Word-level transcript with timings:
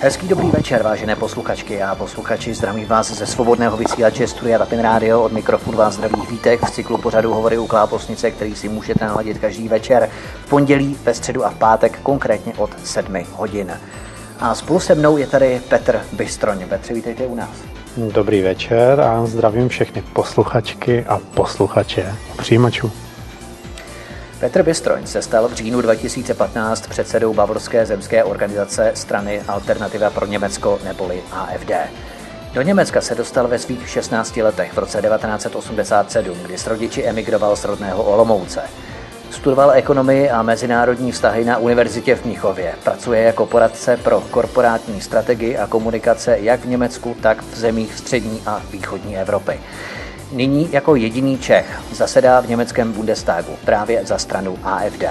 Hezký 0.00 0.28
dobrý 0.28 0.50
večer, 0.50 0.82
vážené 0.82 1.16
posluchačky 1.16 1.82
a 1.82 1.94
posluchači. 1.94 2.54
Zdravím 2.54 2.86
vás 2.86 3.10
ze 3.10 3.26
svobodného 3.26 3.76
vysílače 3.76 4.26
Studia 4.26 4.58
Tapin 4.58 4.80
Radio. 4.80 5.22
Od 5.22 5.32
mikrofonu 5.32 5.78
vás 5.78 5.94
zdraví 5.94 6.22
Vítek 6.30 6.60
v 6.60 6.70
cyklu 6.70 6.98
pořadu 6.98 7.34
Hovory 7.34 7.58
u 7.58 7.66
Kláposnice, 7.66 8.30
který 8.30 8.54
si 8.54 8.68
můžete 8.68 9.04
naladit 9.04 9.38
každý 9.38 9.68
večer 9.68 10.10
v 10.44 10.48
pondělí, 10.48 10.96
ve 11.04 11.14
středu 11.14 11.44
a 11.46 11.50
v 11.50 11.54
pátek, 11.54 11.98
konkrétně 12.02 12.52
od 12.56 12.70
7 12.84 13.24
hodin. 13.32 13.72
A 14.40 14.54
spolu 14.54 14.80
se 14.80 14.94
mnou 14.94 15.16
je 15.16 15.26
tady 15.26 15.60
Petr 15.68 16.00
Bystroň. 16.12 16.68
Petře, 16.68 16.94
vítejte 16.94 17.26
u 17.26 17.34
nás. 17.34 17.50
Dobrý 17.96 18.42
večer 18.42 19.00
a 19.00 19.26
zdravím 19.26 19.68
všechny 19.68 20.02
posluchačky 20.02 21.04
a 21.04 21.18
posluchače 21.34 22.14
přijímačů. 22.36 22.92
Petr 24.40 24.62
Bystroň 24.62 25.06
se 25.06 25.22
stal 25.22 25.48
v 25.48 25.52
říjnu 25.52 25.80
2015 25.80 26.86
předsedou 26.86 27.34
Bavorské 27.34 27.86
zemské 27.86 28.24
organizace 28.24 28.92
strany 28.94 29.42
Alternativa 29.48 30.10
pro 30.10 30.26
Německo 30.26 30.78
neboli 30.84 31.22
AFD. 31.32 31.70
Do 32.52 32.62
Německa 32.62 33.00
se 33.00 33.14
dostal 33.14 33.48
ve 33.48 33.58
svých 33.58 33.88
16 33.88 34.36
letech 34.36 34.72
v 34.72 34.78
roce 34.78 35.02
1987, 35.02 36.38
kdy 36.42 36.58
s 36.58 36.66
rodiči 36.66 37.04
emigroval 37.04 37.56
z 37.56 37.64
rodného 37.64 38.02
Olomouce. 38.02 38.62
Studoval 39.30 39.70
ekonomii 39.70 40.30
a 40.30 40.42
mezinárodní 40.42 41.12
vztahy 41.12 41.44
na 41.44 41.58
univerzitě 41.58 42.14
v 42.14 42.24
Mnichově. 42.24 42.74
Pracuje 42.84 43.22
jako 43.22 43.46
poradce 43.46 43.96
pro 43.96 44.20
korporátní 44.20 45.00
strategii 45.00 45.56
a 45.56 45.66
komunikace 45.66 46.38
jak 46.40 46.60
v 46.60 46.68
Německu, 46.68 47.16
tak 47.20 47.42
v 47.42 47.56
zemích 47.56 47.94
střední 47.94 48.42
a 48.46 48.62
východní 48.70 49.18
Evropy. 49.18 49.60
Nyní 50.32 50.68
jako 50.72 50.96
jediný 50.96 51.38
Čech 51.38 51.80
zasedá 51.92 52.40
v 52.40 52.48
německém 52.48 52.92
Bundestagu 52.92 53.52
právě 53.64 54.06
za 54.06 54.18
stranu 54.18 54.58
AFD. 54.64 55.04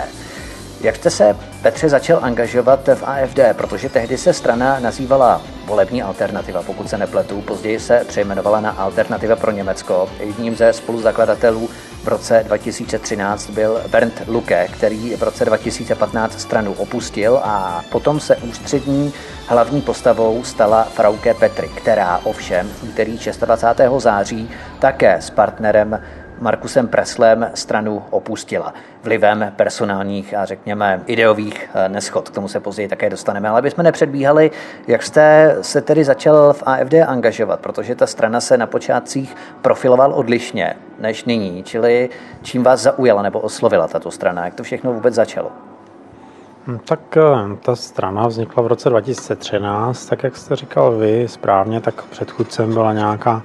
Jak 0.82 0.96
jste 0.96 1.10
se, 1.10 1.36
Petře, 1.62 1.90
začal 1.90 2.20
angažovat 2.22 2.90
v 2.96 3.04
AFD, 3.04 3.40
protože 3.54 3.90
tehdy 3.90 4.18
se 4.18 4.34
strana 4.34 4.80
nazývala 4.80 5.42
volební 5.66 6.04
alternativa, 6.04 6.64
pokud 6.64 6.90
se 6.90 6.98
nepletu, 6.98 7.42
později 7.42 7.80
se 7.80 8.06
přejmenovala 8.08 8.60
na 8.60 8.72
Alternativa 8.72 9.36
pro 9.36 9.52
Německo. 9.52 10.10
Jedním 10.20 10.56
ze 10.56 10.74
spoluzakladatelů 10.74 11.70
v 12.08 12.10
roce 12.10 12.44
2013 12.48 13.50
byl 13.50 13.82
Bernd 13.92 14.22
Luke, 14.28 14.68
který 14.74 15.16
v 15.16 15.24
roce 15.24 15.46
2015 15.46 16.40
stranu 16.40 16.74
opustil 16.74 17.40
a 17.44 17.84
potom 17.92 18.20
se 18.20 18.36
ústřední 18.36 19.14
hlavní 19.48 19.82
postavou 19.82 20.44
stala 20.44 20.84
Frauke 20.84 21.34
Petry, 21.34 21.68
která 21.68 22.20
ovšem 22.24 22.68
v 22.68 22.84
úterý 22.84 23.20
26. 23.46 23.94
září 23.98 24.50
také 24.80 25.16
s 25.22 25.30
partnerem 25.30 26.02
Markusem 26.42 26.88
Preslem 26.88 27.50
stranu 27.54 28.04
opustila 28.10 28.74
vlivem 29.04 29.54
personálních 29.56 30.34
a 30.34 30.46
řekněme 30.46 31.02
ideových 31.06 31.70
eh, 31.74 31.90
neschod. 31.90 32.30
K 32.30 32.34
tomu 32.34 32.48
se 32.48 32.60
později 32.60 32.88
také 32.88 33.10
dostaneme. 33.10 33.50
Ale 33.50 33.60
abychom 33.60 33.84
nepředbíhali, 33.84 34.52
jak 34.88 35.04
jste 35.04 35.58
se 35.62 35.82
tedy 35.82 36.04
začal 36.04 36.54
v 36.54 36.64
AFD 36.66 36.94
angažovat, 37.08 37.60
protože 37.60 37.96
ta 37.96 38.08
strana 38.08 38.42
se 38.42 38.58
na 38.58 38.68
počátcích 38.68 39.36
profiloval 39.62 40.14
odlišně 40.14 40.76
než 41.00 41.26
nyní, 41.26 41.64
čili 41.64 42.10
čím 42.42 42.64
vás 42.64 42.82
zaujala 42.82 43.22
nebo 43.22 43.40
oslovila 43.40 43.88
tato 43.88 44.12
strana, 44.12 44.46
jak 44.46 44.54
to 44.54 44.64
všechno 44.64 44.94
vůbec 44.94 45.14
začalo? 45.14 45.52
Hm, 46.68 46.80
tak 46.86 47.18
eh, 47.18 47.56
ta 47.62 47.76
strana 47.76 48.28
vznikla 48.28 48.64
v 48.64 48.68
roce 48.68 48.90
2013, 48.90 50.06
tak 50.06 50.24
jak 50.24 50.38
jste 50.38 50.56
říkal 50.56 50.92
vy 50.98 51.28
správně, 51.28 51.82
tak 51.82 52.04
předchůdcem 52.04 52.74
byla 52.74 52.94
nějaká 52.94 53.44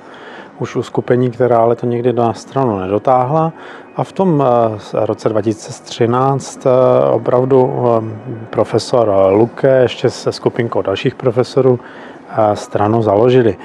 už 0.59 0.77
uskupení, 0.77 1.31
která 1.31 1.59
ale 1.59 1.77
to 1.77 1.87
někdy 1.87 2.13
na 2.13 2.33
stranu 2.35 2.79
nedotáhla. 2.79 3.53
A 3.97 4.05
v 4.05 4.13
tom 4.13 4.45
eh, 4.47 5.07
roce 5.07 5.29
2013 5.29 6.67
eh, 6.67 6.71
opravdu 7.11 7.73
profesor 8.51 9.13
Luke 9.31 9.69
ještě 9.83 10.11
se 10.11 10.33
skupinkou 10.33 10.83
dalších 10.83 11.15
profesorů 11.15 11.81
stranu 12.55 13.03
založili. 13.03 13.57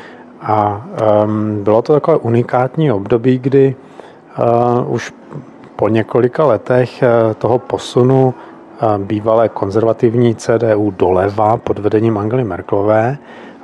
A 0.42 0.86
ehm, 0.96 1.64
bylo 1.64 1.82
to 1.82 1.94
takové 1.94 2.18
unikátní 2.18 2.92
období, 2.92 3.40
kdy 3.40 3.76
už 4.88 5.14
po 5.76 5.88
několika 5.90 6.45
letech 6.45 7.04
toho 7.38 7.60
posunu 7.60 8.34
bývalé 8.98 9.50
konzervativní 9.50 10.36
CDU 10.36 10.94
doleva 10.98 11.58
pod 11.58 11.80
vedením 11.80 12.17
Angely 12.17 12.44
Merklové 12.44 13.17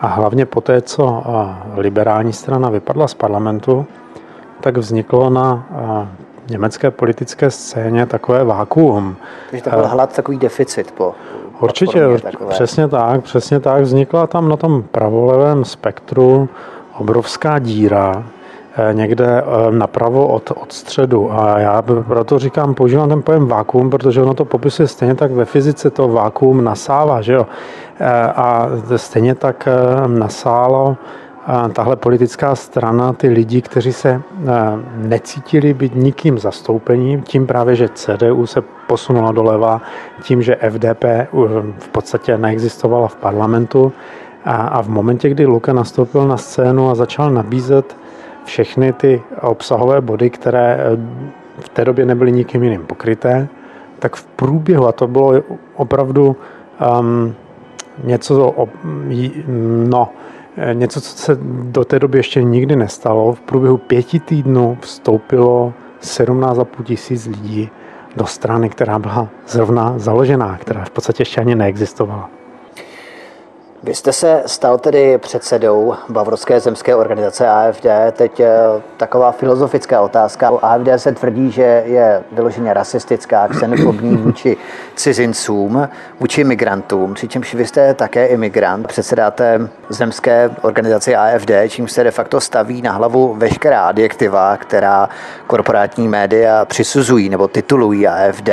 a 0.03 0.07
hlavně 0.07 0.45
po 0.45 0.61
té, 0.61 0.81
co 0.81 1.23
liberální 1.75 2.33
strana 2.33 2.69
vypadla 2.69 3.07
z 3.07 3.13
parlamentu, 3.13 3.85
tak 4.61 4.77
vzniklo 4.77 5.29
na 5.29 5.65
německé 6.49 6.91
politické 6.91 7.51
scéně 7.51 8.05
takové 8.05 8.43
vákuum. 8.43 9.15
Takže 9.49 9.63
to 9.63 9.69
byl 9.69 9.87
hlad, 9.87 10.15
takový 10.15 10.37
deficit 10.37 10.91
po 10.91 11.15
Určitě, 11.59 12.01
přesně 12.49 12.87
tak, 12.87 13.23
přesně 13.23 13.59
tak. 13.59 13.81
Vznikla 13.81 14.27
tam 14.27 14.49
na 14.49 14.57
tom 14.57 14.83
pravolevém 14.83 15.65
spektru 15.65 16.49
obrovská 16.97 17.59
díra, 17.59 18.23
Eh, 18.23 18.42
někde 18.93 19.41
eh, 19.41 19.71
napravo 19.71 20.27
od, 20.27 20.51
od 20.51 20.71
středu. 20.71 21.33
A 21.33 21.59
já 21.59 21.81
proto 21.81 22.39
říkám, 22.39 22.73
používám 22.73 23.09
ten 23.09 23.21
pojem 23.21 23.47
vákuum, 23.47 23.89
protože 23.89 24.21
ono 24.21 24.33
to 24.33 24.45
popisuje 24.45 24.87
stejně 24.87 25.15
tak 25.15 25.31
ve 25.31 25.45
fyzice 25.45 25.89
to 25.89 26.07
vákuum 26.07 26.63
nasává, 26.63 27.21
že 27.21 27.33
jo. 27.33 27.47
Eh, 27.99 28.07
a 28.35 28.69
stejně 28.95 29.35
tak 29.35 29.67
nasálo 30.07 30.97
tahle 31.73 31.95
politická 31.95 32.55
strana 32.55 33.13
ty 33.13 33.29
lidi, 33.29 33.61
kteří 33.61 33.93
se 33.93 34.21
necítili 34.95 35.73
být 35.73 35.95
nikým 35.95 36.39
zastoupením, 36.39 37.21
tím 37.21 37.47
právě, 37.47 37.75
že 37.75 37.89
CDU 37.89 38.45
se 38.45 38.61
posunula 38.87 39.31
doleva, 39.31 39.81
tím, 40.21 40.41
že 40.41 40.57
FDP 40.69 41.03
v 41.79 41.87
podstatě 41.91 42.37
neexistovala 42.37 43.07
v 43.07 43.15
parlamentu 43.15 43.93
a 44.45 44.81
v 44.81 44.89
momentě, 44.89 45.29
kdy 45.29 45.45
Luka 45.45 45.73
nastoupil 45.73 46.27
na 46.27 46.37
scénu 46.37 46.89
a 46.89 46.95
začal 46.95 47.31
nabízet 47.31 47.95
všechny 48.45 48.93
ty 48.93 49.21
obsahové 49.41 50.01
body, 50.01 50.29
které 50.29 50.77
eh, 50.79 50.97
v 51.59 51.69
té 51.69 51.85
době 51.85 52.05
nebyly 52.05 52.31
nikým 52.31 52.63
jiným 52.63 52.83
pokryté, 52.83 53.47
tak 53.99 54.15
v 54.15 54.25
průběhu, 54.25 54.87
a 54.87 54.91
to 54.91 55.07
bylo 55.07 55.33
opravdu 55.75 56.35
um, 56.99 57.35
něco, 58.03 58.55
no, 59.87 60.09
eh, 60.57 60.73
něco, 60.73 61.01
co 61.01 61.17
se 61.17 61.37
do 61.63 61.85
té 61.85 61.99
doby 61.99 62.19
ještě 62.19 62.43
nikdy 62.43 62.75
nestalo. 62.75 63.33
V 63.33 63.41
průběhu 63.41 63.77
pěti 63.77 64.19
týdnů 64.19 64.77
vstoupilo 64.81 65.73
17,5 66.01 66.83
tisíc 66.83 67.25
lidí 67.25 67.69
do 68.15 68.25
strany, 68.25 68.69
která 68.69 68.99
byla 68.99 69.27
zrovna 69.47 69.93
založená, 69.97 70.57
která 70.57 70.85
v 70.85 70.89
podstatě 70.89 71.21
ještě 71.21 71.41
ani 71.41 71.55
neexistovala. 71.55 72.29
Vy 73.83 73.95
jste 73.95 74.13
se 74.13 74.43
stal 74.45 74.77
tedy 74.77 75.17
předsedou 75.17 75.95
Bavorské 76.09 76.59
zemské 76.59 76.95
organizace 76.95 77.47
AFD. 77.47 77.85
Teď 78.11 78.39
eh, 78.39 78.49
taková 78.97 79.31
filozofická 79.31 80.01
otázka. 80.01 80.51
AFD 80.61 80.87
se 80.97 81.11
tvrdí, 81.11 81.51
že 81.51 81.83
je 81.85 82.23
vyloženě 82.31 82.73
rasistická, 82.73 83.47
xenofobní 83.47 84.17
vůči 84.23 84.57
cizincům, 84.95 85.89
vůči 86.19 86.43
migrantům, 86.43 87.13
přičemž 87.13 87.53
vy 87.53 87.65
jste 87.65 87.93
také 87.93 88.25
imigrant. 88.25 88.87
Předsedáte 88.87 89.69
zemské 89.89 90.49
organizaci 90.61 91.15
AFD, 91.15 91.51
čím 91.67 91.87
se 91.87 92.03
de 92.03 92.11
facto 92.11 92.41
staví 92.41 92.81
na 92.81 92.91
hlavu 92.91 93.33
veškerá 93.37 93.81
adjektiva, 93.81 94.57
která 94.57 95.09
korporátní 95.47 96.07
média 96.07 96.65
přisuzují 96.65 97.29
nebo 97.29 97.47
titulují 97.47 98.07
AFD. 98.07 98.49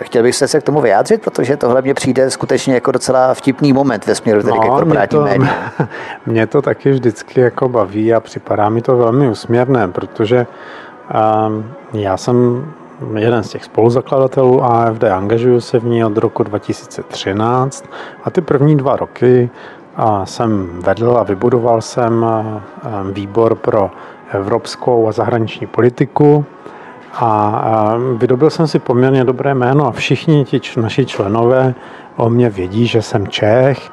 Chtěl 0.00 0.22
bych 0.22 0.34
se 0.36 0.60
k 0.60 0.62
tomu 0.62 0.80
vyjádřit, 0.80 1.22
protože 1.22 1.56
tohle 1.56 1.82
mě 1.82 1.94
přijde 1.94 2.30
skutečně 2.30 2.74
jako 2.74 2.92
docela 2.92 3.34
vtipný 3.34 3.72
moment 3.72 4.06
ve 4.06 4.14
směru 4.14 4.42
tedy 4.42 4.61
no, 4.64 4.74
korporátní 4.74 5.18
mě 5.18 5.38
to, 5.38 5.84
mě 6.26 6.46
to 6.46 6.62
taky 6.62 6.90
vždycky 6.90 7.40
jako 7.40 7.68
baví 7.68 8.14
a 8.14 8.20
připadá 8.20 8.68
mi 8.68 8.82
to 8.82 8.96
velmi 8.96 9.28
usměrné, 9.28 9.88
protože 9.88 10.46
um, 11.46 11.64
já 11.92 12.16
jsem 12.16 12.66
jeden 13.16 13.42
z 13.42 13.48
těch 13.48 13.64
spoluzakladatelů 13.64 14.64
AFD, 14.64 15.04
angažuju 15.04 15.60
se 15.60 15.78
v 15.78 15.84
ní 15.84 16.04
od 16.04 16.16
roku 16.16 16.42
2013 16.42 17.84
a 18.24 18.30
ty 18.30 18.40
první 18.40 18.76
dva 18.76 18.96
roky 18.96 19.50
a 19.96 20.26
jsem 20.26 20.68
vedl 20.80 21.16
a 21.16 21.22
vybudoval 21.22 21.80
jsem 21.80 22.26
výbor 23.12 23.54
pro 23.54 23.90
evropskou 24.32 25.08
a 25.08 25.12
zahraniční 25.12 25.66
politiku 25.66 26.44
a 27.14 27.94
vydobil 28.16 28.50
jsem 28.50 28.66
si 28.66 28.78
poměrně 28.78 29.24
dobré 29.24 29.54
jméno 29.54 29.86
a 29.86 29.92
všichni 29.92 30.44
ti 30.44 30.60
naši 30.76 31.06
členové 31.06 31.74
o 32.16 32.30
mě 32.30 32.50
vědí, 32.50 32.86
že 32.86 33.02
jsem 33.02 33.28
Čech 33.28 33.90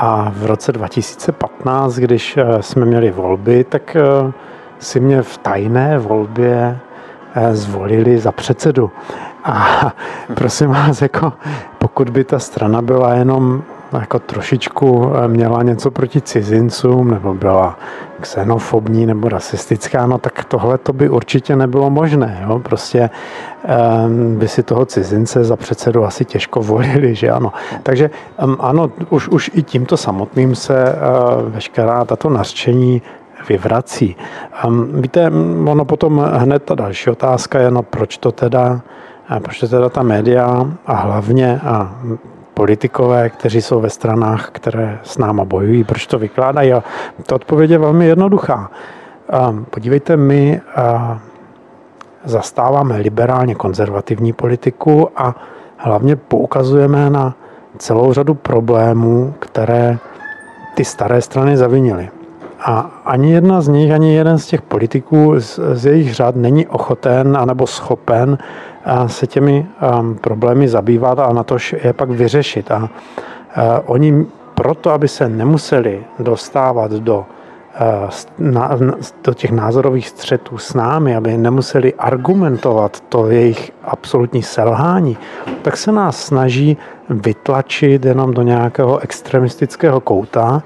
a 0.00 0.32
v 0.36 0.46
roce 0.46 0.72
2015, 0.72 1.94
když 1.94 2.36
e, 2.36 2.62
jsme 2.62 2.86
měli 2.86 3.10
volby, 3.10 3.64
tak 3.64 3.96
e, 3.96 4.02
si 4.78 5.00
mě 5.00 5.22
v 5.22 5.38
tajné 5.38 5.98
volbě 5.98 6.78
e, 7.34 7.54
zvolili 7.54 8.18
za 8.18 8.32
předsedu. 8.32 8.90
A 9.44 9.92
prosím 10.34 10.70
vás, 10.70 11.02
jako 11.02 11.32
pokud 11.78 12.10
by 12.10 12.24
ta 12.24 12.38
strana 12.38 12.82
byla 12.82 13.14
jenom 13.14 13.62
jako 13.92 14.18
trošičku 14.18 15.12
eh, 15.14 15.28
měla 15.28 15.62
něco 15.62 15.90
proti 15.90 16.20
cizincům, 16.20 17.10
nebo 17.10 17.34
byla 17.34 17.78
xenofobní 18.20 19.06
nebo 19.06 19.28
rasistická, 19.28 20.06
no 20.06 20.18
tak 20.18 20.44
tohle 20.44 20.78
to 20.78 20.92
by 20.92 21.08
určitě 21.08 21.56
nebylo 21.56 21.90
možné. 21.90 22.46
Jo? 22.48 22.58
Prostě 22.58 23.10
um, 24.04 24.36
by 24.36 24.48
si 24.48 24.62
toho 24.62 24.86
cizince 24.86 25.44
za 25.44 25.56
předsedu 25.56 26.04
asi 26.04 26.24
těžko 26.24 26.60
volili, 26.60 27.14
že 27.14 27.30
ano. 27.30 27.52
Takže 27.82 28.10
um, 28.44 28.56
ano, 28.60 28.90
už, 29.10 29.28
už 29.28 29.50
i 29.54 29.62
tímto 29.62 29.96
samotným 29.96 30.54
se 30.54 30.74
uh, 30.74 31.50
veškerá 31.52 32.04
tato 32.04 32.30
nařčení 32.30 33.02
vyvrací. 33.48 34.16
Um, 34.66 35.02
víte, 35.02 35.30
ono 35.66 35.84
potom 35.84 36.30
hned 36.34 36.62
ta 36.62 36.74
další 36.74 37.10
otázka 37.10 37.58
je, 37.58 37.70
no 37.70 37.82
proč 37.82 38.18
to 38.18 38.32
teda, 38.32 38.80
proč 39.42 39.60
to 39.60 39.68
teda 39.68 39.88
ta 39.88 40.02
média 40.02 40.66
a 40.86 40.94
hlavně 40.94 41.60
a 41.64 41.94
politikové, 42.58 43.30
kteří 43.30 43.62
jsou 43.62 43.80
ve 43.80 43.90
stranách, 43.90 44.50
které 44.52 44.98
s 45.02 45.18
náma 45.18 45.44
bojují, 45.44 45.84
proč 45.84 46.06
to 46.06 46.18
vykládají. 46.18 46.72
A 46.72 46.82
ta 47.26 47.34
odpověď 47.34 47.70
je 47.70 47.78
velmi 47.78 48.06
jednoduchá. 48.06 48.70
Podívejte, 49.70 50.16
my 50.16 50.60
zastáváme 52.24 52.96
liberálně 52.96 53.54
konzervativní 53.54 54.32
politiku 54.32 55.08
a 55.16 55.34
hlavně 55.76 56.16
poukazujeme 56.16 57.10
na 57.10 57.34
celou 57.78 58.12
řadu 58.12 58.34
problémů, 58.34 59.34
které 59.38 59.98
ty 60.74 60.84
staré 60.84 61.22
strany 61.22 61.56
zavinily. 61.56 62.10
A 62.60 62.90
ani 63.04 63.32
jedna 63.32 63.60
z 63.60 63.68
nich, 63.68 63.92
ani 63.92 64.14
jeden 64.14 64.38
z 64.38 64.46
těch 64.46 64.62
politiků 64.62 65.40
z, 65.40 65.60
z 65.72 65.86
jejich 65.86 66.14
řad 66.14 66.36
není 66.36 66.66
ochoten 66.66 67.36
anebo 67.36 67.66
schopen 67.66 68.38
se 69.06 69.26
těmi 69.26 69.66
um, 70.00 70.14
problémy 70.14 70.68
zabývat 70.68 71.18
a 71.18 71.32
na 71.32 71.44
to 71.44 71.56
je 71.84 71.92
pak 71.92 72.10
vyřešit. 72.10 72.70
A 72.70 72.78
uh, 72.78 72.88
oni 73.86 74.26
proto, 74.54 74.90
aby 74.90 75.08
se 75.08 75.28
nemuseli 75.28 76.04
dostávat 76.18 76.90
do, 76.90 77.26
uh, 78.38 78.80
do 79.24 79.34
těch 79.34 79.50
názorových 79.50 80.08
střetů 80.08 80.58
s 80.58 80.74
námi, 80.74 81.16
aby 81.16 81.36
nemuseli 81.36 81.94
argumentovat 81.94 83.00
to 83.08 83.30
jejich 83.30 83.72
absolutní 83.84 84.42
selhání, 84.42 85.16
tak 85.62 85.76
se 85.76 85.92
nás 85.92 86.24
snaží 86.24 86.76
vytlačit 87.10 88.04
jenom 88.04 88.34
do 88.34 88.42
nějakého 88.42 88.98
extremistického 88.98 90.00
kouta 90.00 90.62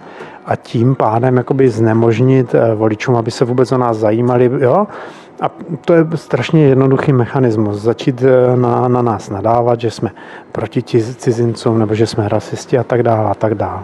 a 0.46 0.56
tím 0.56 0.94
pádem 0.94 1.36
jakoby 1.36 1.70
znemožnit 1.70 2.54
uh, 2.54 2.60
voličům, 2.74 3.16
aby 3.16 3.30
se 3.30 3.44
vůbec 3.44 3.72
o 3.72 3.78
nás 3.78 3.96
zajímali. 3.96 4.50
Jo? 4.58 4.86
A 5.42 5.50
to 5.84 5.94
je 5.94 6.06
strašně 6.14 6.66
jednoduchý 6.68 7.12
mechanismus. 7.12 7.80
Začít 7.80 8.22
eh, 8.22 8.56
na, 8.56 8.88
na 8.88 9.02
nás 9.02 9.30
nadávat, 9.30 9.80
že 9.80 9.90
jsme 9.90 10.10
proti 10.52 10.82
cizincům 11.16 11.78
nebo 11.78 11.94
že 11.94 12.06
jsme 12.06 12.28
rasisti 12.28 12.78
a 12.78 12.84
tak 12.84 13.02
dále 13.02 13.30
a 13.30 13.34
tak 13.34 13.54
dále. 13.54 13.80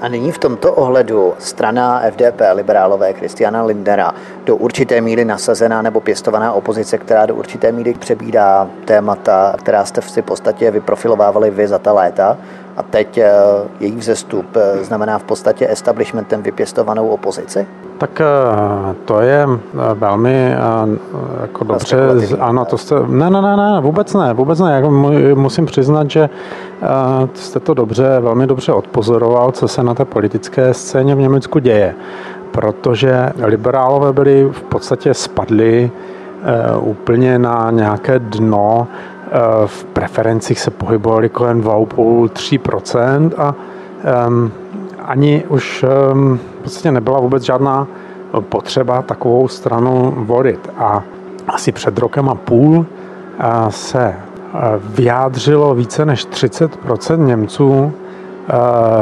A 0.00 0.08
nyní 0.08 0.32
v 0.32 0.38
tomto 0.38 0.72
ohledu 0.72 1.34
strana 1.38 2.02
FDP, 2.10 2.40
liberálové 2.54 3.12
Kristiana 3.12 3.62
Lindera, 3.62 4.14
do 4.44 4.56
určité 4.56 5.00
míry 5.00 5.24
nasazená 5.24 5.82
nebo 5.82 6.00
pěstovaná 6.00 6.52
opozice, 6.52 6.98
která 6.98 7.26
do 7.26 7.34
určité 7.34 7.72
míry 7.72 7.94
přebídá 7.94 8.68
témata, 8.84 9.54
která 9.58 9.84
jste 9.84 10.00
v 10.00 10.22
podstatě 10.22 10.70
vyprofilovávali 10.70 11.50
vy 11.50 11.68
za 11.68 11.78
ta 11.78 11.92
léta, 11.92 12.38
a 12.80 12.82
teď 12.82 13.18
eh, 13.18 13.32
její 13.80 13.96
vzestup 13.96 14.56
eh, 14.56 14.84
znamená 14.84 15.18
v 15.18 15.24
podstatě 15.24 15.68
establishmentem 15.70 16.42
vypěstovanou 16.42 17.08
opozici? 17.08 17.66
Tak 17.98 18.20
eh, 18.20 18.94
to 19.04 19.20
je 19.20 19.46
velmi 19.94 20.54
jako 21.40 21.64
dobře, 21.64 21.96
ano, 22.40 22.64
to 22.64 22.78
jste, 22.78 22.94
ne, 23.06 23.30
ne, 23.30 23.42
ne, 23.42 23.56
ne, 23.56 23.80
vůbec 23.80 24.14
ne, 24.14 24.34
vůbec 24.34 24.60
ne, 24.60 24.72
jako 24.72 24.90
musím 25.34 25.66
přiznat, 25.66 26.10
že 26.10 26.28
jste 27.34 27.60
to 27.60 27.74
dobře, 27.74 28.20
velmi 28.20 28.46
dobře 28.46 28.72
odpozoroval, 28.72 29.52
co 29.52 29.68
se 29.68 29.82
na 29.82 29.94
té 29.94 30.04
politické 30.04 30.74
scéně 30.74 31.14
v 31.14 31.18
Německu 31.18 31.58
děje, 31.58 31.94
protože 32.50 33.30
liberálové 33.42 34.12
byli 34.12 34.48
v 34.52 34.62
podstatě 34.62 35.14
spadli 35.14 35.90
úplně 36.80 37.38
na 37.38 37.70
nějaké 37.70 38.18
dno 38.18 38.88
v 39.66 39.84
preferencích 39.84 40.60
se 40.60 40.70
pohybovali 40.70 41.28
kolem 41.28 41.62
2,5-3% 41.62 43.30
a 43.38 43.54
um, 44.26 44.52
ani 45.04 45.44
už 45.48 45.84
um, 46.12 46.38
v 46.38 46.62
podstatě 46.62 46.92
nebyla 46.92 47.20
vůbec 47.20 47.42
žádná 47.42 47.86
potřeba 48.40 49.02
takovou 49.02 49.48
stranu 49.48 50.14
volit. 50.16 50.70
A 50.78 51.02
asi 51.48 51.72
před 51.72 51.98
rokem 51.98 52.28
a 52.28 52.34
půl 52.34 52.86
eh, 53.38 53.44
se 53.68 54.04
eh, 54.04 54.58
vyjádřilo 54.78 55.74
více 55.74 56.06
než 56.06 56.28
30% 56.28 57.26
Němců, 57.26 57.92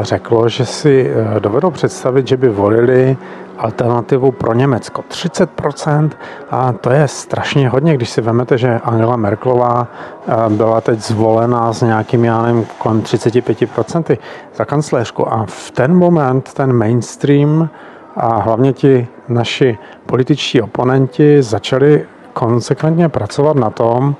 řeklo, 0.00 0.48
že 0.48 0.66
si 0.66 1.10
dovedou 1.38 1.70
představit, 1.70 2.28
že 2.28 2.36
by 2.36 2.48
volili 2.48 3.16
alternativu 3.58 4.32
pro 4.32 4.54
Německo. 4.54 5.04
30% 5.08 6.10
a 6.50 6.72
to 6.72 6.90
je 6.90 7.08
strašně 7.08 7.68
hodně, 7.68 7.94
když 7.94 8.10
si 8.10 8.20
vezmete, 8.20 8.58
že 8.58 8.80
Angela 8.84 9.16
Merklová 9.16 9.86
eh, 9.86 10.32
byla 10.48 10.80
teď 10.80 10.98
zvolená 11.00 11.72
s 11.72 11.82
nějakým, 11.82 12.24
já 12.24 12.42
nevím, 12.42 12.66
kolem 12.78 13.02
35% 13.02 14.18
za 14.54 14.64
kancléřku 14.64 15.32
a 15.32 15.46
v 15.48 15.70
ten 15.70 15.94
moment 15.94 16.54
ten 16.54 16.72
mainstream 16.72 17.68
a 18.16 18.36
hlavně 18.36 18.72
ti 18.72 19.08
naši 19.28 19.78
političtí 20.06 20.60
oponenti 20.60 21.42
začali 21.42 22.06
konsekventně 22.32 23.08
pracovat 23.08 23.56
na 23.56 23.70
tom, 23.70 24.14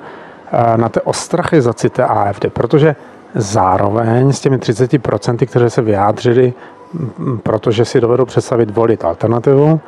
eh, 0.53 0.79
na 0.79 0.89
té 0.89 1.01
ostrachizaci 1.01 1.91
té 1.91 2.05
AFD, 2.05 2.51
protože 2.51 2.97
zároveň 3.35 4.33
s 4.33 4.41
těmi 4.41 4.59
30%, 4.59 5.47
které 5.47 5.71
se 5.71 5.83
vyjádřili 5.83 6.55
protože 7.43 7.85
si 7.85 8.01
dovedou 8.01 8.25
představit 8.25 8.71
volit 8.71 9.05
alternativu. 9.05 9.81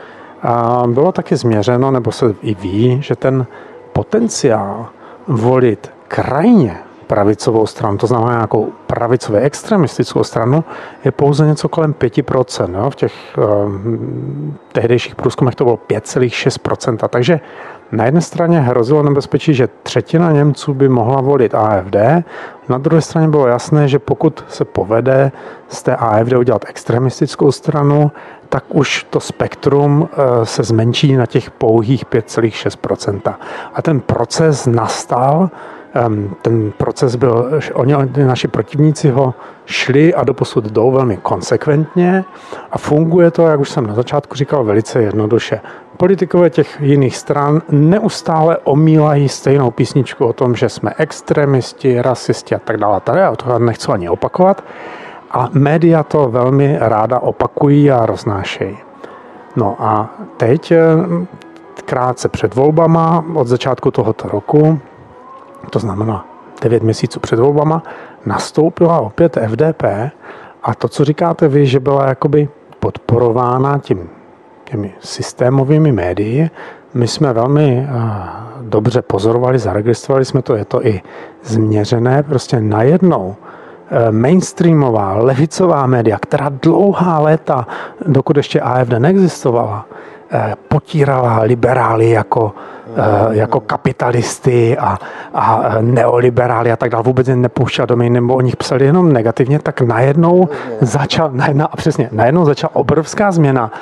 A 0.43 0.83
bylo 0.87 1.13
taky 1.13 1.37
změřeno, 1.37 1.91
nebo 1.91 2.13
se 2.13 2.35
i 2.43 2.55
ví, 2.55 3.03
že 3.03 3.17
ten 3.17 3.47
potenciál 3.93 4.87
volit 5.29 5.91
krajně 6.09 6.79
pravicovou 7.07 7.67
stranu, 7.67 7.99
to 7.99 8.07
znamená 8.07 8.33
nějakou 8.33 8.73
pravicově 8.87 9.41
extremistickou 9.41 10.25
stranu, 10.25 10.65
je 11.05 11.11
pouze 11.11 11.47
něco 11.47 11.69
kolem 11.69 11.95
5%. 11.95 12.83
Jo? 12.83 12.91
V 12.91 12.97
těch 12.97 13.13
um, 13.39 14.59
tehdejších 14.73 15.15
průzkumech 15.15 15.55
to 15.55 15.65
bylo 15.65 15.77
5,6%. 15.77 17.09
Takže 17.09 17.41
na 17.93 18.05
jedné 18.05 18.21
straně 18.21 18.61
hrozilo 18.61 19.03
nebezpečí, 19.03 19.55
že 19.55 19.69
třetina 19.83 20.33
Němců 20.33 20.75
by 20.75 20.89
mohla 20.89 21.21
volit 21.21 21.55
AFD, 21.55 21.97
na 22.71 22.79
druhé 22.79 23.03
straně 23.03 23.29
bylo 23.29 23.47
jasné, 23.47 23.89
že 23.89 23.99
pokud 23.99 24.45
se 24.49 24.65
povede 24.65 25.33
z 25.69 25.83
té 25.83 25.97
AFD 25.97 26.33
udělat 26.33 26.65
extremistickou 26.69 27.53
stranu, 27.53 28.13
tak 28.49 28.65
už 28.69 29.07
to 29.11 29.21
spektrum 29.21 30.09
eh, 30.13 30.47
se 30.47 30.63
zmenší 30.63 31.17
na 31.17 31.27
těch 31.27 31.51
pouhých 31.51 32.07
5,6%. 32.07 33.35
A 33.75 33.83
ten 33.83 34.01
proces 34.01 34.67
nastal, 34.67 35.51
ehm, 35.95 36.35
ten 36.43 36.73
proces 36.77 37.17
byl, 37.17 37.61
oni, 37.75 37.95
naši 38.25 38.49
protivníci 38.49 39.11
ho 39.11 39.35
šli 39.67 40.15
a 40.15 40.25
doposud 40.25 40.65
jdou 40.65 40.91
velmi 40.91 41.17
konsekventně 41.17 42.25
a 42.71 42.79
funguje 42.79 43.31
to, 43.31 43.47
jak 43.47 43.61
už 43.61 43.71
jsem 43.71 43.87
na 43.87 43.95
začátku 43.95 44.35
říkal, 44.35 44.65
velice 44.65 45.03
jednoduše 45.03 45.61
politikové 46.01 46.51
těch 46.51 46.81
jiných 46.81 47.17
stran 47.17 47.63
neustále 47.71 48.59
omílají 48.65 49.29
stejnou 49.29 49.71
písničku 49.71 50.27
o 50.27 50.33
tom, 50.33 50.57
že 50.57 50.69
jsme 50.69 50.95
extremisti, 50.99 52.03
rasisti 52.03 52.55
a 52.55 52.59
tak 52.59 52.77
dále. 52.77 53.01
Tady 53.01 53.21
já 53.21 53.37
to 53.37 53.59
nechci 53.59 53.93
ani 53.93 54.09
opakovat. 54.09 54.65
A 55.31 55.49
média 55.53 56.03
to 56.03 56.29
velmi 56.29 56.77
ráda 56.81 57.19
opakují 57.19 57.91
a 57.91 58.07
roznášejí. 58.07 58.79
No 59.57 59.77
a 59.79 60.11
teď, 60.37 60.73
eh, 60.73 60.79
krátce 61.85 62.29
před 62.29 62.55
volbama, 62.55 63.25
od 63.35 63.47
začátku 63.47 63.91
tohoto 63.91 64.29
roku, 64.29 64.81
to 65.71 65.79
znamená 65.79 66.27
9 66.63 66.83
měsíců 66.83 67.21
před 67.21 67.39
volbama, 67.39 67.83
nastoupila 68.27 69.01
opět 69.01 69.37
FDP 69.37 70.11
a 70.63 70.75
to, 70.75 70.89
co 70.89 71.05
říkáte 71.05 71.49
vy, 71.49 71.67
že 71.67 71.81
byla 71.81 72.09
jakoby 72.09 72.49
podporována 72.79 73.79
tím 73.79 74.20
těmi 74.71 74.95
systémovými 75.01 75.93
médii. 75.93 76.51
My 76.95 77.09
jsme 77.09 77.33
velmi 77.33 77.89
eh, 77.89 78.01
dobře 78.61 79.03
pozorovali, 79.03 79.59
zaregistrovali 79.59 80.25
jsme 80.25 80.43
to, 80.43 80.57
je 80.57 80.65
to 80.65 80.87
i 80.87 81.01
změřené, 81.45 82.23
prostě 82.23 82.61
najednou 82.61 83.37
eh, 83.91 84.13
mainstreamová, 84.13 85.13
levicová 85.15 85.87
média, 85.87 86.19
která 86.19 86.49
dlouhá 86.63 87.19
léta, 87.19 87.67
dokud 88.07 88.37
ještě 88.37 88.61
AFD 88.61 88.93
neexistovala, 88.99 89.87
eh, 90.33 90.55
potírala 90.69 91.43
liberály 91.43 92.11
jako 92.11 92.53
jako 93.31 93.61
kapitalisty 93.61 94.79
a, 94.79 94.99
a 95.35 95.75
neoliberály 95.81 96.73
a 96.73 96.77
tak 96.77 96.91
dále, 96.91 97.03
vůbec 97.03 97.29
je 97.29 97.37
nepouštěl 97.37 97.87
do 97.87 97.97
mě, 97.97 98.11
nebo 98.11 98.35
o 98.35 98.41
nich 98.41 98.57
psali 98.57 98.85
jenom 98.85 99.13
negativně, 99.13 99.59
tak 99.59 99.81
najednou 99.81 100.49
začal, 100.81 101.31
najednou, 101.33 101.67
a 101.73 101.77
přesně, 101.77 102.09
najednou 102.13 102.45
začala 102.45 102.77
obrovská 102.77 103.33
změna. 103.33 103.73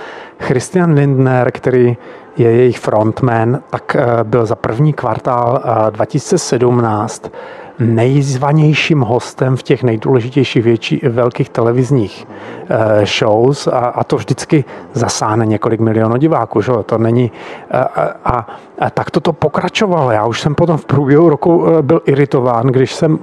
Christian 0.41 0.95
Lindner, 0.95 1.51
který 1.51 1.97
je 2.37 2.53
jejich 2.53 2.79
frontman, 2.79 3.59
tak 3.71 3.97
eh, 3.97 4.25
byl 4.25 4.47
za 4.47 4.55
první 4.55 4.93
kvartál 4.93 5.63
2017 5.91 7.23
eh, 7.27 7.31
nejzvanějším 7.79 9.01
hostem 9.01 9.57
v 9.57 9.63
těch 9.63 9.83
nejdůležitějších 9.83 10.65
větší, 10.65 11.01
velkých 11.09 11.49
televizních 11.49 12.27
uh, 12.27 13.05
shows 13.05 13.67
a, 13.67 13.79
a 13.79 14.05
to 14.05 14.17
vždycky 14.17 14.65
zasáhne 14.93 15.47
několik 15.47 15.81
milionů 15.81 16.17
diváků. 16.17 16.61
Že? 16.61 16.73
To 16.87 16.99
není, 16.99 17.33
a, 17.71 17.79
a, 18.25 18.47
a 18.79 18.91
tak 18.91 19.11
to 19.11 19.21
to 19.21 19.33
pokračovalo. 19.33 20.11
Já 20.11 20.27
už 20.27 20.41
jsem 20.41 20.55
potom 20.55 20.77
v 20.77 20.85
průběhu 20.85 21.29
roku 21.29 21.67
byl 21.83 22.01
iritován, 22.05 22.67
když 22.67 22.95
jsem 22.95 23.19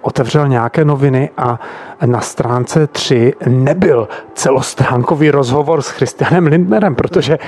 otevřel 0.00 0.48
nějaké 0.48 0.84
noviny 0.84 1.30
a 1.36 1.60
na 2.06 2.20
stránce 2.20 2.86
3 2.86 3.32
nebyl 3.46 4.08
celostránkový 4.34 5.30
rozhovor 5.30 5.82
s 5.82 5.88
Christianem 5.88 6.46
Lindnerem, 6.46 6.94
protože 6.94 7.38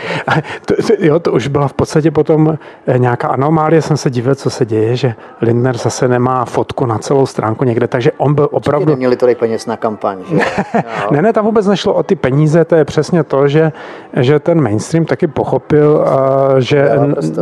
to, 0.64 0.75
jo, 0.99 1.19
to 1.19 1.33
už 1.33 1.49
byla 1.49 1.69
v 1.69 1.73
podstatě 1.73 2.11
potom 2.11 2.59
eh, 2.87 2.99
nějaká 2.99 3.28
anomálie, 3.28 3.83
jsem 3.83 3.97
se 3.97 4.11
divil, 4.11 4.35
co 4.35 4.50
se 4.50 4.66
děje, 4.66 4.97
že 4.97 5.14
Lindner 5.40 5.76
zase 5.76 6.09
nemá 6.09 6.45
fotku 6.45 6.87
na 6.87 6.99
celou 6.99 7.26
stránku 7.26 7.64
někde, 7.64 7.88
takže 7.88 8.12
on 8.16 8.35
byl 8.35 8.49
opravdu... 8.50 8.83
Určitě 8.83 8.90
neměli 8.90 9.16
tolik 9.16 9.38
peněz 9.38 9.66
na 9.66 9.76
kampaň, 9.76 10.19
že? 10.30 10.37
No. 10.75 11.11
ne, 11.11 11.23
ne, 11.23 11.33
tam 11.33 11.45
vůbec 11.45 11.66
nešlo 11.66 11.95
o 11.95 12.02
ty 12.02 12.16
peníze, 12.16 12.64
to 12.64 12.75
je 12.75 12.85
přesně 12.85 13.25
to, 13.25 13.49
že, 13.49 13.73
že 14.16 14.38
ten 14.38 14.61
mainstream 14.61 15.04
taky 15.04 15.26
pochopil, 15.26 16.04
eh, 16.07 16.61
že 16.61 16.90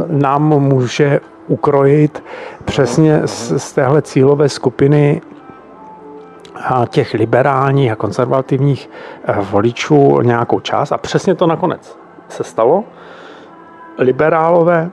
nám 0.09 0.49
může 0.49 1.21
ukrojit 1.49 2.25
přesně 2.65 3.23
z, 3.25 3.53
z 3.57 3.73
téhle 3.73 4.03
cílové 4.03 4.49
skupiny 4.49 5.21
těch 6.89 7.15
liberálních 7.15 7.93
a 7.93 7.97
konzervativních 7.97 8.91
eh, 9.25 9.37
voličů 9.41 10.21
nějakou 10.21 10.61
část. 10.61 10.93
A 10.93 10.99
přesně 10.99 11.35
to 11.35 11.47
nakonec 11.47 11.99
se 12.29 12.45
stalo. 12.45 12.85
Liberálové 13.99 14.91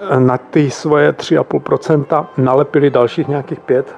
eh, 0.00 0.20
na 0.20 0.38
ty 0.38 0.70
svoje 0.70 1.12
3,5% 1.12 2.26
nalepili 2.36 2.90
dalších 2.90 3.28
nějakých 3.28 3.60
5, 3.60 3.96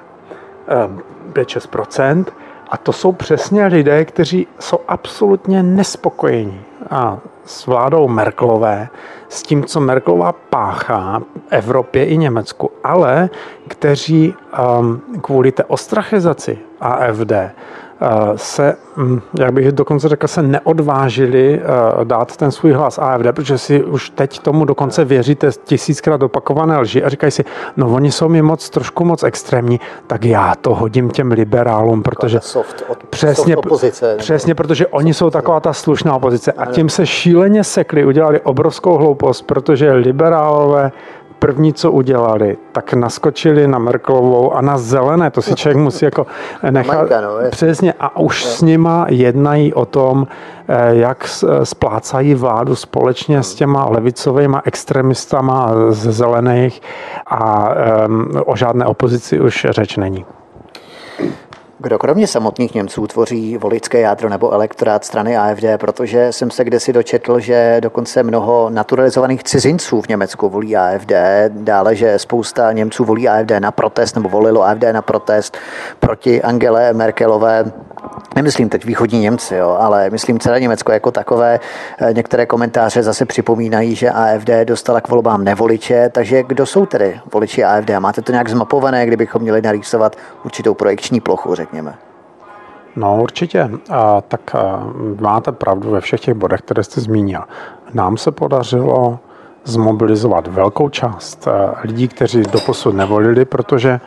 5-6%. 1.33 2.25
Eh, 2.27 2.31
a 2.69 2.77
to 2.77 2.93
jsou 2.93 3.11
přesně 3.11 3.65
lidé, 3.65 4.05
kteří 4.05 4.47
jsou 4.59 4.79
absolutně 4.87 5.63
nespokojení 5.63 6.61
a 6.89 7.17
s 7.49 7.67
vládou 7.67 8.07
Merklové, 8.07 8.89
s 9.29 9.43
tím, 9.43 9.63
co 9.63 9.79
Merklová 9.79 10.31
páchá 10.31 11.21
Evropě 11.49 12.05
i 12.05 12.17
Německu, 12.17 12.71
ale 12.83 13.29
kteří 13.67 14.33
um, 14.79 15.01
kvůli 15.21 15.51
té 15.51 15.63
ostrachizaci 15.63 16.57
AFD 16.81 17.31
se, 18.35 18.75
hm, 18.97 19.21
jak 19.39 19.53
bych 19.53 19.71
dokonce 19.71 20.09
řekl, 20.09 20.27
se 20.27 20.41
neodvážili 20.41 21.61
eh, 21.61 22.05
dát 22.05 22.37
ten 22.37 22.51
svůj 22.51 22.71
hlas 22.71 22.97
AFD, 22.97 23.25
protože 23.31 23.57
si 23.57 23.83
už 23.83 24.09
teď 24.09 24.39
tomu 24.39 24.65
dokonce 24.65 25.05
věříte 25.05 25.51
tisíckrát 25.63 26.23
opakované 26.23 26.77
lži 26.77 27.03
a 27.03 27.09
říkají 27.09 27.31
si, 27.31 27.45
no 27.77 27.89
oni 27.89 28.11
jsou 28.11 28.29
mi 28.29 28.41
moc, 28.41 28.69
trošku 28.69 29.05
moc 29.05 29.23
extrémní, 29.23 29.79
tak 30.07 30.25
já 30.25 30.55
to 30.61 30.75
hodím 30.75 31.09
těm 31.09 31.31
liberálům, 31.31 32.03
protože 32.03 32.39
soft, 32.39 32.83
od, 32.87 33.03
přesně, 33.03 33.55
soft 33.55 33.65
opozice, 33.65 34.15
přesně, 34.17 34.55
protože 34.55 34.87
oni 34.87 35.13
jsou 35.13 35.29
taková 35.29 35.59
ta 35.59 35.73
slušná 35.73 36.15
opozice. 36.15 36.51
A 36.51 36.65
tím 36.65 36.89
se 36.89 37.05
šíleně 37.05 37.63
sekli, 37.63 38.05
udělali 38.05 38.39
obrovskou 38.41 38.97
hloupost, 38.97 39.41
protože 39.41 39.91
liberálové 39.91 40.91
první, 41.39 41.73
co 41.73 41.91
udělali, 41.91 42.57
tak 42.71 42.93
naskočili 42.93 43.67
na 43.67 43.79
Merkelovou 43.79 44.53
a 44.53 44.61
na 44.61 44.77
zelené, 44.77 45.31
to 45.31 45.41
si 45.41 45.55
člověk 45.55 45.77
musí 45.77 46.05
jako 46.05 46.27
nechat. 46.69 47.09
No, 47.09 47.49
přesně, 47.49 47.93
a 47.99 48.19
už 48.19 48.43
je. 48.43 48.49
s 48.49 48.61
nima 48.61 49.05
jednají 49.09 49.73
o 49.73 49.85
tom, 49.85 50.27
eh, 50.67 50.95
jak 50.95 51.27
splácají 51.63 52.35
vládu 52.35 52.75
společně 52.75 53.43
s 53.43 53.55
těma 53.55 53.89
levicovými 53.89 54.57
extremistama 54.65 55.71
ze 55.89 56.11
zelených 56.11 56.81
a 57.27 57.69
um, 58.07 58.31
o 58.45 58.55
žádné 58.55 58.85
opozici 58.85 59.39
už 59.39 59.67
řeč 59.69 59.97
není. 59.97 60.25
Kdo 61.81 61.99
kromě 61.99 62.27
samotných 62.27 62.75
Němců 62.75 63.07
tvoří 63.07 63.57
voličské 63.57 63.99
jádro 63.99 64.29
nebo 64.29 64.51
elektorát 64.51 65.05
strany 65.05 65.37
AFD, 65.37 65.63
protože 65.77 66.33
jsem 66.33 66.51
se 66.51 66.63
kdesi 66.63 66.93
dočetl, 66.93 67.39
že 67.39 67.77
dokonce 67.79 68.23
mnoho 68.23 68.69
naturalizovaných 68.69 69.43
cizinců 69.43 70.01
v 70.01 70.07
Německu 70.07 70.49
volí 70.49 70.77
AFD, 70.77 71.11
dále, 71.49 71.95
že 71.95 72.19
spousta 72.19 72.71
Němců 72.71 73.05
volí 73.05 73.29
AFD 73.29 73.51
na 73.59 73.71
protest 73.71 74.15
nebo 74.15 74.29
volilo 74.29 74.63
AFD 74.63 74.83
na 74.91 75.01
protest 75.01 75.57
proti 75.99 76.41
Angele 76.41 76.93
Merkelové 76.93 77.71
Nemyslím 78.35 78.69
teď 78.69 78.85
východní 78.85 79.19
Němci, 79.19 79.55
jo, 79.55 79.77
ale 79.79 80.09
myslím 80.09 80.39
celé 80.39 80.59
Německo 80.59 80.91
jako 80.91 81.11
takové. 81.11 81.59
Eh, 81.99 82.13
některé 82.13 82.45
komentáře 82.45 83.03
zase 83.03 83.25
připomínají, 83.25 83.95
že 83.95 84.11
AFD 84.11 84.49
dostala 84.63 85.01
k 85.01 85.09
volbám 85.09 85.43
nevoliče, 85.43 86.09
takže 86.09 86.43
kdo 86.43 86.65
jsou 86.65 86.85
tedy 86.85 87.19
voliči 87.33 87.63
AFD? 87.63 87.89
Máte 87.99 88.21
to 88.21 88.31
nějak 88.31 88.49
zmapované, 88.49 89.05
kdybychom 89.05 89.41
měli 89.41 89.61
narýsovat 89.61 90.15
určitou 90.45 90.73
projekční 90.73 91.19
plochu, 91.19 91.55
řekněme? 91.55 91.68
No 92.95 93.21
určitě. 93.21 93.69
A, 93.89 94.21
tak 94.21 94.55
a, 94.55 94.87
máte 95.19 95.51
pravdu 95.51 95.91
ve 95.91 96.01
všech 96.01 96.19
těch 96.19 96.33
bodech, 96.33 96.61
které 96.61 96.83
jste 96.83 97.01
zmínil. 97.01 97.41
Nám 97.93 98.17
se 98.17 98.31
podařilo 98.31 99.19
zmobilizovat 99.63 100.47
velkou 100.47 100.89
část 100.89 101.47
lidí, 101.83 102.07
kteří 102.07 102.41
doposud 102.41 102.95
nevolili, 102.95 103.45
protože 103.45 103.99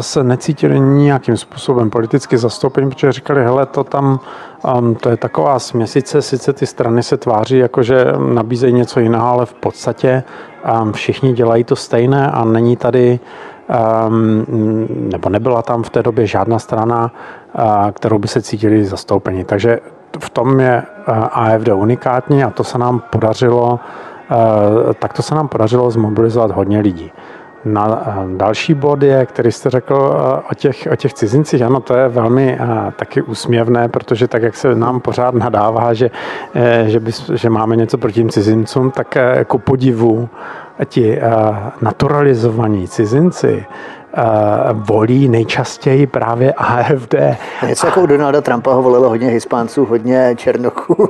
se 0.00 0.24
necítili 0.24 0.80
nějakým 0.80 1.36
způsobem 1.36 1.90
politicky 1.90 2.38
zastoupení, 2.38 2.90
protože 2.90 3.12
říkali, 3.12 3.44
hele, 3.44 3.66
to 3.66 3.84
tam, 3.84 4.20
um, 4.78 4.94
to 4.94 5.08
je 5.08 5.16
taková 5.16 5.58
směsice, 5.58 6.22
sice 6.22 6.52
ty 6.52 6.66
strany 6.66 7.02
se 7.02 7.16
tváří, 7.16 7.58
jako 7.58 7.82
že 7.82 8.04
nabízejí 8.34 8.72
něco 8.72 9.00
jiného, 9.00 9.28
ale 9.28 9.46
v 9.46 9.54
podstatě 9.54 10.22
um, 10.82 10.92
všichni 10.92 11.32
dělají 11.32 11.64
to 11.64 11.76
stejné 11.76 12.30
a 12.30 12.44
není 12.44 12.76
tady 12.76 13.20
nebo 14.90 15.28
nebyla 15.28 15.62
tam 15.62 15.82
v 15.82 15.90
té 15.90 16.02
době 16.02 16.26
žádná 16.26 16.58
strana, 16.58 17.12
kterou 17.92 18.18
by 18.18 18.28
se 18.28 18.42
cítili 18.42 18.84
zastoupení. 18.84 19.44
Takže 19.44 19.78
v 20.18 20.30
tom 20.30 20.60
je 20.60 20.82
AFD 21.32 21.68
unikátní 21.68 22.44
a 22.44 22.50
to 22.50 22.64
se 22.64 22.78
nám 22.78 23.02
podařilo 23.10 23.80
Eh, 24.30 24.94
tak 24.94 25.12
to 25.12 25.22
se 25.22 25.34
nám 25.34 25.48
podařilo 25.48 25.90
zmobilizovat 25.90 26.50
hodně 26.50 26.80
lidí. 26.80 27.12
Na 27.64 28.02
eh, 28.06 28.36
další 28.36 28.74
bod 28.74 29.02
je, 29.02 29.26
který 29.26 29.52
jste 29.52 29.70
řekl 29.70 30.16
eh, 30.16 30.42
o 30.50 30.54
těch, 30.54 30.88
o 30.92 30.96
těch 30.96 31.14
cizincích, 31.14 31.62
ano, 31.62 31.80
to 31.80 31.94
je 31.94 32.08
velmi 32.08 32.58
taky 32.96 33.22
úsměvné, 33.22 33.88
protože 33.88 34.28
tak, 34.28 34.42
jak 34.42 34.56
se 34.56 34.74
nám 34.74 35.00
pořád 35.00 35.34
nadává, 35.34 35.94
že, 35.94 36.10
že, 36.86 37.00
by, 37.00 37.10
že 37.34 37.50
máme 37.50 37.76
něco 37.76 37.98
proti 37.98 38.24
cizincům, 38.24 38.90
tak 38.90 39.18
ku 39.46 39.58
podivu 39.58 40.28
ti 40.84 41.18
naturalizovaní 41.80 42.88
cizinci 42.88 43.66
volí 44.72 45.28
nejčastěji 45.28 46.06
právě 46.06 46.52
AFD. 46.52 47.14
Něco 47.68 47.86
jako 47.86 48.00
u 48.00 48.06
Donalda 48.06 48.40
Trumpa 48.40 48.72
ho 48.72 48.82
volilo 48.82 49.08
hodně 49.08 49.28
Hispánců, 49.28 49.84
hodně 49.84 50.34
Černochů 50.36 51.08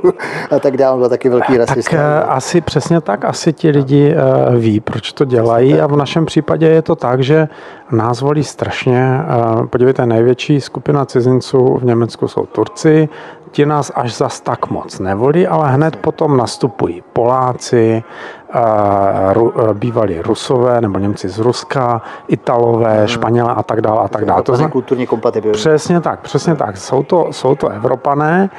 a 0.55 0.59
tak 0.59 0.77
dále, 0.77 0.97
byl 0.97 1.09
taky 1.09 1.29
velký 1.29 1.57
rasista. 1.57 1.97
Tak 1.97 2.25
asi 2.27 2.61
přesně 2.61 3.01
tak, 3.01 3.25
asi 3.25 3.53
ti 3.53 3.69
lidi 3.69 4.15
ví, 4.57 4.79
proč 4.79 5.13
to 5.13 5.25
dělají 5.25 5.81
a 5.81 5.87
v 5.87 5.95
našem 5.95 6.25
případě 6.25 6.67
je 6.67 6.81
to 6.81 6.95
tak, 6.95 7.23
že 7.23 7.47
nás 7.91 8.21
volí 8.21 8.43
strašně. 8.43 9.19
Podívejte, 9.69 10.05
největší 10.05 10.61
skupina 10.61 11.05
cizinců 11.05 11.77
v 11.81 11.85
Německu 11.85 12.27
jsou 12.27 12.45
Turci, 12.45 13.09
ti 13.51 13.65
nás 13.65 13.91
až 13.95 14.17
zas 14.17 14.41
tak 14.41 14.69
moc 14.69 14.99
nevolí, 14.99 15.47
ale 15.47 15.71
hned 15.71 15.95
potom 15.95 16.37
nastupují 16.37 17.03
Poláci, 17.13 18.03
bývalí 19.73 20.21
Rusové 20.21 20.81
nebo 20.81 20.99
Němci 20.99 21.29
z 21.29 21.39
Ruska, 21.39 22.01
Italové, 22.27 22.97
hmm. 22.97 23.07
Španělé 23.07 23.53
a 23.53 23.63
tak 23.63 23.81
dále 23.81 24.01
a 24.01 24.07
tak 24.07 24.25
dále. 24.25 24.43
To 24.43 24.61
je 24.61 24.67
kulturní 24.67 25.07
kompatibilní. 25.07 25.57
Přesně 25.57 26.01
tak, 26.01 26.19
přesně 26.19 26.55
tak. 26.55 26.77
Jsou 26.77 27.03
to, 27.03 27.27
jsou 27.31 27.55
to 27.55 27.69
Evropané 27.69 28.49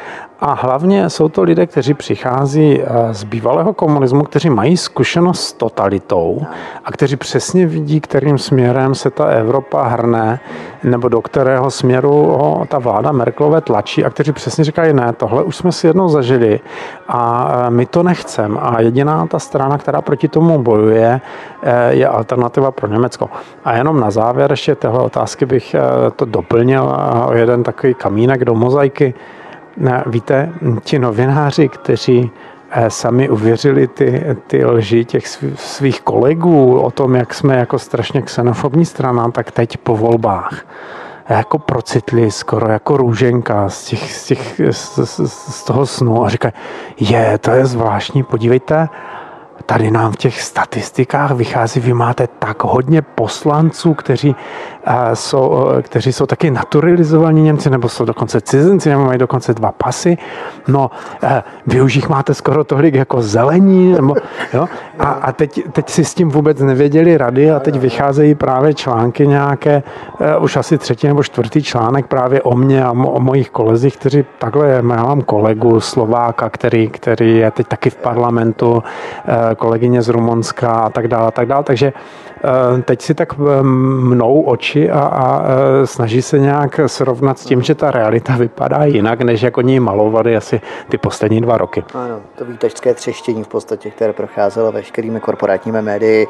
a 0.44 0.52
hlavně 0.52 1.10
jsou 1.10 1.28
to 1.28 1.42
lidé, 1.42 1.66
kteří 1.66 1.94
přichází 1.94 2.80
eh, 2.80 3.14
z 3.14 3.24
bývalého 3.24 3.72
komunismu, 3.72 4.24
kteří 4.24 4.50
mají 4.50 4.76
zkušenost 4.76 5.40
s 5.40 5.52
totalitou 5.52 6.42
a 6.84 6.92
kteří 6.92 7.16
přesně 7.16 7.66
vidí, 7.66 8.00
kterým 8.00 8.38
směrem 8.38 8.94
se 8.94 9.10
ta 9.10 9.24
Evropa 9.26 9.82
hrne, 9.82 10.40
nebo 10.84 11.08
do 11.08 11.22
kterého 11.22 11.70
směru 11.70 12.10
ho 12.10 12.66
ta 12.68 12.78
vláda 12.78 13.12
Merklové 13.12 13.60
tlačí 13.60 14.04
a 14.04 14.10
kteří 14.10 14.32
přesně 14.32 14.64
říkají, 14.64 14.92
ne, 14.92 15.12
tohle 15.12 15.42
už 15.42 15.56
jsme 15.56 15.72
si 15.72 15.86
jednou 15.86 16.08
zažili 16.08 16.60
a 17.08 17.52
eh, 17.54 17.70
my 17.70 17.86
to 17.86 18.02
nechceme. 18.02 18.60
A 18.60 18.80
jediná 18.80 19.26
ta 19.26 19.38
strana, 19.38 19.78
která 19.78 20.02
proti 20.02 20.28
tomu 20.28 20.62
bojuje, 20.62 21.20
eh, 21.62 21.94
je 21.94 22.08
alternativa 22.08 22.70
pro 22.70 22.88
Německo. 22.88 23.30
A 23.64 23.76
jenom 23.76 24.00
na 24.00 24.10
závěr 24.10 24.50
ještě 24.50 24.74
téhle 24.74 24.98
otázky 24.98 25.46
bych 25.46 25.76
to 26.16 26.24
doplnil 26.24 26.96
o 27.26 27.34
jeden 27.34 27.62
takový 27.62 27.94
kamínek 27.94 28.44
do 28.44 28.54
mozaiky. 28.54 29.14
Víte, 30.06 30.52
ti 30.80 30.98
novináři, 30.98 31.68
kteří 31.68 32.30
eh, 32.70 32.90
sami 32.90 33.28
uvěřili 33.28 33.86
ty, 33.86 34.36
ty 34.46 34.64
lži 34.66 35.04
těch 35.04 35.28
svých 35.54 36.00
kolegů 36.00 36.80
o 36.80 36.90
tom, 36.90 37.14
jak 37.14 37.34
jsme 37.34 37.56
jako 37.56 37.78
strašně 37.78 38.22
xenofobní 38.22 38.84
strana, 38.84 39.30
tak 39.30 39.50
teď 39.50 39.76
po 39.76 39.96
volbách. 39.96 40.66
Jako 41.28 41.58
procitli 41.58 42.30
skoro 42.30 42.68
jako 42.72 42.96
růženka 42.96 43.68
z, 43.68 43.84
těch, 43.84 44.12
z, 44.12 44.24
těch, 44.26 44.60
z, 44.70 45.20
z 45.28 45.64
toho 45.64 45.86
snu 45.86 46.24
a 46.24 46.28
říkají, 46.28 46.52
je, 47.00 47.38
to 47.38 47.50
je 47.50 47.66
zvláštní, 47.66 48.22
podívejte, 48.22 48.88
tady 49.66 49.90
nám 49.90 50.12
v 50.12 50.16
těch 50.16 50.42
statistikách 50.42 51.30
vychází, 51.30 51.80
vy 51.80 51.94
máte 51.94 52.28
tak 52.38 52.64
hodně 52.64 53.02
poslanců, 53.02 53.94
kteří, 53.94 54.36
jsou, 55.14 55.68
kteří 55.82 56.12
jsou 56.12 56.26
taky 56.26 56.50
naturalizovaní 56.50 57.42
Němci, 57.42 57.70
nebo 57.70 57.88
jsou 57.88 58.04
dokonce 58.04 58.40
cizinci, 58.40 58.88
nebo 58.88 59.04
mají 59.04 59.18
dokonce 59.18 59.54
dva 59.54 59.72
pasy. 59.72 60.18
No, 60.68 60.90
vy 61.66 61.82
už 61.82 61.96
jich 61.96 62.08
máte 62.08 62.34
skoro 62.34 62.64
tolik 62.64 62.94
jako 62.94 63.22
zelení, 63.22 63.92
nebo, 63.92 64.14
jo? 64.54 64.68
A, 64.98 65.04
a 65.04 65.32
teď, 65.32 65.60
teď 65.72 65.88
si 65.90 66.04
s 66.04 66.14
tím 66.14 66.28
vůbec 66.28 66.60
nevěděli 66.60 67.18
rady 67.18 67.50
a 67.50 67.60
teď 67.60 67.76
vycházejí 67.76 68.34
právě 68.34 68.74
články 68.74 69.26
nějaké, 69.26 69.82
už 70.40 70.56
asi 70.56 70.78
třetí 70.78 71.06
nebo 71.06 71.22
čtvrtý 71.22 71.62
článek 71.62 72.06
právě 72.06 72.42
o 72.42 72.56
mně 72.56 72.84
a 72.84 72.90
o 72.90 73.20
mojich 73.20 73.50
kolezích, 73.50 73.96
kteří 73.96 74.24
takhle, 74.38 74.68
já 74.68 74.82
mám 74.82 75.22
kolegu 75.22 75.80
Slováka, 75.80 76.50
který, 76.50 76.88
který 76.88 77.36
je 77.36 77.50
teď 77.50 77.66
taky 77.66 77.90
v 77.90 77.96
parlamentu, 77.96 78.82
kolegyně 79.62 80.02
z 80.02 80.08
Rumunska 80.08 80.72
a 80.72 80.90
tak 80.90 81.08
dále, 81.08 81.28
a 81.28 81.30
tak 81.30 81.46
dále. 81.46 81.64
Takže 81.64 81.92
eh, 81.94 82.82
teď 82.82 83.02
si 83.02 83.14
tak 83.14 83.34
eh, 83.38 83.62
mnou 83.62 84.42
oči 84.42 84.90
a, 84.90 85.00
a 85.00 85.42
eh, 85.42 85.86
snaží 85.86 86.22
se 86.22 86.38
nějak 86.38 86.80
srovnat 86.86 87.38
s 87.38 87.44
tím, 87.44 87.62
že 87.62 87.74
ta 87.74 87.90
realita 87.90 88.36
vypadá 88.36 88.84
jinak, 88.84 89.20
než 89.20 89.42
jak 89.42 89.56
oni 89.56 89.80
malovali 89.80 90.36
asi 90.36 90.60
ty 90.88 90.98
poslední 90.98 91.40
dva 91.40 91.58
roky. 91.58 91.84
Ano, 91.94 92.20
to 92.34 92.44
výtačské 92.44 92.94
třeštění 92.94 93.44
v 93.44 93.48
podstatě, 93.48 93.90
které 93.90 94.12
procházelo 94.12 94.72
veškerými 94.72 95.20
korporátními 95.20 95.82
médii. 95.82 96.26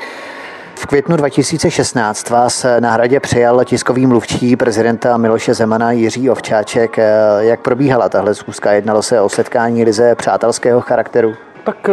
V 0.74 0.86
květnu 0.86 1.16
2016 1.16 2.30
vás 2.30 2.66
na 2.80 2.92
hradě 2.92 3.20
přijal 3.20 3.64
tiskový 3.64 4.06
mluvčí 4.06 4.56
prezidenta 4.56 5.16
Miloše 5.16 5.54
Zemana 5.54 5.92
Jiří 5.92 6.30
Ovčáček. 6.30 6.96
Jak 7.38 7.60
probíhala 7.60 8.08
tahle 8.08 8.34
schůzka? 8.34 8.72
Jednalo 8.72 9.02
se 9.02 9.20
o 9.20 9.28
setkání 9.28 9.84
lize 9.84 10.14
přátelského 10.14 10.80
charakteru? 10.80 11.34
Tak 11.64 11.90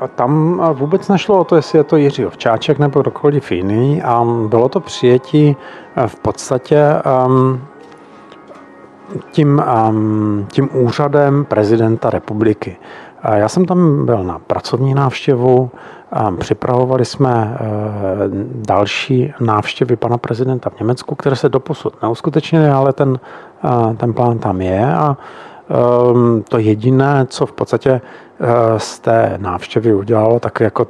a 0.00 0.08
tam 0.08 0.62
vůbec 0.72 1.08
nešlo 1.08 1.38
o 1.38 1.44
to, 1.44 1.56
jestli 1.56 1.78
je 1.78 1.84
to 1.84 1.96
Jiří 1.96 2.26
Ovčáček 2.26 2.78
nebo 2.78 3.00
kdokoliv 3.00 3.52
jiný. 3.52 4.02
A 4.02 4.24
bylo 4.48 4.68
to 4.68 4.80
přijetí 4.80 5.56
eh, 5.96 6.08
v 6.08 6.16
podstatě 6.16 6.84
um, 7.26 7.60
tím, 9.30 9.62
um, 9.88 10.46
tím 10.52 10.68
úřadem 10.72 11.44
prezidenta 11.44 12.10
republiky. 12.10 12.76
A 13.22 13.34
já 13.36 13.48
jsem 13.48 13.64
tam 13.64 14.06
byl 14.06 14.24
na 14.24 14.38
pracovní 14.38 14.94
návštěvu, 14.94 15.70
připravovali 16.38 17.04
jsme 17.04 17.56
eh, 17.60 17.66
další 18.54 19.32
návštěvy 19.40 19.96
pana 19.96 20.18
prezidenta 20.18 20.70
v 20.70 20.80
Německu, 20.80 21.14
které 21.14 21.36
se 21.36 21.48
doposud 21.48 22.02
neuskutečnily, 22.02 22.68
ale 22.68 22.92
ten, 22.92 23.20
eh, 23.64 23.94
ten 23.96 24.12
plán 24.12 24.38
tam 24.38 24.60
je. 24.60 24.94
A 24.94 25.16
to 26.48 26.58
jediné, 26.58 27.26
co 27.28 27.46
v 27.46 27.52
podstatě 27.52 28.00
Eh, 28.42 28.78
z 28.78 28.98
té 28.98 29.34
návštěvy 29.36 29.94
udělalo 29.94 30.40
tak 30.40 30.60
jako 30.60 30.86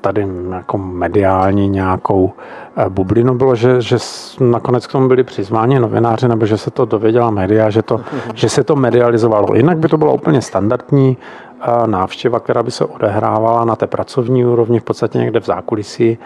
tady 0.00 0.26
jako 0.54 0.78
mediální 0.78 1.68
nějakou 1.68 2.32
eh, 2.76 2.88
bublinu 2.88 3.34
bylo, 3.34 3.54
že, 3.54 3.80
že 3.80 3.96
nakonec 4.40 4.86
k 4.86 4.92
tomu 4.92 5.08
byli 5.08 5.24
přizváni 5.24 5.80
novináři, 5.80 6.28
nebo 6.28 6.46
že 6.46 6.58
se 6.58 6.70
to 6.70 6.84
dověděla 6.84 7.30
média, 7.30 7.70
že, 7.70 7.82
to, 7.82 8.00
že 8.34 8.48
se 8.48 8.64
to 8.64 8.76
medializovalo. 8.76 9.54
Jinak 9.54 9.78
by 9.78 9.88
to 9.88 9.98
bylo 9.98 10.14
úplně 10.14 10.42
standardní 10.42 11.16
eh, 11.60 11.86
návštěva, 11.86 12.40
která 12.40 12.62
by 12.62 12.70
se 12.70 12.84
odehrávala 12.84 13.64
na 13.64 13.76
té 13.76 13.86
pracovní 13.86 14.44
úrovni, 14.44 14.80
v 14.80 14.84
podstatě 14.84 15.18
někde 15.18 15.40
v 15.40 15.46
zákulisí 15.46 16.18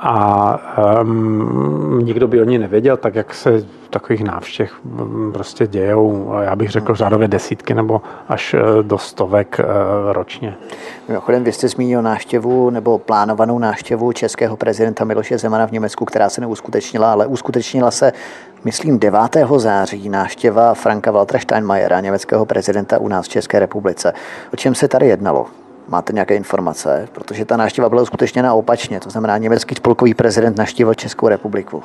a 0.00 1.00
um, 1.00 1.98
nikdo 2.02 2.28
by 2.28 2.40
o 2.40 2.44
ní 2.44 2.58
nevěděl, 2.58 2.96
tak 2.96 3.14
jak 3.14 3.34
se 3.34 3.64
takových 3.90 4.24
návštěv 4.24 4.70
mm, 4.84 5.32
prostě 5.32 5.66
dějou, 5.66 6.32
já 6.40 6.56
bych 6.56 6.70
řekl 6.70 6.94
řádově 6.94 7.28
desítky 7.28 7.74
nebo 7.74 8.02
až 8.28 8.54
eh, 8.54 8.82
do 8.82 8.98
stovek 8.98 9.60
eh, 9.60 9.64
ročně. 10.12 10.54
Mimochodem, 11.08 11.44
vy 11.44 11.52
jste 11.52 11.68
zmínil 11.68 12.02
návštěvu 12.02 12.70
nebo 12.70 12.98
plánovanou 12.98 13.58
návštěvu 13.58 14.12
českého 14.12 14.56
prezidenta 14.56 15.04
Miloše 15.04 15.38
Zemana 15.38 15.66
v 15.66 15.72
Německu, 15.72 16.04
která 16.04 16.28
se 16.28 16.40
neuskutečnila, 16.40 17.12
ale 17.12 17.26
uskutečnila 17.26 17.90
se, 17.90 18.12
myslím, 18.64 18.98
9. 18.98 19.20
září 19.56 20.08
návštěva 20.08 20.74
Franka 20.74 21.10
Waltera 21.10 21.40
Steinmeiera, 21.40 22.00
německého 22.00 22.46
prezidenta 22.46 22.98
u 22.98 23.08
nás 23.08 23.26
v 23.26 23.28
České 23.28 23.58
republice. 23.58 24.12
O 24.52 24.56
čem 24.56 24.74
se 24.74 24.88
tady 24.88 25.06
jednalo? 25.06 25.46
Máte 25.88 26.12
nějaké 26.12 26.36
informace? 26.36 27.08
Protože 27.12 27.44
ta 27.44 27.56
návštěva 27.56 27.88
byla 27.88 28.02
uskutečněna 28.02 28.54
opačně, 28.54 29.00
to 29.00 29.10
znamená 29.10 29.38
německý 29.38 29.74
spolkový 29.74 30.14
prezident 30.14 30.56
navštívil 30.56 30.94
Českou 30.94 31.28
republiku. 31.28 31.82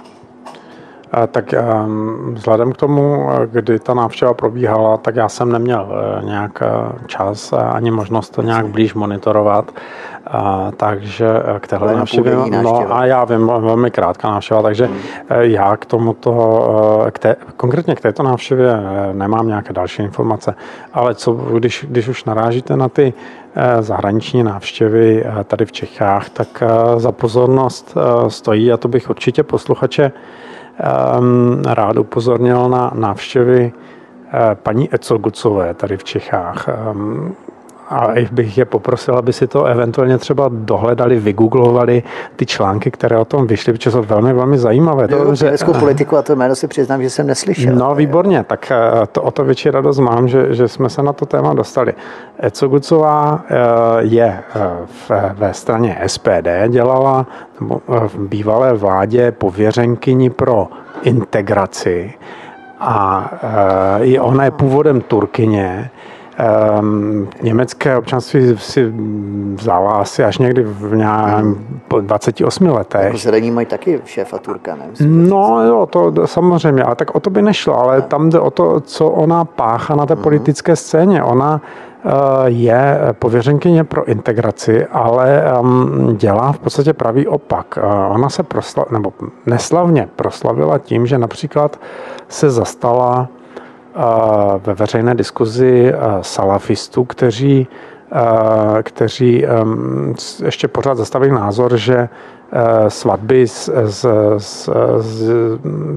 Tak 1.32 1.54
ehm, 1.54 2.34
vzhledem 2.34 2.72
k 2.72 2.78
tomu, 2.78 3.30
kdy 3.46 3.80
ta 3.80 3.94
návštěva 3.94 4.34
probíhala, 4.34 4.98
tak 4.98 5.16
já 5.16 5.30
jsem 5.30 5.52
neměl 5.52 5.88
eh, 5.92 6.26
nějak 6.26 6.62
eh, 6.62 6.68
čas 7.08 7.54
ani 7.54 7.92
možnost 7.92 8.30
to 8.30 8.42
nějak 8.42 8.68
blíž 8.68 8.94
monitorovat. 8.94 9.72
Takže 10.78 11.28
eh, 11.56 11.60
k 11.60 11.68
téhle 11.68 11.96
návštěvě, 11.96 12.36
no 12.64 12.96
a 12.96 13.06
já 13.06 13.26
vím, 13.26 13.48
velmi 13.48 13.92
krátká 13.92 14.32
návštěva, 14.32 14.62
takže 14.62 14.86
hmm. 14.86 14.98
já 15.40 15.78
k 15.78 15.86
tomuto, 15.86 17.08
k 17.12 17.20
té, 17.20 17.36
konkrétně 17.58 17.96
k 17.96 18.02
této 18.02 18.24
návštěvě 18.24 18.78
nemám 19.14 19.48
nějaké 19.48 19.74
další 19.74 20.04
informace, 20.04 20.56
ale 20.94 21.16
co, 21.16 21.34
když, 21.34 21.86
když 21.90 22.08
už 22.08 22.26
narážíte 22.26 22.76
na 22.78 22.90
ty 22.90 23.14
zahraniční 23.80 24.44
návštěvy 24.44 25.26
tady 25.44 25.66
v 25.66 25.72
Čechách, 25.72 26.30
tak 26.30 26.64
za 26.98 27.12
pozornost 27.12 27.96
stojí, 28.28 28.72
a 28.72 28.78
to 28.78 28.88
bych 28.88 29.10
určitě 29.10 29.44
posluchače 29.44 30.12
Ehm, 30.78 31.62
rád 31.66 31.98
upozornil 31.98 32.70
na 32.70 32.92
návštěvy 32.96 33.74
eh, 34.34 34.56
paní 34.56 34.96
Ecogucové 34.96 35.74
tady 35.74 35.98
v 35.98 36.04
Čechách. 36.04 36.70
A 37.90 38.08
bych 38.32 38.58
je 38.58 38.66
poprosil, 38.66 39.18
aby 39.18 39.34
si 39.34 39.48
to 39.48 39.66
eventuálně 39.66 40.18
třeba 40.18 40.50
dohledali, 40.54 41.20
vygooglovali 41.20 42.04
ty 42.36 42.46
články, 42.46 42.92
které 42.92 43.18
o 43.18 43.26
tom 43.26 43.48
vyšly, 43.48 43.74
protože 43.74 43.92
jsou 43.92 44.02
velmi, 44.02 44.34
velmi 44.34 44.58
zajímavé. 44.58 45.08
To, 45.08 45.36
že... 45.36 45.54
politiku 45.80 46.18
a 46.18 46.22
to 46.22 46.36
jméno 46.36 46.56
si 46.56 46.68
přiznám, 46.68 47.02
že 47.02 47.10
jsem 47.10 47.28
neslyšel. 47.28 47.76
No 47.76 47.96
výborně, 47.96 48.44
tak 48.44 48.72
eh, 48.72 49.08
to, 49.12 49.22
o 49.22 49.32
to 49.32 49.44
větší 49.44 49.70
radost 49.70 50.00
mám, 50.00 50.28
že, 50.28 50.54
že 50.54 50.68
jsme 50.68 50.90
se 50.90 51.04
na 51.04 51.14
to 51.14 51.26
téma 51.26 51.54
dostali. 51.54 51.94
Ecogucová 52.40 53.44
eh, 53.50 53.56
je 54.00 54.40
v, 54.86 55.12
ve 55.34 55.54
straně 55.54 56.02
SPD, 56.08 56.50
dělala 56.68 57.26
v 58.08 58.18
bývalé 58.18 58.74
vládě 58.74 59.32
pověřenkyni 59.32 60.30
pro 60.30 60.68
integraci 61.04 62.14
a 62.80 63.30
je, 64.02 64.22
ona 64.22 64.46
je 64.46 64.52
původem 64.52 65.02
Turkyně, 65.02 65.90
Um, 66.80 67.28
německé 67.42 67.98
občanství 67.98 68.58
si 68.58 68.94
vzala 69.56 69.94
asi 69.94 70.24
až 70.24 70.38
někdy 70.38 70.64
v 70.64 70.96
nějakém 70.96 71.66
28 72.02 72.66
letech. 72.68 73.04
Jako 73.04 73.18
zelení 73.18 73.52
mají 73.52 73.68
taky 73.68 74.02
šéfa 74.06 74.38
Turka, 74.38 74.76
ne? 74.76 74.86
no 75.00 75.64
jo, 75.64 75.86
to 75.86 76.28
samozřejmě, 76.28 76.84
ale 76.84 76.96
tak 76.96 77.16
o 77.16 77.20
to 77.20 77.30
by 77.30 77.42
nešlo, 77.42 77.80
ale 77.80 78.02
tam 78.02 78.30
jde 78.30 78.40
o 78.40 78.52
to, 78.52 78.80
co 78.80 79.10
ona 79.10 79.46
pácha 79.46 79.96
na 79.96 80.06
té 80.06 80.16
mm 80.16 80.24
politické 80.24 80.76
scéně. 80.76 81.24
Ona 81.24 81.62
uh, 82.04 82.12
je 82.46 83.00
pověřenkyně 83.20 83.84
pro 83.84 84.06
integraci, 84.06 84.86
ale 84.86 85.44
um, 85.60 86.16
dělá 86.18 86.52
v 86.52 86.60
podstatě 86.60 86.94
pravý 86.94 87.28
opak. 87.28 87.80
Uh, 87.84 88.16
ona 88.16 88.30
se 88.30 88.44
prosla, 88.44 88.86
nebo 88.92 89.14
neslavně 89.46 90.10
proslavila 90.16 90.78
tím, 90.78 91.06
že 91.08 91.18
například 91.18 91.80
se 92.28 92.50
zastala 92.50 93.28
ve 94.58 94.74
veřejné 94.74 95.16
diskuzi 95.16 95.94
salafistů, 96.22 97.06
s 97.06 97.68
kteří 98.84 99.46
ještě 100.46 100.68
pořád 100.68 100.98
zastavili 100.98 101.32
názor, 101.32 101.78
že 101.78 102.10
svatby 102.88 103.48
s, 103.48 103.74
s, 103.74 104.06
s, 104.38 104.70
s, 105.00 105.30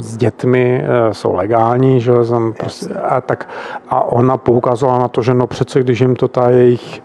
s 0.03 0.17
dětmi 0.17 0.85
jsou 1.13 1.35
legální, 1.35 2.01
že 2.01 2.13
prostě, 2.53 2.95
a, 2.95 3.21
tak, 3.21 3.49
a 3.89 4.05
ona 4.05 4.37
poukazovala 4.37 4.99
na 4.99 5.09
to, 5.09 5.23
že 5.23 5.35
no 5.35 5.47
přece, 5.47 5.81
když 5.81 6.01
jim 6.01 6.17
to 6.17 6.29
ta 6.29 6.51
jejich 6.51 7.03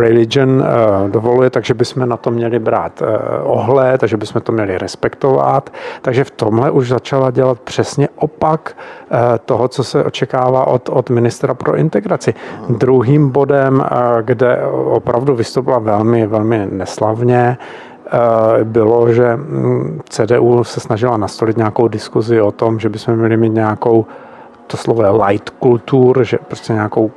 religion 0.00 0.50
uh, 0.50 1.10
dovoluje, 1.10 1.50
takže 1.50 1.74
bychom 1.74 2.08
na 2.08 2.16
to 2.16 2.30
měli 2.30 2.58
brát 2.58 3.02
uh, 3.02 3.08
ohled, 3.42 4.00
takže 4.00 4.16
bychom 4.16 4.42
to 4.42 4.52
měli 4.52 4.78
respektovat. 4.78 5.70
Takže 6.02 6.24
v 6.24 6.30
tomhle 6.30 6.70
už 6.70 6.88
začala 6.88 7.30
dělat 7.30 7.60
přesně 7.60 8.08
opak 8.16 8.76
toho, 9.44 9.68
co 9.68 9.84
se 9.84 10.04
očekává 10.04 10.66
od, 10.66 10.88
od 10.88 11.10
ministra 11.10 11.54
pro 11.54 11.76
integraci. 11.76 12.34
Hmm. 12.66 12.78
Druhým 12.78 13.30
bodem, 13.30 13.84
kde 14.22 14.62
opravdu 14.84 15.34
vystoupila 15.34 15.78
velmi, 15.78 16.26
velmi 16.26 16.68
neslavně, 16.70 17.58
bylo, 18.64 19.12
že 19.12 19.36
mm, 19.36 20.00
CDU 20.08 20.64
se 20.64 20.80
snažila 20.80 21.16
nastolit 21.16 21.56
nějakou 21.56 21.88
diskuzi 21.88 22.40
o 22.40 22.52
tom, 22.52 22.78
že 22.78 22.88
bychom 22.88 23.16
měli 23.16 23.36
mít 23.36 23.54
nějakou 23.54 24.06
to 24.66 24.76
slovo 24.76 25.24
light 25.24 25.50
kultur, 25.50 26.24
že 26.24 26.38
prostě 26.48 26.72
nějakou 26.72 27.10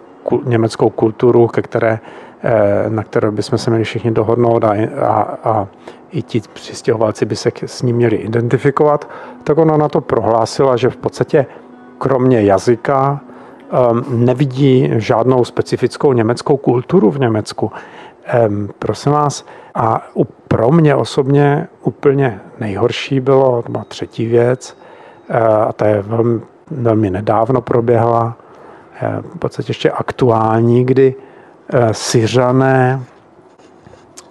německou 0.46 0.90
kulturu, 0.90 1.48
ke 1.48 1.62
které, 1.62 2.00
eh, 2.44 2.90
na 2.90 3.04
které 3.04 3.32
bychom 3.32 3.58
se 3.58 3.70
měli 3.70 3.84
všichni 3.84 4.12
dohodnout 4.12 4.64
a, 4.64 4.74
a, 5.02 5.38
a 5.44 5.68
i 6.12 6.22
ti 6.22 6.42
přistěhovalci 6.54 7.26
by 7.26 7.36
se 7.36 7.52
s 7.66 7.82
ním 7.82 7.96
měli 7.96 8.16
identifikovat, 8.16 9.10
tak 9.44 9.58
ona 9.58 9.78
na 9.78 9.90
to 9.90 10.02
prohlásila, 10.02 10.78
že 10.78 10.90
v 10.90 10.98
podstatě 10.98 11.46
kromě 11.98 12.42
jazyka 12.42 13.22
nevidí 14.10 14.90
žádnou 14.96 15.46
specifickou 15.46 16.14
německou 16.14 16.58
kulturu 16.58 17.12
v 17.12 17.20
Německu. 17.20 17.72
Prosím 18.80 19.12
vás, 19.12 19.46
a 19.76 20.08
pro 20.48 20.72
mě 20.72 20.96
osobně 20.96 21.68
úplně 21.84 22.40
nejhorší 22.60 23.20
bylo, 23.20 23.62
to 23.62 23.72
byla 23.72 23.84
třetí 23.84 24.26
věc, 24.26 24.78
eh, 25.30 25.40
a 25.40 25.74
ta 25.74 25.88
je 25.88 26.02
velmi, 26.02 26.42
velmi 26.72 27.10
nedávno 27.10 27.62
proběhla, 27.62 28.38
v 29.36 29.40
podstatě 29.40 29.70
ještě 29.70 29.92
aktuální, 29.92 30.86
kdy 30.86 31.16
eh, 31.70 31.94
Syřané 31.94 33.04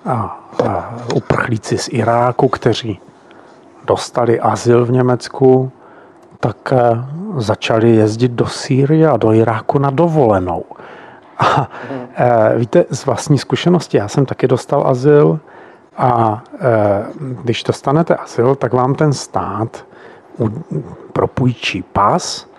a, 0.06 0.36
uprchlíci 1.14 1.78
z 1.78 1.88
Iráku, 1.92 2.48
kteří 2.48 3.00
dostali 3.84 4.40
azyl 4.40 4.84
v 4.84 4.90
Německu, 4.90 5.72
tak 6.40 6.72
začali 7.36 7.90
jezdit 7.90 8.32
do 8.32 8.46
Sýrie 8.46 9.08
a 9.08 9.16
do 9.16 9.32
Iráku 9.32 9.78
na 9.78 9.90
dovolenou. 9.90 10.64
A 11.38 11.68
víte, 12.56 12.84
z 12.90 13.06
vlastní 13.06 13.38
zkušenosti, 13.38 13.96
já 13.96 14.08
jsem 14.08 14.26
taky 14.26 14.48
dostal 14.48 14.86
azyl 14.86 15.38
a 15.96 16.42
když 17.20 17.64
dostanete 17.64 18.14
azyl, 18.14 18.54
tak 18.54 18.72
vám 18.72 18.94
ten 18.94 19.12
stát 19.12 19.84
propůjčí 21.12 21.82
pas 21.82 22.49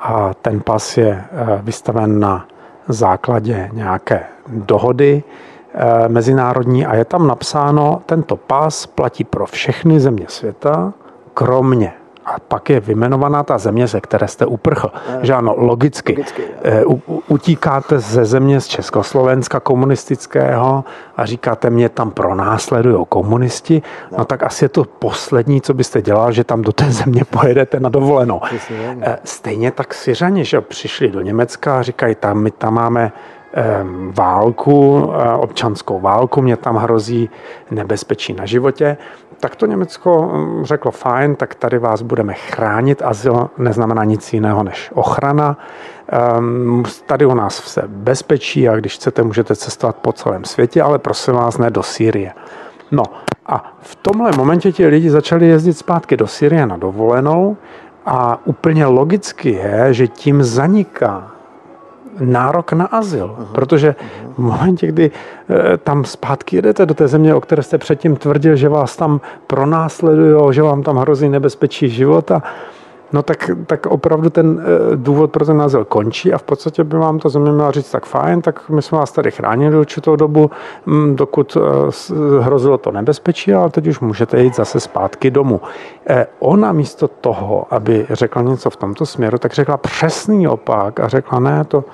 a 0.00 0.34
ten 0.42 0.60
pas 0.60 0.96
je 0.98 1.24
vystaven 1.62 2.20
na 2.20 2.46
základě 2.88 3.70
nějaké 3.72 4.26
dohody 4.48 5.22
mezinárodní 6.08 6.86
a 6.86 6.94
je 6.94 7.04
tam 7.04 7.26
napsáno, 7.26 8.02
tento 8.06 8.36
pas 8.36 8.86
platí 8.86 9.24
pro 9.24 9.46
všechny 9.46 10.00
země 10.00 10.24
světa, 10.28 10.92
kromě 11.34 11.92
a 12.30 12.38
pak 12.48 12.70
je 12.70 12.80
vymenovaná 12.80 13.42
ta 13.42 13.58
země, 13.58 13.86
ze 13.86 14.00
které 14.00 14.28
jste 14.28 14.46
uprchl. 14.46 14.90
Že 15.22 15.34
ano, 15.34 15.54
logicky. 15.56 16.12
logicky 16.12 16.42
eh, 16.62 16.84
U, 16.84 17.02
utíkáte 17.28 17.98
ze 17.98 18.24
země 18.24 18.60
z 18.60 18.66
Československa 18.66 19.60
komunistického 19.60 20.84
a 21.16 21.26
říkáte, 21.26 21.70
mě 21.70 21.88
tam 21.88 22.10
pronásledují 22.10 23.06
komunisti, 23.08 23.82
no. 24.12 24.18
no 24.18 24.24
tak 24.24 24.42
asi 24.42 24.64
je 24.64 24.68
to 24.68 24.84
poslední, 24.84 25.60
co 25.60 25.74
byste 25.74 26.02
dělal, 26.02 26.32
že 26.32 26.44
tam 26.44 26.62
do 26.62 26.72
té 26.72 26.92
země 26.92 27.24
pojedete 27.24 27.80
na 27.80 27.88
dovolenou. 27.88 28.40
Eh, 29.00 29.18
stejně 29.24 29.70
tak 29.70 29.94
Syřani, 29.94 30.44
že 30.44 30.60
přišli 30.60 31.08
do 31.08 31.20
Německa 31.20 31.78
a 31.78 31.82
říkají, 31.82 32.14
tam 32.14 32.38
my 32.38 32.50
tam 32.50 32.74
máme 32.74 33.12
válku, 34.14 35.10
eh, 35.14 35.32
občanskou 35.32 36.00
válku, 36.00 36.42
mě 36.42 36.56
tam 36.56 36.76
hrozí 36.76 37.30
nebezpečí 37.70 38.32
na 38.32 38.46
životě 38.46 38.96
tak 39.40 39.56
to 39.56 39.66
Německo 39.66 40.30
mm, 40.34 40.64
řeklo 40.64 40.90
fajn, 40.90 41.36
tak 41.36 41.54
tady 41.54 41.78
vás 41.78 42.02
budeme 42.02 42.34
chránit. 42.34 43.02
Azyl 43.02 43.50
neznamená 43.58 44.04
nic 44.04 44.32
jiného 44.32 44.62
než 44.62 44.90
ochrana. 44.94 45.58
Ehm, 46.08 46.82
tady 47.06 47.26
u 47.26 47.34
nás 47.34 47.60
vse 47.60 47.82
bezpečí 47.86 48.68
a 48.68 48.76
když 48.76 48.94
chcete, 48.94 49.22
můžete 49.22 49.56
cestovat 49.56 49.96
po 49.96 50.12
celém 50.12 50.44
světě, 50.44 50.82
ale 50.82 50.98
prosím 50.98 51.34
vás, 51.34 51.58
ne 51.58 51.70
do 51.70 51.82
Sýrie. 51.82 52.32
No 52.90 53.02
a 53.46 53.76
v 53.80 53.94
tomhle 53.94 54.32
momentě 54.36 54.72
ti 54.72 54.86
lidi 54.86 55.10
začali 55.10 55.46
jezdit 55.48 55.74
zpátky 55.74 56.16
do 56.16 56.26
Syrie 56.26 56.66
na 56.66 56.76
dovolenou 56.76 57.56
a 58.06 58.46
úplně 58.46 58.86
logicky 58.86 59.50
je, 59.50 59.94
že 59.94 60.08
tím 60.08 60.42
zaniká 60.42 61.30
nárok 62.20 62.72
na 62.72 62.84
azyl, 62.84 63.36
uh-huh. 63.38 63.52
protože 63.52 63.94
v 64.34 64.38
momentě, 64.38 64.86
kdy 64.86 65.10
e, 65.10 65.76
tam 65.76 66.04
zpátky 66.04 66.56
jedete 66.56 66.86
do 66.86 66.94
té 66.94 67.08
země, 67.08 67.34
o 67.34 67.40
které 67.40 67.62
jste 67.62 67.78
předtím 67.78 68.16
tvrdil, 68.16 68.56
že 68.56 68.68
vás 68.68 68.96
tam 68.96 69.20
pronásledují, 69.46 70.54
že 70.54 70.62
vám 70.62 70.82
tam 70.82 70.96
hrozí 70.96 71.28
nebezpečí 71.28 71.88
života, 71.88 72.42
no 73.12 73.22
tak, 73.22 73.50
tak 73.66 73.86
opravdu 73.86 74.30
ten 74.30 74.62
e, 74.92 74.96
důvod 74.96 75.30
pro 75.30 75.46
ten 75.46 75.62
azyl 75.62 75.84
končí 75.84 76.32
a 76.32 76.38
v 76.38 76.42
podstatě 76.42 76.84
by 76.84 76.98
vám 76.98 77.18
to 77.18 77.28
země 77.28 77.52
měla 77.52 77.70
říct, 77.70 77.90
tak 77.90 78.06
fajn, 78.06 78.42
tak 78.42 78.68
my 78.68 78.82
jsme 78.82 78.98
vás 78.98 79.12
tady 79.12 79.30
chránili 79.30 79.76
určitou 79.76 80.16
dobu, 80.16 80.50
dokud 81.14 81.56
e, 81.56 81.60
hrozilo 82.40 82.78
to 82.78 82.90
nebezpečí, 82.90 83.54
ale 83.54 83.70
teď 83.70 83.86
už 83.86 84.00
můžete 84.00 84.42
jít 84.42 84.56
zase 84.56 84.80
zpátky 84.80 85.30
domů. 85.30 85.60
Ona 86.38 86.72
místo 86.72 87.08
toho, 87.08 87.66
aby 87.70 88.06
řekla 88.10 88.42
něco 88.42 88.70
v 88.70 88.76
tomto 88.76 89.06
směru, 89.06 89.38
tak 89.38 89.52
řekla 89.52 89.76
přesný 89.76 90.48
opak 90.48 91.00
a 91.00 91.08
řekla, 91.08 91.40
ne, 91.40 91.64
to 91.64 91.84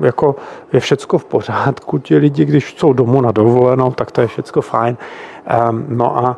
jako 0.00 0.36
je 0.72 0.80
všecko 0.80 1.18
v 1.18 1.24
pořádku, 1.24 1.98
ti 1.98 2.16
lidi, 2.16 2.44
když 2.44 2.74
jsou 2.78 2.92
domů 2.92 3.20
na 3.20 3.32
dovolenou, 3.32 3.92
tak 3.92 4.10
to 4.10 4.20
je 4.20 4.26
všecko 4.26 4.60
fajn. 4.60 4.96
No 5.88 6.18
a 6.18 6.36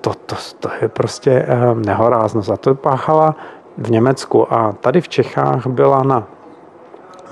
to, 0.00 0.12
to, 0.26 0.36
to 0.60 0.68
je 0.82 0.88
prostě 0.88 1.46
nehorázno. 1.74 2.42
Za 2.42 2.56
to 2.56 2.74
páchala 2.74 3.36
v 3.78 3.90
Německu 3.90 4.52
a 4.52 4.72
tady 4.72 5.00
v 5.00 5.08
Čechách 5.08 5.66
byla 5.66 6.02
na 6.02 6.26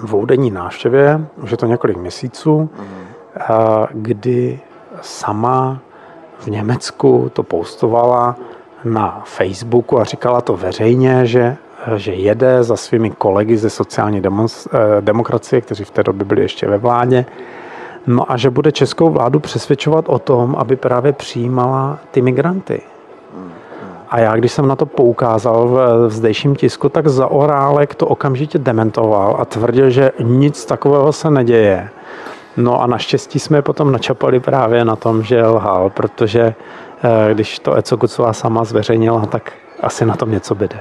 dvoudenní 0.00 0.50
návštěvě, 0.50 1.26
už 1.42 1.50
je 1.50 1.56
to 1.56 1.66
několik 1.66 1.96
měsíců, 1.96 2.70
kdy 3.90 4.60
sama 5.00 5.78
v 6.38 6.46
Německu 6.46 7.30
to 7.32 7.42
postovala 7.42 8.36
na 8.84 9.22
Facebooku 9.24 10.00
a 10.00 10.04
říkala 10.04 10.40
to 10.40 10.56
veřejně, 10.56 11.26
že 11.26 11.56
že 11.96 12.12
jede 12.12 12.62
za 12.62 12.76
svými 12.76 13.10
kolegy 13.10 13.56
ze 13.56 13.70
sociální 13.70 14.22
eh, 14.24 14.78
demokracie, 15.00 15.60
kteří 15.60 15.84
v 15.84 15.90
té 15.90 16.02
době 16.02 16.24
byli 16.24 16.42
ještě 16.42 16.68
ve 16.68 16.78
vládě, 16.78 17.26
no 18.06 18.32
a 18.32 18.36
že 18.36 18.50
bude 18.50 18.72
českou 18.72 19.10
vládu 19.10 19.40
přesvědčovat 19.40 20.04
o 20.08 20.18
tom, 20.18 20.56
aby 20.58 20.76
právě 20.76 21.12
přijímala 21.12 21.98
ty 22.10 22.22
migranty. 22.22 22.80
A 24.08 24.18
já, 24.18 24.36
když 24.36 24.52
jsem 24.52 24.68
na 24.68 24.76
to 24.76 24.86
poukázal 24.86 25.68
v 25.68 26.10
zdejším 26.10 26.56
tisku, 26.56 26.88
tak 26.88 27.08
za 27.08 27.26
Orálek 27.26 27.94
to 27.94 28.06
okamžitě 28.06 28.58
dementoval 28.58 29.36
a 29.38 29.44
tvrdil, 29.44 29.90
že 29.90 30.12
nic 30.22 30.64
takového 30.64 31.12
se 31.12 31.30
neděje. 31.30 31.88
No 32.56 32.82
a 32.82 32.86
naštěstí 32.86 33.38
jsme 33.38 33.62
potom 33.62 33.92
načapali 33.92 34.40
právě 34.40 34.84
na 34.84 34.96
tom, 34.96 35.22
že 35.22 35.46
lhal, 35.46 35.90
protože 35.90 36.54
eh, 37.04 37.34
když 37.34 37.58
to 37.58 37.74
Eco 37.74 37.96
Gucová 37.96 38.32
sama 38.32 38.64
zveřejnila, 38.64 39.26
tak 39.26 39.52
asi 39.80 40.06
na 40.06 40.16
tom 40.16 40.30
něco 40.30 40.54
bude. 40.54 40.80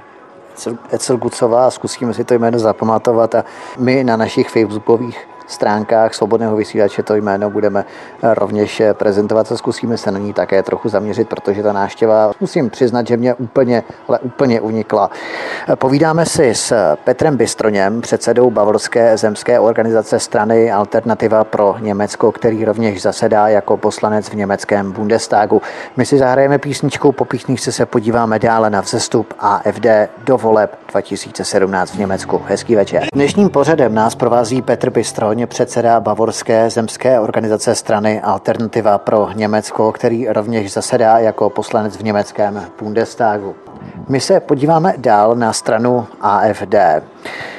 Ecel 0.92 1.18
Gucová, 1.18 1.72
zkusíme 1.72 2.14
si 2.14 2.24
to 2.24 2.34
jméno 2.34 2.60
zapamatovat 2.60 3.36
a 3.36 3.44
my 3.78 4.04
na 4.04 4.18
našich 4.18 4.50
facebookových 4.50 5.28
stránkách 5.48 6.14
Svobodného 6.14 6.56
vysílače 6.56 7.04
to 7.04 7.16
jméno 7.16 7.50
budeme 7.50 7.86
rovněž 8.24 8.82
prezentovat 8.94 9.52
a 9.52 9.58
zkusíme 9.58 9.98
se 9.98 10.12
na 10.12 10.20
ní 10.20 10.34
také 10.34 10.64
trochu 10.64 10.90
zaměřit, 10.90 11.30
protože 11.30 11.64
ta 11.64 11.74
náštěva, 11.74 12.32
musím 12.42 12.70
přiznat, 12.70 13.08
že 13.08 13.18
mě 13.18 13.34
úplně, 13.34 13.84
ale 14.08 14.20
úplně 14.20 14.62
unikla. 14.62 15.10
Povídáme 15.76 16.26
si 16.26 16.56
s 16.56 16.96
Petrem 17.04 17.38
Bystroněm, 17.38 18.02
předsedou 18.02 18.52
Bavorské 18.52 19.18
zemské 19.18 19.60
organizace 19.60 20.20
strany 20.20 20.72
Alternativa 20.72 21.44
pro 21.44 21.76
Německo, 21.80 22.32
který 22.32 22.66
rovněž 22.66 23.02
zasedá 23.02 23.48
jako 23.48 23.78
poslanec 23.78 24.30
v 24.30 24.34
německém 24.34 24.92
Bundestagu. 24.92 25.62
My 25.98 26.06
si 26.06 26.18
zahrajeme 26.18 26.58
písničkou, 26.58 27.12
po 27.12 27.26
písničce 27.26 27.72
se 27.72 27.86
podíváme 27.86 28.40
dále 28.40 28.70
na 28.70 28.82
vzestup 28.82 29.34
AFD 29.40 29.86
do 30.24 30.38
voleb 30.38 30.85
2017 31.02 31.92
v 31.92 32.00
Německu. 32.00 32.42
Hezký 32.46 32.76
večer. 32.76 33.04
Dnešním 33.14 33.50
pořadem 33.50 33.94
nás 33.94 34.16
provází 34.16 34.62
Petr 34.62 34.90
Bystro, 34.90 35.36
Zároveň 35.36 35.48
předseda 35.48 36.00
Bavorské 36.00 36.70
zemské 36.70 37.20
organizace 37.20 37.76
strany 37.76 38.22
Alternativa 38.22 38.98
pro 38.98 39.30
Německo, 39.34 39.92
který 39.92 40.28
rovněž 40.28 40.74
zasedá 40.74 41.20
jako 41.20 41.50
poslanec 41.50 41.98
v 41.98 42.04
německém 42.04 42.66
Bundestagu. 42.80 43.56
My 44.10 44.20
se 44.20 44.40
podíváme 44.40 44.94
dál 44.98 45.36
na 45.36 45.54
stranu 45.54 46.08
AFD. 46.22 46.76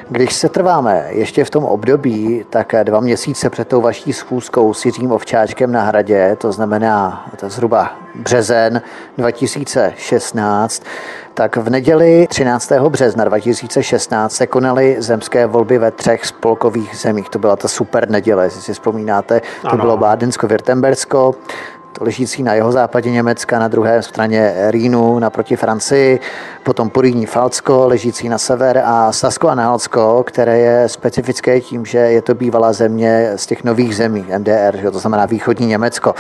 Když 0.09 0.35
se 0.35 0.49
trváme 0.49 1.07
ještě 1.09 1.45
v 1.45 1.51
tom 1.51 1.65
období, 1.65 2.45
tak 2.51 2.75
dva 2.83 3.01
měsíce 3.01 3.51
před 3.51 3.69
tou 3.69 3.81
vaší 3.81 4.12
schůzkou 4.12 4.75
s 4.75 4.85
Jiřím 4.85 5.12
Ovčáčkem 5.12 5.73
na 5.73 5.83
hradě, 5.83 6.37
to 6.41 6.53
znamená 6.53 7.27
to 7.37 7.51
zhruba 7.51 7.91
březen 8.15 8.83
2016, 9.19 10.83
tak 11.35 11.57
v 11.57 11.71
neděli 11.71 12.27
13. 12.31 12.73
března 12.73 13.25
2016 13.25 14.33
se 14.33 14.47
konaly 14.47 14.97
zemské 14.99 15.47
volby 15.47 15.79
ve 15.79 15.91
třech 15.91 16.27
spolkových 16.27 16.97
zemích. 16.97 17.29
To 17.29 17.39
byla 17.39 17.57
ta 17.57 17.69
super 17.69 18.11
neděle, 18.11 18.45
jestli 18.45 18.61
si 18.61 18.73
vzpomínáte. 18.73 19.41
To 19.62 19.69
ano. 19.69 19.79
bylo 19.79 19.97
Bádensko-Württembersko, 19.97 21.35
ležící 22.00 22.42
na 22.42 22.54
jeho 22.54 22.72
západě 22.72 23.11
Německa, 23.11 23.59
na 23.59 23.68
druhé 23.68 24.02
straně 24.02 24.54
Rýnu 24.70 25.18
naproti 25.18 25.56
Francii, 25.56 26.20
potom 26.62 26.90
Porýní 26.90 27.26
Falcko, 27.26 27.88
ležící 27.88 28.28
na 28.28 28.38
sever 28.38 28.82
a 28.85 29.12
Sasko 29.12 29.48
a 29.48 29.54
Nálsko, 29.54 30.24
které 30.26 30.59
je 30.59 30.88
specifické 30.88 31.61
tím, 31.61 31.87
že 31.87 31.98
je 31.98 32.22
to 32.22 32.35
bývalá 32.35 32.72
země 32.72 33.32
z 33.37 33.46
těch 33.46 33.64
nových 33.64 33.96
zemí 33.96 34.26
MDR, 34.38 34.90
to 34.92 34.98
znamená 34.98 35.26
východní 35.26 35.66
Německo. 35.66 36.14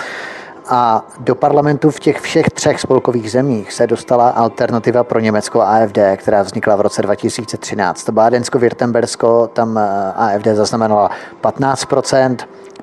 A 0.68 1.06
do 1.20 1.34
parlamentu 1.34 1.90
v 1.90 2.00
těch 2.00 2.20
všech 2.20 2.50
třech 2.50 2.80
spolkových 2.80 3.30
zemích 3.30 3.72
se 3.72 3.86
dostala 3.86 4.28
alternativa 4.28 5.04
pro 5.04 5.20
Německo 5.20 5.60
AFD, 5.60 5.98
která 6.16 6.42
vznikla 6.42 6.76
v 6.76 6.80
roce 6.80 7.02
2013. 7.02 8.08
Bádensko-Württembersko, 8.08 9.46
tam 9.46 9.78
eh, 9.78 10.12
AFD 10.16 10.46
zaznamenala 10.46 11.10
15 11.40 11.84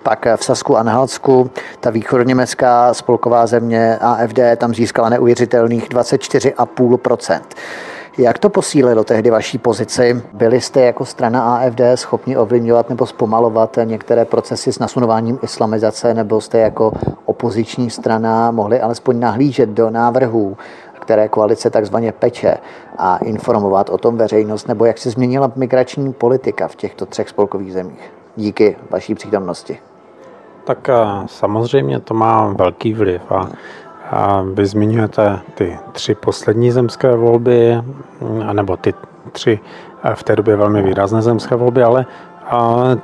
pak 0.03 0.25
v 0.35 0.43
Sasku 0.43 0.77
a 0.77 0.81
Halsku 0.81 1.51
ta 1.79 1.89
východněmecká 1.89 2.93
spolková 2.93 3.47
země 3.47 3.97
AFD 4.01 4.39
tam 4.57 4.73
získala 4.73 5.09
neuvěřitelných 5.09 5.89
24,5% 5.89 7.41
Jak 8.17 8.39
to 8.39 8.49
posílilo 8.49 9.03
tehdy 9.03 9.29
vaší 9.29 9.57
pozici? 9.57 10.21
Byli 10.33 10.61
jste 10.61 10.81
jako 10.81 11.05
strana 11.05 11.55
AFD 11.55 11.81
schopni 11.95 12.37
ovlivňovat 12.37 12.89
nebo 12.89 13.05
zpomalovat 13.05 13.77
některé 13.83 14.25
procesy 14.25 14.73
s 14.73 14.79
nasunováním 14.79 15.39
islamizace, 15.43 16.13
nebo 16.13 16.41
jste 16.41 16.59
jako 16.59 16.91
opoziční 17.25 17.89
strana 17.89 18.51
mohli 18.51 18.81
alespoň 18.81 19.19
nahlížet 19.19 19.69
do 19.69 19.89
návrhů, 19.89 20.57
které 20.99 21.27
koalice 21.27 21.69
takzvaně 21.69 22.11
peče 22.11 22.57
a 22.97 23.17
informovat 23.17 23.89
o 23.89 23.97
tom 23.97 24.17
veřejnost, 24.17 24.67
nebo 24.67 24.85
jak 24.85 24.97
se 24.97 25.09
změnila 25.09 25.51
migrační 25.55 26.13
politika 26.13 26.67
v 26.67 26.75
těchto 26.75 27.05
třech 27.05 27.29
spolkových 27.29 27.73
zemích 27.73 28.13
díky 28.35 28.75
vaší 28.89 29.15
přítomnosti? 29.15 29.79
Tak 30.63 30.89
eh, 30.89 30.95
samozřejmě 31.25 31.99
to 31.99 32.13
má 32.13 32.47
velký 32.47 32.93
vliv 32.93 33.31
a 33.31 33.47
a 34.13 34.45
vy 34.53 34.65
zmiňujete 34.65 35.39
ty 35.55 35.79
tři 35.91 36.15
poslední 36.15 36.71
zemské 36.71 37.15
volby, 37.15 37.81
nebo 38.53 38.77
ty 38.77 38.93
tři 39.31 39.59
eh, 40.03 40.15
v 40.15 40.23
té 40.23 40.35
době 40.35 40.55
velmi 40.55 40.81
výrazné 40.81 41.21
zemské 41.21 41.55
volby, 41.55 41.83
ale 41.83 42.05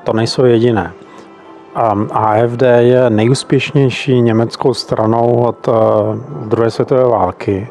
to 0.03 0.13
nejsou 0.13 0.45
jediné. 0.45 0.91
AFD 2.11 2.61
je 2.77 3.09
nejúspěšnější 3.09 4.21
německou 4.21 4.73
stranou 4.73 5.35
od 5.35 5.67
eh, 5.67 5.71
druhé 6.45 6.71
světové 6.71 7.03
války. 7.03 7.67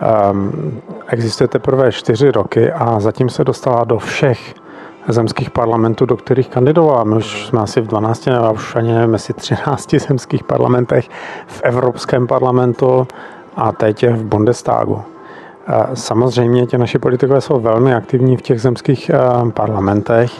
Ehm, 0.00 0.80
existuje 1.06 1.48
teprve 1.48 1.92
čtyři 1.92 2.30
roky 2.30 2.72
a 2.72 3.00
zatím 3.00 3.28
se 3.28 3.44
dostala 3.44 3.84
do 3.84 3.98
všech 3.98 4.54
zemských 5.08 5.50
parlamentů, 5.50 6.06
do 6.06 6.16
kterých 6.16 6.48
kandidovala. 6.48 7.04
My 7.04 7.16
už 7.16 7.46
jsme 7.46 7.60
asi 7.60 7.80
v 7.80 7.86
12, 7.86 8.26
nebo 8.26 8.52
už 8.52 8.76
ani 8.76 8.92
nevím, 8.92 9.12
jestli 9.12 9.34
13 9.34 9.94
zemských 10.08 10.44
parlamentech 10.44 11.08
v 11.46 11.62
Evropském 11.62 12.26
parlamentu 12.26 13.06
a 13.56 13.72
teď 13.72 14.02
je 14.02 14.12
v 14.12 14.24
Bundestagu. 14.24 15.02
Samozřejmě 15.94 16.66
ti 16.66 16.78
naši 16.78 16.98
politikové 16.98 17.40
jsou 17.40 17.60
velmi 17.60 17.94
aktivní 17.94 18.36
v 18.36 18.42
těch 18.42 18.60
zemských 18.60 19.10
eh, 19.10 19.50
parlamentech 19.50 20.32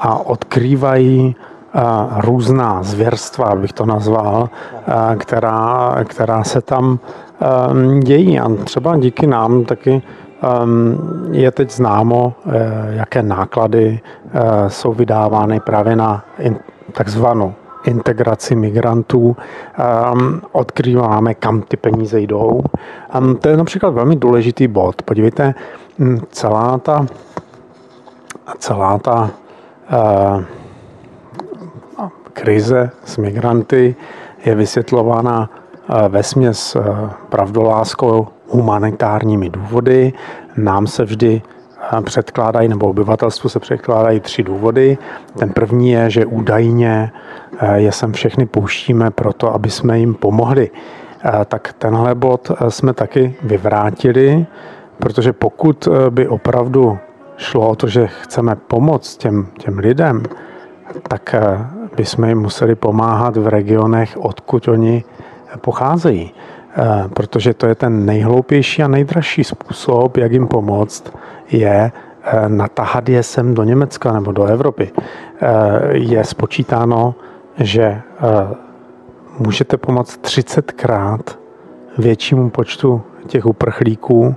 a 0.00 0.26
odkrývají 0.26 1.36
eh, 1.36 1.80
různá 2.20 2.82
zvěrstva, 2.82 3.54
bych 3.54 3.72
to 3.72 3.86
nazval, 3.86 4.50
která, 5.18 5.96
která 6.04 6.44
se 6.44 6.60
tam 6.60 6.98
dějí. 8.02 8.40
A 8.40 8.48
třeba 8.64 8.96
díky 8.96 9.26
nám 9.26 9.64
taky 9.64 10.02
je 11.30 11.50
teď 11.50 11.70
známo, 11.70 12.34
eh, 12.46 12.50
jaké 12.88 13.22
náklady 13.22 14.00
eh, 14.00 14.70
jsou 14.70 14.92
vydávány 14.92 15.60
právě 15.60 15.96
na 15.96 16.24
takzvanou 16.92 17.54
integraci 17.84 18.54
migrantů, 18.56 19.36
ehm, 19.78 20.40
odkrýváme, 20.52 21.34
kam 21.34 21.62
ty 21.62 21.76
peníze 21.76 22.20
jdou. 22.20 22.60
Ehm, 23.14 23.36
to 23.36 23.48
je 23.48 23.56
například 23.56 23.90
velmi 23.90 24.16
důležitý 24.16 24.68
bod. 24.68 25.02
Podívejte, 25.02 25.54
hm, 25.98 26.20
celá 26.30 26.78
ta, 26.78 27.06
celá 28.58 28.98
ta 28.98 29.30
uh, 29.92 30.42
krize 32.32 32.90
s 33.04 33.16
migranty 33.16 33.96
je 34.44 34.54
vysvětlována 34.54 35.50
ve 36.08 36.22
směs 36.22 36.76
pravdoláskou 37.28 38.28
humanitárními 38.52 39.50
důvody. 39.50 40.12
Nám 40.56 40.86
se 40.86 41.04
vždy 41.04 41.42
eh, 41.98 42.02
předkládají, 42.02 42.68
nebo 42.68 42.86
obyvatelstvu 42.86 43.48
se 43.48 43.60
předkládají 43.60 44.20
tři 44.20 44.42
důvody. 44.42 44.98
Ten 45.38 45.50
první 45.50 45.90
je, 45.90 46.10
že 46.10 46.26
údajně 46.26 47.12
eh, 47.58 47.80
je 47.80 47.92
sem 47.92 48.12
všechny 48.12 48.46
pouštíme 48.46 49.10
proto, 49.10 49.54
aby 49.54 49.70
jsme 49.70 49.98
jim 49.98 50.14
pomohli. 50.14 50.70
Eh, 51.24 51.44
tak 51.44 51.72
tenhle 51.78 52.14
bod 52.14 52.50
jsme 52.68 52.92
taky 52.94 53.34
vyvrátili, 53.42 54.46
protože 54.98 55.32
pokud 55.32 55.88
by 56.10 56.28
opravdu 56.28 56.98
šlo 57.36 57.68
o 57.68 57.76
to, 57.76 57.88
že 57.88 58.06
chceme 58.06 58.56
pomoct 58.56 59.16
těm, 59.16 59.46
těm 59.58 59.78
lidem, 59.78 60.22
tak 61.08 61.34
bychom 61.96 62.24
jim 62.24 62.38
museli 62.38 62.74
pomáhat 62.74 63.36
v 63.36 63.46
regionech, 63.48 64.16
odkud 64.20 64.68
oni 64.68 65.04
pocházejí. 65.60 66.34
Eh, 66.76 67.08
protože 67.08 67.54
to 67.54 67.66
je 67.66 67.74
ten 67.74 68.06
nejhloupější 68.06 68.82
a 68.82 68.88
nejdražší 68.88 69.44
způsob, 69.44 70.16
jak 70.16 70.32
jim 70.32 70.48
pomoct, 70.48 71.12
je 71.50 71.92
eh, 72.24 72.48
natahat 72.48 73.08
je 73.08 73.22
sem 73.22 73.54
do 73.54 73.62
Německa 73.64 74.12
nebo 74.12 74.32
do 74.32 74.44
Evropy. 74.44 74.90
Eh, 74.96 75.48
je 75.92 76.24
spočítáno, 76.24 77.14
že 77.58 78.00
můžete 79.38 79.76
pomoct 79.76 80.20
30krát 80.22 81.20
většímu 81.98 82.50
počtu 82.50 83.02
těch 83.26 83.46
uprchlíků, 83.46 84.34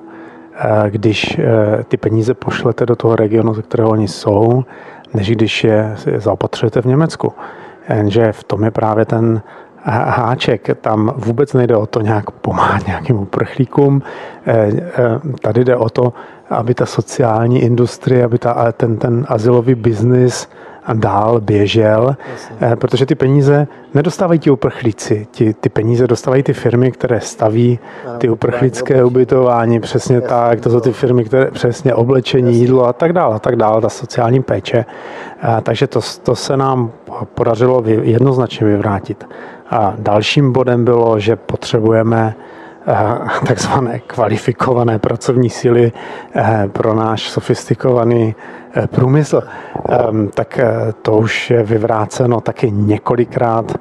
když 0.89 1.39
ty 1.87 1.97
peníze 1.97 2.33
pošlete 2.33 2.85
do 2.85 2.95
toho 2.95 3.15
regionu, 3.15 3.53
ze 3.53 3.61
kterého 3.61 3.89
oni 3.89 4.07
jsou, 4.07 4.63
než 5.13 5.29
když 5.29 5.63
je 5.63 5.95
zaopatřujete 6.17 6.81
v 6.81 6.85
Německu. 6.85 7.33
Jenže 7.89 8.31
v 8.31 8.43
tom 8.43 8.63
je 8.63 8.71
právě 8.71 9.05
ten 9.05 9.41
háček. 9.85 10.69
Tam 10.81 11.13
vůbec 11.15 11.53
nejde 11.53 11.75
o 11.75 11.85
to 11.85 12.01
nějak 12.01 12.31
pomáhat 12.31 12.87
nějakým 12.87 13.19
uprchlíkům. 13.19 14.01
Eh, 14.47 14.53
eh, 14.53 14.91
tady 15.41 15.63
jde 15.63 15.75
o 15.75 15.89
to, 15.89 16.13
aby 16.49 16.73
ta 16.73 16.85
sociální 16.85 17.61
industrie, 17.61 18.25
aby 18.25 18.37
ta, 18.37 18.71
ten, 18.71 18.97
ten 18.97 19.25
asilový 19.29 19.75
biznis 19.75 20.49
dál 20.93 21.41
běžel, 21.41 22.15
Jasně. 22.31 22.55
Eh, 22.61 22.75
protože 22.75 23.05
ty 23.05 23.15
peníze 23.15 23.67
nedostávají 23.93 24.39
ti 24.39 24.49
uprchlíci, 24.49 25.27
ti, 25.31 25.53
ty 25.53 25.69
peníze 25.69 26.07
dostávají 26.07 26.43
ty 26.43 26.53
firmy, 26.53 26.91
které 26.91 27.21
staví 27.21 27.79
ty 28.17 28.29
uprchlické 28.29 29.03
ubytování, 29.03 29.79
přesně 29.79 30.15
Jasně. 30.15 30.29
tak, 30.29 30.61
to 30.61 30.69
jsou 30.69 30.79
ty 30.79 30.91
firmy, 30.91 31.25
které 31.25 31.51
přesně 31.51 31.93
oblečení, 31.93 32.47
Jasně. 32.47 32.61
jídlo 32.61 32.85
a 32.85 32.93
tak 32.93 33.13
dále, 33.13 33.35
a 33.35 33.39
tak 33.39 33.55
dále, 33.55 33.81
ta 33.81 33.89
sociální 33.89 34.43
péče. 34.43 34.85
Takže 35.63 35.87
to, 35.87 35.99
to 36.23 36.35
se 36.35 36.57
nám 36.57 36.91
podařilo 37.33 37.83
jednoznačně 37.85 38.67
vyvrátit. 38.67 39.25
A 39.69 39.93
dalším 39.97 40.51
bodem 40.51 40.85
bylo, 40.85 41.19
že 41.19 41.35
potřebujeme 41.35 42.35
eh, 42.87 42.95
takzvané 43.47 43.99
kvalifikované 43.99 44.99
pracovní 44.99 45.49
síly 45.49 45.91
eh, 46.35 46.69
pro 46.73 46.93
náš 46.93 47.29
sofistikovaný 47.29 48.35
eh, 48.73 48.87
průmysl, 48.87 49.43
ehm, 49.89 50.29
tak 50.33 50.59
to 51.01 51.17
už 51.17 51.51
je 51.51 51.63
vyvráceno 51.63 52.41
taky 52.41 52.71
několikrát 52.71 53.73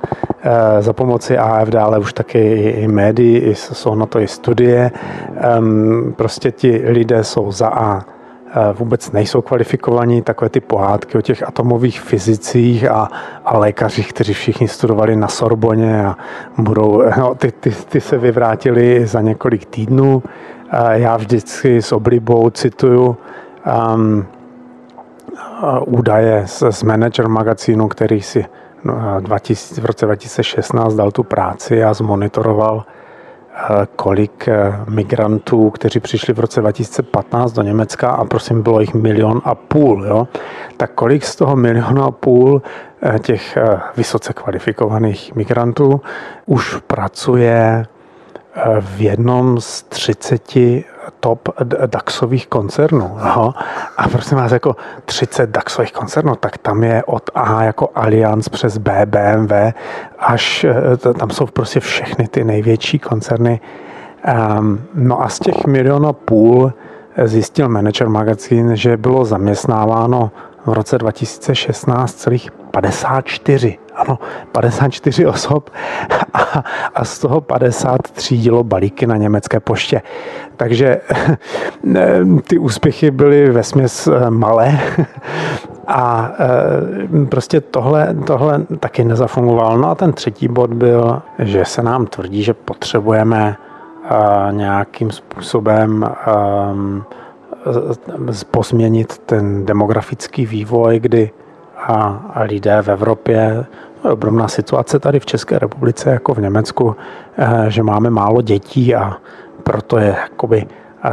za 0.80 0.92
pomoci 0.92 1.38
AFD, 1.38 1.74
ale 1.74 1.98
už 1.98 2.12
taky 2.12 2.38
i 2.70 2.88
médií, 2.88 3.54
jsou 3.54 3.94
na 3.94 4.06
to 4.06 4.20
i 4.20 4.28
studie. 4.28 4.90
Ehm, 5.36 6.12
prostě 6.16 6.50
ti 6.50 6.82
lidé 6.86 7.24
jsou 7.24 7.52
za 7.52 7.68
A 7.68 8.13
vůbec 8.72 9.12
nejsou 9.12 9.42
kvalifikovaní, 9.42 10.22
takové 10.22 10.48
ty 10.48 10.60
pohádky 10.60 11.18
o 11.18 11.20
těch 11.20 11.48
atomových 11.48 12.00
fyzicích 12.00 12.90
a, 12.90 13.08
a 13.44 13.58
lékařích, 13.58 14.08
kteří 14.08 14.32
všichni 14.32 14.68
studovali 14.68 15.16
na 15.16 15.28
Sorboně 15.28 16.06
a 16.06 16.16
budou, 16.58 17.02
no, 17.18 17.34
ty, 17.34 17.52
ty, 17.52 17.70
ty 17.70 18.00
se 18.00 18.18
vyvrátili 18.18 19.06
za 19.06 19.20
několik 19.20 19.66
týdnů. 19.66 20.22
Eh, 20.72 21.00
já 21.00 21.16
vždycky 21.16 21.82
s 21.82 21.92
oblibou 21.92 22.50
cituju 22.50 23.16
um, 23.94 24.26
údaje 25.86 26.42
z, 26.46 26.62
z 26.70 26.82
Manager 26.82 27.28
magazínu, 27.28 27.88
který 27.88 28.22
si 28.22 28.44
no, 28.84 29.20
2000, 29.20 29.80
v 29.80 29.84
roce 29.84 30.06
2016 30.06 30.94
dal 30.94 31.10
tu 31.10 31.22
práci 31.22 31.84
a 31.84 31.94
zmonitoroval 31.94 32.84
Eh, 32.86 33.03
kolik 33.96 34.48
eh, 34.48 34.72
migrantů, 34.88 35.70
kteří 35.70 36.00
přišli 36.00 36.34
v 36.34 36.38
roce 36.38 36.60
2015 36.60 37.52
do 37.52 37.62
Německa 37.62 38.10
a 38.10 38.24
prosím 38.24 38.62
bylo 38.62 38.80
jich 38.80 38.94
milion 38.94 39.40
a 39.44 39.54
půl, 39.54 40.04
jo? 40.04 40.28
tak 40.76 40.90
kolik 40.94 41.24
z 41.24 41.36
toho 41.36 41.56
milionu 41.56 42.02
a 42.02 42.10
půl 42.10 42.62
eh, 43.02 43.18
těch 43.18 43.58
vysoce 43.96 44.32
kvalifikovaných 44.32 45.34
migrantů 45.34 46.00
už 46.46 46.76
pracuje 46.86 47.86
v 48.80 49.00
jednom 49.00 49.60
z 49.60 49.82
30 49.82 50.52
top 51.20 51.48
DAXových 51.86 52.46
koncernů. 52.46 53.16
No. 53.24 53.54
A 53.96 54.08
prosím 54.08 54.38
vás, 54.38 54.52
jako 54.52 54.76
30 55.04 55.50
DAXových 55.50 55.92
koncernů, 55.92 56.34
tak 56.36 56.58
tam 56.58 56.82
je 56.84 57.04
od 57.04 57.30
A 57.34 57.64
jako 57.64 57.88
Allianz 57.94 58.48
přes 58.48 58.78
B, 58.78 59.06
BMW, 59.06 59.52
až 60.18 60.64
eh, 60.64 61.14
tam 61.14 61.30
jsou 61.30 61.46
prostě 61.46 61.80
všechny 61.80 62.28
ty 62.28 62.44
největší 62.44 62.98
koncerny. 62.98 63.60
Um, 64.58 64.80
no 64.94 65.22
a 65.22 65.28
z 65.28 65.38
těch 65.38 65.66
milionů 65.66 66.12
půl 66.12 66.72
zjistil 67.24 67.68
Manager 67.68 68.08
Magazine, 68.08 68.76
že 68.76 68.96
bylo 68.96 69.24
zaměstnáváno 69.24 70.30
v 70.66 70.72
roce 70.72 70.98
2016 70.98 72.14
celých 72.14 72.50
54 72.50 73.78
ano, 73.94 74.18
54 74.52 75.26
osob 75.26 75.70
a, 76.34 76.64
a 76.94 77.04
z 77.04 77.18
toho 77.18 77.40
50 77.40 78.02
třídilo 78.02 78.64
balíky 78.64 79.06
na 79.06 79.16
německé 79.16 79.60
poště. 79.60 80.02
Takže 80.56 81.00
ty 82.46 82.58
úspěchy 82.58 83.10
byly 83.10 83.50
ve 83.50 83.62
směs 83.62 84.06
eh, 84.06 84.30
malé 84.30 84.78
a 85.86 86.32
eh, 86.38 87.26
prostě 87.26 87.60
tohle, 87.60 88.16
tohle 88.26 88.66
taky 88.80 89.04
nezafungovalo. 89.04 89.76
No 89.76 89.90
a 89.90 89.94
ten 89.94 90.12
třetí 90.12 90.48
bod 90.48 90.74
byl, 90.74 91.22
že 91.38 91.64
se 91.64 91.82
nám 91.82 92.06
tvrdí, 92.06 92.42
že 92.42 92.54
potřebujeme 92.54 93.56
eh, 93.56 94.52
nějakým 94.52 95.10
způsobem 95.10 96.06
pozměnit 98.50 99.18
ten 99.18 99.66
demografický 99.66 100.46
vývoj, 100.46 101.00
kdy 101.00 101.30
a, 101.88 102.22
a 102.34 102.42
lidé 102.42 102.82
v 102.82 102.88
Evropě, 102.88 103.64
obrovná 104.12 104.48
situace 104.48 104.98
tady 104.98 105.20
v 105.20 105.26
České 105.26 105.58
republice 105.58 106.10
jako 106.10 106.34
v 106.34 106.38
Německu, 106.38 106.96
že 107.68 107.82
máme 107.82 108.10
málo 108.10 108.42
dětí 108.42 108.94
a 108.94 109.16
proto 109.62 109.98
je 109.98 110.16
jakoby 110.22 110.66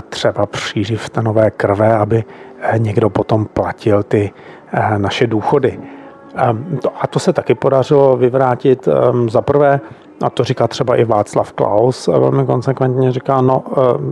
třeba 0.10 0.46
příživ 0.46 1.10
té 1.10 1.22
nové 1.22 1.52
krve, 1.52 1.96
aby 1.98 2.24
někdo 2.78 3.10
potom 3.10 3.46
platil 3.46 4.04
ty 4.04 4.32
naše 4.98 5.28
důchody. 5.28 5.80
A 7.02 7.08
to 7.08 7.20
se 7.20 7.34
taky 7.34 7.56
podařilo 7.56 8.18
vyvrátit. 8.18 8.88
Za 9.30 9.42
prvé, 9.42 9.80
a 10.22 10.30
to 10.30 10.44
říká 10.44 10.68
třeba 10.68 10.96
i 10.96 11.06
Václav 11.06 11.54
Klaus, 11.54 12.08
velmi 12.08 12.46
konsekventně 12.46 13.12
říká, 13.12 13.42
no 13.42 13.64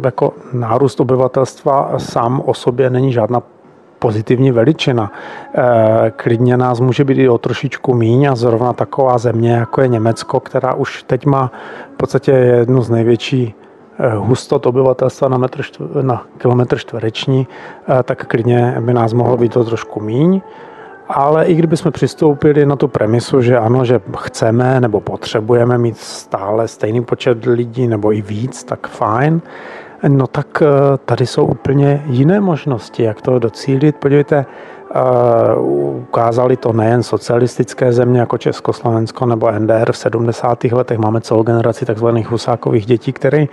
jako 0.06 0.34
nárůst 0.54 1.00
obyvatelstva 1.00 1.92
sám 1.98 2.42
o 2.46 2.54
sobě 2.54 2.90
není 2.90 3.14
žádná 3.14 3.42
pozitivní 4.00 4.52
veličina. 4.52 5.12
Klidně 6.16 6.58
nás 6.58 6.80
může 6.80 7.04
být 7.04 7.18
i 7.18 7.30
o 7.30 7.38
trošičku 7.38 7.94
míň 7.94 8.26
a 8.26 8.36
zrovna 8.36 8.74
taková 8.74 9.18
země, 9.18 9.52
jako 9.52 9.82
je 9.82 9.88
Německo, 9.88 10.40
která 10.40 10.74
už 10.74 11.04
teď 11.04 11.26
má 11.26 11.52
v 11.94 11.98
podstatě 11.98 12.32
jednu 12.32 12.82
z 12.82 12.90
největší 12.90 13.56
Eh, 14.02 14.16
hustot 14.16 14.66
obyvatelstva 14.66 15.28
na, 15.28 15.38
metr 15.38 15.62
na 16.02 16.26
kilometr 16.38 16.78
čtvereční, 16.78 17.48
eh, 18.00 18.04
tak 18.04 18.26
klidně 18.26 18.76
by 18.80 18.94
nás 18.94 19.14
mohlo 19.14 19.38
být 19.38 19.54
to 19.54 19.64
trošku 19.64 20.00
míň. 20.00 20.42
Ale 21.08 21.46
i 21.46 21.56
kdybychom 21.56 21.92
přistoupili 21.92 22.66
na 22.66 22.76
tu 22.76 22.88
premisu, 22.88 23.42
že 23.42 23.58
ano, 23.58 23.86
že 23.86 24.02
chceme 24.18 24.80
nebo 24.80 25.02
potřebujeme 25.02 25.78
mít 25.78 25.98
stále 25.98 26.68
stejný 26.68 27.04
počet 27.04 27.46
lidí 27.46 27.88
nebo 27.88 28.14
i 28.14 28.22
víc, 28.22 28.64
tak 28.64 28.88
fajn. 28.88 29.42
No 30.08 30.28
tak 30.28 30.62
eh, 30.62 30.68
tady 31.06 31.26
jsou 31.26 31.46
úplně 31.46 32.04
jiné 32.06 32.40
možnosti, 32.40 33.04
jak 33.04 33.22
to 33.22 33.40
docílit. 33.40 33.96
Podívejte, 33.96 34.46
ukázali 35.98 36.58
to 36.58 36.74
nejen 36.74 37.04
socialistické 37.04 37.94
země 37.94 38.20
jako 38.20 38.38
Československo 38.38 39.26
nebo 39.26 39.52
NDR 39.52 39.92
v 39.92 39.98
70. 39.98 40.64
letech. 40.64 40.98
Máme 40.98 41.22
celou 41.22 41.44
generaci 41.44 41.86
takzvaných 41.86 42.32
husákových 42.32 42.86
dětí, 42.86 43.14
které 43.14 43.46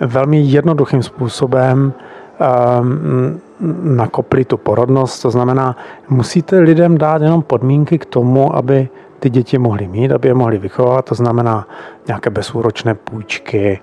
velmi 0.00 0.40
jednoduchým 0.40 1.02
způsobem 1.02 1.92
ehm, 2.40 3.40
nakopli 3.82 4.44
tu 4.44 4.56
porodnost. 4.56 5.22
To 5.22 5.30
znamená, 5.30 5.76
musíte 6.08 6.58
lidem 6.58 6.98
dát 6.98 7.22
jenom 7.22 7.42
podmínky 7.42 7.98
k 7.98 8.06
tomu, 8.06 8.56
aby 8.56 8.88
ty 9.20 9.30
děti 9.30 9.58
mohly 9.58 9.88
mít, 9.88 10.12
aby 10.12 10.28
je 10.28 10.34
mohli 10.34 10.58
vychovat. 10.58 11.04
To 11.04 11.14
znamená 11.14 11.68
nějaké 12.06 12.30
bezúročné 12.30 12.94
půjčky, 12.94 13.80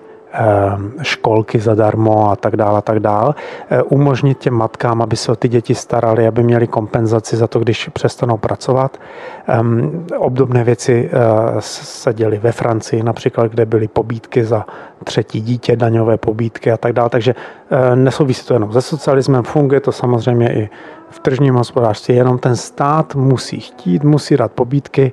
školky 1.02 1.58
zadarmo 1.58 2.30
a 2.30 2.36
tak 2.36 2.56
dále 2.56 2.78
a 2.78 2.82
tak 2.82 3.00
dále. 3.00 3.34
Eh, 3.70 3.82
umožnit 3.82 4.38
těm 4.38 4.54
matkám, 4.54 5.02
aby 5.02 5.16
se 5.16 5.32
o 5.32 5.36
ty 5.36 5.48
děti 5.48 5.74
starali, 5.74 6.26
aby 6.26 6.42
měli 6.42 6.66
kompenzaci 6.66 7.36
za 7.36 7.46
to, 7.46 7.58
když 7.58 7.88
přestanou 7.88 8.36
pracovat. 8.36 8.98
Ehm, 9.46 10.06
obdobné 10.18 10.64
věci 10.64 11.10
eh, 11.12 11.16
se 11.60 12.14
děly 12.14 12.38
ve 12.38 12.52
Francii 12.52 13.02
například, 13.02 13.46
kde 13.46 13.66
byly 13.66 13.88
pobídky 13.88 14.44
za 14.44 14.66
třetí 15.04 15.40
dítě, 15.40 15.76
daňové 15.76 16.16
pobídky 16.16 16.72
a 16.72 16.76
tak 16.76 16.92
dále. 16.92 17.10
Takže 17.10 17.34
eh, 17.70 17.96
nesouvisí 17.96 18.46
to 18.46 18.54
jenom 18.54 18.72
se 18.72 18.82
socialismem, 18.82 19.42
funguje 19.42 19.80
to 19.80 19.92
samozřejmě 19.92 20.54
i 20.54 20.68
v 21.10 21.18
tržním 21.18 21.54
hospodářství, 21.54 22.16
jenom 22.16 22.38
ten 22.38 22.56
stát 22.56 23.14
musí 23.14 23.60
chtít, 23.60 24.04
musí 24.04 24.36
dát 24.36 24.52
pobídky 24.52 25.12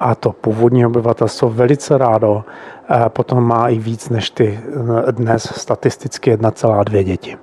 a 0.00 0.14
to 0.14 0.32
původní 0.32 0.86
obyvatelstvo 0.86 1.50
velice 1.50 1.98
rádo 1.98 2.44
potom 3.08 3.44
má 3.44 3.68
i 3.68 3.78
víc 3.78 4.08
než 4.08 4.30
ty 4.30 4.60
eh, 5.08 5.12
dnes 5.12 5.52
statisticky 5.56 6.36
1,2 6.36 7.02
děti 7.02 7.36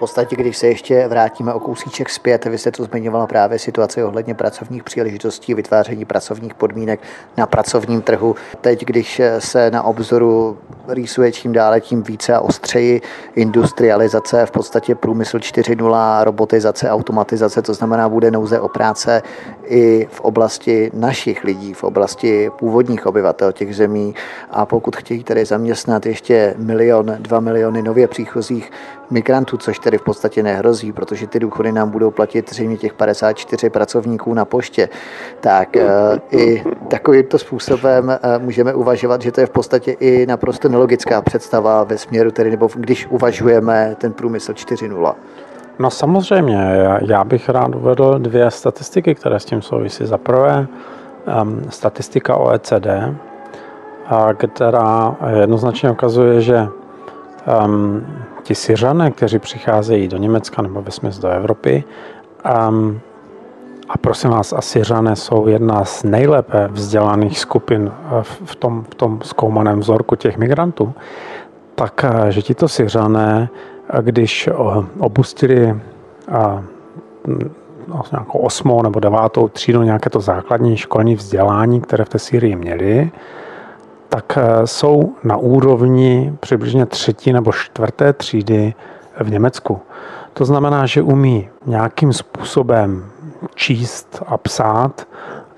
podstatě, 0.00 0.36
když 0.36 0.56
se 0.56 0.66
ještě 0.66 1.08
vrátíme 1.08 1.52
o 1.54 1.60
kousíček 1.60 2.10
zpět, 2.10 2.44
vy 2.44 2.58
jste 2.58 2.70
tu 2.70 2.84
zmiňovala 2.84 3.26
právě 3.26 3.58
situaci 3.58 4.04
ohledně 4.04 4.34
pracovních 4.34 4.84
příležitostí, 4.84 5.54
vytváření 5.54 6.04
pracovních 6.04 6.54
podmínek 6.54 7.00
na 7.36 7.46
pracovním 7.46 8.02
trhu. 8.02 8.34
Teď, 8.60 8.84
když 8.84 9.20
se 9.38 9.70
na 9.70 9.82
obzoru 9.82 10.58
rýsuje 10.88 11.32
čím 11.32 11.52
dále 11.52 11.80
tím 11.80 12.02
více 12.02 12.34
a 12.34 12.40
ostřeji 12.40 13.00
industrializace, 13.34 14.46
v 14.46 14.50
podstatě 14.50 14.94
průmysl 14.94 15.38
4.0, 15.38 16.24
robotizace, 16.24 16.90
automatizace, 16.90 17.62
to 17.62 17.74
znamená, 17.74 18.08
bude 18.08 18.30
nouze 18.30 18.60
o 18.60 18.68
práce 18.68 19.22
i 19.64 20.08
v 20.10 20.20
oblasti 20.20 20.90
našich 20.94 21.44
lidí, 21.44 21.74
v 21.74 21.84
oblasti 21.84 22.50
původních 22.58 23.06
obyvatel 23.06 23.52
těch 23.52 23.76
zemí 23.76 24.14
a 24.50 24.66
pokud 24.66 24.96
chtějí 24.96 25.24
tedy 25.24 25.44
zaměstnat 25.44 26.06
ještě 26.06 26.54
milion, 26.58 27.16
dva 27.18 27.40
miliony 27.40 27.82
nově 27.82 28.08
příchozích 28.08 28.72
migrantů, 29.10 29.56
což 29.56 29.78
tedy 29.78 29.98
v 29.98 30.02
podstatě 30.02 30.42
nehrozí, 30.42 30.92
protože 30.92 31.26
ty 31.26 31.40
důchody 31.40 31.72
nám 31.72 31.90
budou 31.90 32.10
platit 32.10 32.50
zřejmě 32.50 32.76
těch 32.76 32.94
54 32.94 33.70
pracovníků 33.70 34.34
na 34.34 34.44
poště, 34.44 34.88
tak 35.40 35.76
eh, 35.76 35.88
i 36.30 36.64
takovýmto 36.88 37.38
způsobem 37.38 38.10
eh, 38.10 38.38
můžeme 38.38 38.74
uvažovat, 38.74 39.22
že 39.22 39.32
to 39.32 39.40
je 39.40 39.46
v 39.46 39.50
podstatě 39.50 39.92
i 39.92 40.26
naprosto 40.26 40.68
nelogická 40.68 41.22
představa 41.22 41.84
ve 41.84 41.98
směru, 41.98 42.30
tedy 42.30 42.50
nebo 42.50 42.68
když 42.74 43.06
uvažujeme 43.06 43.96
ten 43.98 44.12
průmysl 44.12 44.52
4.0. 44.52 45.14
No 45.78 45.90
samozřejmě, 45.90 46.58
já 47.06 47.24
bych 47.24 47.48
rád 47.48 47.74
uvedl 47.74 48.18
dvě 48.18 48.50
statistiky, 48.50 49.14
které 49.14 49.40
s 49.40 49.44
tím 49.44 49.62
souvisí. 49.62 50.06
Za 50.06 50.18
prvé, 50.18 50.66
um, 51.42 51.62
statistika 51.70 52.36
OECD, 52.36 52.86
která 54.36 55.16
jednoznačně 55.40 55.90
ukazuje, 55.90 56.40
že 56.40 56.68
um, 57.64 58.06
ti 58.42 58.54
Syřané, 58.54 59.10
kteří 59.10 59.38
přicházejí 59.38 60.08
do 60.08 60.16
Německa 60.16 60.62
nebo 60.62 60.82
ve 60.82 61.10
do 61.20 61.28
Evropy, 61.28 61.84
um, 62.68 63.00
a 63.90 63.98
prosím 63.98 64.30
vás, 64.30 64.52
a 64.52 64.60
Syřané 64.60 65.16
jsou 65.16 65.48
jedna 65.48 65.84
z 65.84 66.04
nejlépe 66.04 66.68
vzdělaných 66.72 67.38
skupin 67.38 67.92
eh, 67.92 68.22
v 68.22 68.56
tom, 68.56 68.84
v 68.84 68.94
tom 68.94 69.20
zkoumaném 69.22 69.80
vzorku 69.80 70.16
těch 70.16 70.38
migrantů, 70.38 70.94
tak 71.74 72.04
eh, 72.04 72.32
že 72.32 72.42
tito 72.42 72.68
Syřané, 72.68 73.48
eh, 73.88 74.02
když 74.02 74.48
opustili 74.98 75.80
no, 77.88 78.02
nějakou 78.12 78.38
osmou 78.38 78.82
nebo 78.82 79.00
devátou 79.00 79.48
třídu 79.48 79.82
nějaké 79.82 80.10
to 80.10 80.20
základní 80.20 80.76
školní 80.76 81.14
vzdělání, 81.14 81.80
které 81.80 82.04
v 82.04 82.08
té 82.08 82.18
Syrii 82.18 82.56
měli, 82.56 83.10
tak 84.10 84.38
eh, 84.38 84.66
jsou 84.66 85.14
na 85.24 85.36
úrovni 85.36 86.34
přibližně 86.40 86.86
třetí 86.86 87.32
nebo 87.32 87.52
čtvrté 87.52 88.12
třídy 88.12 88.74
v 89.20 89.30
Německu. 89.30 89.80
To 90.32 90.44
znamená, 90.44 90.86
že 90.86 91.02
umí 91.02 91.48
nějakým 91.66 92.12
způsobem 92.12 93.04
číst 93.54 94.22
a 94.26 94.36
psát 94.36 95.08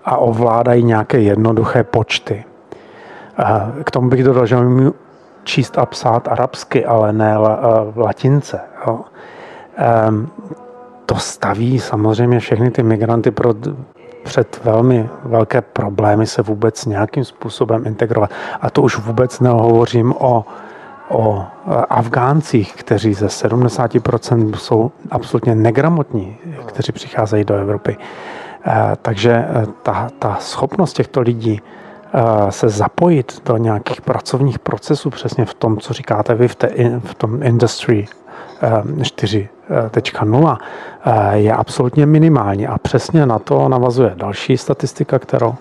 a 0.05 0.17
ovládají 0.17 0.85
nějaké 0.85 1.21
jednoduché 1.21 1.85
počty. 1.85 2.45
K 3.85 3.91
tomu 3.91 4.09
bych 4.09 4.25
dodal, 4.25 4.47
že 4.47 4.57
umí 4.57 4.91
číst 5.45 5.79
a 5.79 5.87
psát 5.87 6.29
arabsky, 6.29 6.85
ale 6.85 7.13
ne 7.13 7.39
v 7.91 7.99
latince. 7.99 8.61
Ehm, 9.77 10.29
to 11.07 11.15
staví 11.15 11.81
samozřejmě 11.81 12.39
všechny 12.39 12.71
ty 12.71 12.83
migranty 12.83 13.31
pro 13.31 13.55
před 14.25 14.61
velmi 14.65 15.09
velké 15.25 15.61
problémy 15.61 16.27
se 16.27 16.43
vůbec 16.43 16.87
nějakým 16.87 17.25
způsobem 17.25 17.87
integrovat. 17.87 18.31
A 18.61 18.71
to 18.71 18.83
už 18.83 18.99
vůbec 18.99 19.41
nehovořím 19.41 20.15
o, 20.19 20.45
o 21.09 21.45
Afgáncích, 21.91 22.75
kteří 22.75 23.15
ze 23.15 23.27
70% 23.27 24.55
jsou 24.57 24.91
absolutně 25.11 25.55
negramotní, 25.55 26.37
kteří 26.67 26.93
přicházejí 26.93 27.45
do 27.45 27.55
Evropy. 27.55 27.97
Eh, 28.67 28.73
takže 29.03 29.33
eh, 29.33 29.67
ta, 29.83 30.09
ta 30.19 30.37
schopnost 30.41 30.93
těchto 30.93 31.21
lidí 31.21 31.61
se 32.51 32.69
zapojit 32.69 33.43
do 33.45 33.57
nějakých 33.57 34.01
pracovních 34.01 34.59
procesů 34.59 35.11
přesně 35.11 35.45
v 35.45 35.55
tom, 35.55 35.79
co 35.79 35.93
říkáte 35.93 36.35
vy 36.35 36.49
v, 36.49 36.55
té, 36.55 36.69
v 36.99 37.15
tom 37.15 37.43
industry 37.43 38.07
4.0 38.63 40.59
eh, 41.05 41.39
je 41.39 41.53
absolutně 41.53 42.07
minimální. 42.07 42.67
A 42.67 42.79
přesně 42.79 43.27
na 43.27 43.39
to 43.39 43.69
navazuje 43.69 44.13
další 44.17 44.57
statistika, 44.57 45.19
kterou 45.19 45.55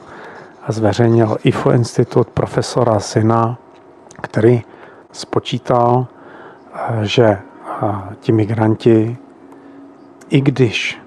zveřejnil 0.68 1.38
IFO 1.44 1.72
Institut 1.72 2.28
profesora 2.28 3.00
Syna, 3.00 3.58
který 4.22 4.62
spočítal, 5.12 6.08
eh, 6.74 7.06
že 7.06 7.26
eh, 7.26 7.38
ti 8.20 8.32
migranti, 8.32 9.18
i 10.30 10.42
když 10.42 11.02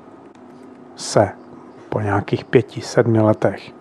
se 0.97 1.29
po 1.89 2.01
nějakých 2.01 2.45
pěti, 2.45 2.81
sedmi 2.81 3.21
letech 3.21 3.73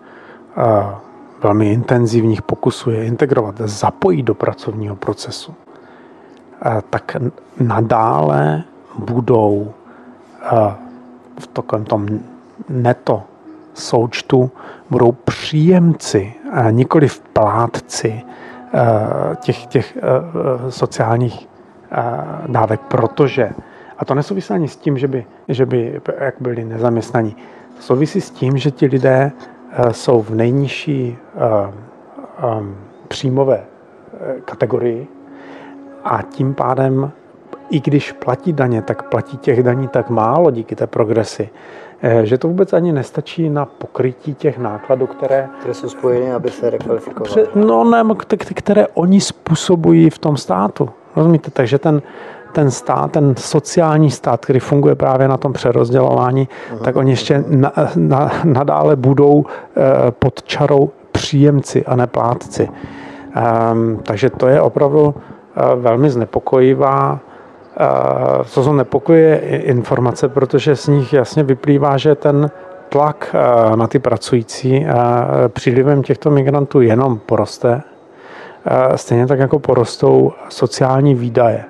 velmi 1.42 1.72
intenzivních 1.72 2.42
pokusů 2.42 2.90
je 2.90 3.04
integrovat, 3.04 3.54
zapojí 3.58 4.22
do 4.22 4.34
pracovního 4.34 4.96
procesu, 4.96 5.54
tak 6.90 7.16
nadále 7.60 8.62
budou 8.98 9.72
v 11.38 11.46
takovém 11.46 11.84
tom 11.84 12.08
neto 12.68 13.22
součtu 13.74 14.50
budou 14.90 15.12
příjemci, 15.12 16.34
nikoli 16.70 17.08
v 17.08 17.20
plátci 17.20 18.22
těch, 19.40 19.66
těch 19.66 19.98
sociálních 20.68 21.48
dávek, 22.46 22.80
protože 22.80 23.50
A 23.98 24.04
to 24.04 24.14
nesouvisí 24.14 24.54
ani 24.54 24.68
s 24.68 24.76
tím, 24.76 24.98
že 24.98 25.08
by, 25.08 25.26
že 25.48 25.66
by 25.66 26.00
jak 26.18 26.34
byli 26.40 26.64
nezaměstnaní. 26.64 27.36
Souvisí 27.80 28.20
s 28.20 28.30
tím, 28.30 28.58
že 28.58 28.70
ti 28.70 28.86
lidé 28.86 29.32
jsou 29.90 30.22
v 30.22 30.30
nejnižší 30.30 31.18
příjmové 33.08 33.64
kategorii 34.44 35.08
a 36.04 36.22
tím 36.22 36.54
pádem, 36.54 37.10
i 37.70 37.80
když 37.80 38.12
platí 38.12 38.52
daně, 38.52 38.82
tak 38.82 39.02
platí 39.02 39.36
těch 39.36 39.62
daní 39.62 39.88
tak 39.88 40.10
málo 40.10 40.50
díky 40.50 40.76
té 40.76 40.86
progresi, 40.86 41.50
Eh, 42.06 42.26
že 42.26 42.38
to 42.38 42.48
vůbec 42.48 42.72
ani 42.72 42.92
nestačí 42.92 43.50
na 43.50 43.64
pokrytí 43.64 44.34
těch 44.34 44.58
nákladů, 44.58 45.06
které... 45.06 45.48
Které 45.58 45.74
jsou 45.74 45.88
spojeny, 45.88 46.32
aby 46.32 46.50
se 46.50 46.70
rekvalifikovaly. 46.70 47.46
No 47.54 47.84
ne, 47.84 48.04
které 48.54 48.86
oni 48.86 49.20
způsobují 49.20 50.10
v 50.10 50.18
tom 50.18 50.36
státu. 50.36 50.88
Rozumíte? 51.16 51.50
Takže 51.50 51.78
ten, 51.78 52.02
ten 52.52 52.70
stát, 52.70 53.10
ten 53.10 53.34
sociální 53.36 54.10
stát, 54.10 54.40
který 54.44 54.58
funguje 54.60 54.94
právě 54.94 55.28
na 55.28 55.36
tom 55.36 55.52
přerozdělování, 55.52 56.48
uh-huh. 56.48 56.78
tak 56.78 56.96
oni 56.96 57.12
ještě 57.12 57.44
na, 57.48 57.72
na, 57.96 58.30
nadále 58.44 58.96
budou 58.96 59.44
eh, 59.46 60.10
pod 60.10 60.42
čarou 60.42 60.90
příjemci 61.12 61.84
a 61.84 61.96
neplátci. 61.96 62.68
Um, 63.72 64.00
takže 64.02 64.30
to 64.30 64.48
je 64.48 64.60
opravdu 64.60 65.14
velmi 65.76 66.10
znepokojivá 66.10 67.20
co 68.44 68.64
jsou 68.64 68.72
nepokoje 68.72 69.36
informace, 69.58 70.28
protože 70.28 70.76
z 70.76 70.86
nich 70.88 71.12
jasně 71.12 71.42
vyplývá, 71.42 71.96
že 71.96 72.14
ten 72.14 72.50
tlak 72.88 73.34
na 73.74 73.86
ty 73.86 73.98
pracující 73.98 74.86
přílivem 75.48 76.02
těchto 76.02 76.30
migrantů 76.30 76.80
jenom 76.80 77.18
poroste, 77.18 77.82
stejně 78.96 79.26
tak 79.26 79.38
jako 79.38 79.58
porostou 79.58 80.32
sociální 80.48 81.14
výdaje. 81.14 81.64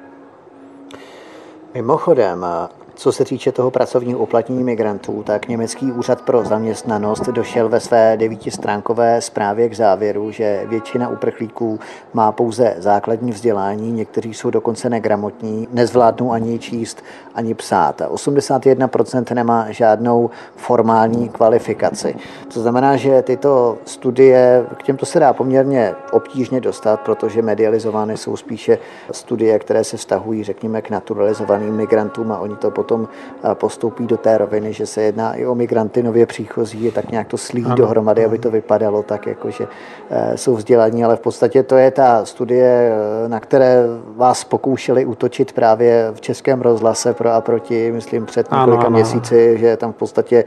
Mimochodem, 1.75 2.47
co 2.95 3.13
se 3.13 3.25
týče 3.25 3.53
toho 3.53 3.71
pracovního 3.71 4.19
uplatnění 4.19 4.65
migrantů, 4.65 5.23
tak 5.27 5.49
německý 5.49 5.93
úřad 5.93 6.23
pro 6.23 6.45
zaměstnanost 6.45 7.29
došel 7.29 7.69
ve 7.69 7.81
své 7.81 8.17
devítistránkové 8.17 9.21
zprávě 9.21 9.69
k 9.69 9.77
závěru, 9.77 10.31
že 10.31 10.65
většina 10.69 11.09
uprchlíků 11.09 11.81
má 12.15 12.33
pouze 12.33 12.75
základní 12.79 13.33
vzdělání, 13.33 13.93
někteří 13.93 14.35
jsou 14.35 14.51
dokonce 14.51 14.91
negramotní, 14.91 15.69
nezvládnou 15.73 16.33
ani 16.33 16.59
číst, 16.59 17.03
ani 17.35 17.55
psát. 17.55 18.01
81% 18.01 19.35
nemá 19.35 19.67
žádnou 19.71 20.31
formální 20.57 21.29
kvalifikaci. 21.29 22.17
To 22.55 22.61
znamená, 22.61 22.97
že 22.97 23.23
tyto 23.23 23.79
studie, 23.85 24.67
k 24.77 24.83
těmto 24.83 25.07
se 25.07 25.21
dá 25.21 25.33
poměrně 25.33 25.95
obtížně 26.13 26.61
dostat, 26.61 27.01
protože 27.01 27.43
medializovány 27.43 28.17
jsou 28.17 28.37
spíše 28.37 28.79
studie, 29.11 29.59
které 29.59 29.85
se 29.85 29.97
vztahují, 29.97 30.45
řekněme, 30.45 30.83
k 30.83 30.91
naturalizovaným 30.91 31.75
migrantům 31.75 32.33
a 32.33 32.39
oni 32.39 32.57
to 32.57 32.71
potom 32.71 32.84
eh, 32.93 33.55
postoupí 33.55 34.07
do 34.07 34.17
té 34.17 34.39
roviny, 34.39 34.73
že 34.73 34.87
se 34.87 35.03
jedná 35.03 35.35
i 35.35 35.47
o 35.47 35.55
migranty 35.55 36.03
nově 36.03 36.27
příchozí, 36.27 36.91
tak 36.91 37.11
nějak 37.11 37.29
to 37.29 37.37
slí 37.37 37.65
ano, 37.65 37.75
dohromady, 37.75 38.25
ano. 38.25 38.31
aby 38.31 38.39
to 38.39 38.51
vypadalo 38.51 39.03
tak, 39.03 39.27
jako 39.27 39.51
že 39.51 39.67
eh, 40.11 40.37
jsou 40.37 40.55
vzdělaní, 40.55 41.05
ale 41.05 41.17
v 41.17 41.21
podstatě 41.21 41.63
to 41.63 41.77
je 41.77 41.91
ta 41.91 42.25
studie, 42.25 42.93
eh, 43.25 43.29
na 43.29 43.41
které 43.41 43.83
vás 44.17 44.45
pokoušeli 44.45 45.05
útočit 45.05 45.53
právě 45.53 46.11
v 46.15 46.21
českém 46.21 46.61
rozhlase 46.61 47.15
pro 47.15 47.31
a 47.31 47.41
proti, 47.41 47.93
myslím 47.93 48.27
před 48.27 48.53
několika 48.53 48.73
ano, 48.73 48.87
ano. 48.87 48.91
měsíci, 48.91 49.59
že 49.59 49.77
tam 49.77 49.93
v 49.93 49.97
podstatě 49.97 50.45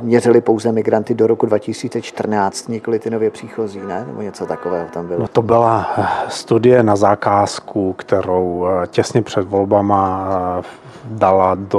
měřili 0.00 0.40
pouze 0.40 0.72
migranty 0.72 1.14
do 1.14 1.26
roku 1.26 1.46
2014, 1.46 2.68
nikoli 2.68 2.98
ty 2.98 3.10
nově 3.10 3.30
příchozí, 3.30 3.80
ne? 3.88 4.04
Nebo 4.06 4.22
něco 4.22 4.46
takového 4.46 4.86
tam 4.92 5.06
bylo. 5.06 5.20
No 5.20 5.28
to 5.28 5.42
byla 5.42 5.86
studie 6.28 6.82
na 6.82 6.96
zakázku, 6.96 7.92
kterou 7.92 8.66
těsně 8.86 9.22
před 9.22 9.48
volbama 9.48 10.06
dala 11.04 11.54
do 11.54 11.75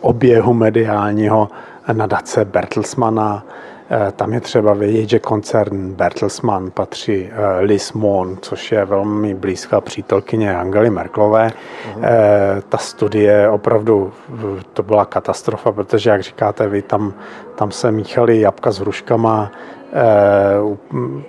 oběhu 0.00 0.54
mediálního 0.54 1.48
nadace 1.92 2.44
Bertelsmana. 2.44 3.44
Eh, 3.92 4.12
tam 4.12 4.32
je 4.32 4.40
třeba 4.40 4.74
vědět, 4.74 5.08
že 5.08 5.18
koncern 5.18 5.92
Bertelsmann 5.92 6.70
patří 6.70 7.28
eh, 7.32 7.60
Liz 7.60 7.92
což 8.40 8.72
je 8.72 8.84
velmi 8.84 9.34
blízká 9.34 9.80
přítelkyně 9.80 10.56
Angely 10.56 10.90
Merklové. 10.90 11.48
Uh-huh. 11.48 12.02
Ta 12.68 12.78
studie 12.78 13.50
opravdu, 13.50 14.12
to 14.72 14.82
byla 14.82 15.04
katastrofa, 15.04 15.72
protože, 15.72 16.10
jak 16.10 16.22
říkáte 16.22 16.68
vy, 16.68 16.82
tam, 16.82 17.14
tam 17.54 17.70
se 17.70 17.92
míchali 17.92 18.40
jabka 18.40 18.70
s 18.70 18.78
hruškama, 18.78 19.50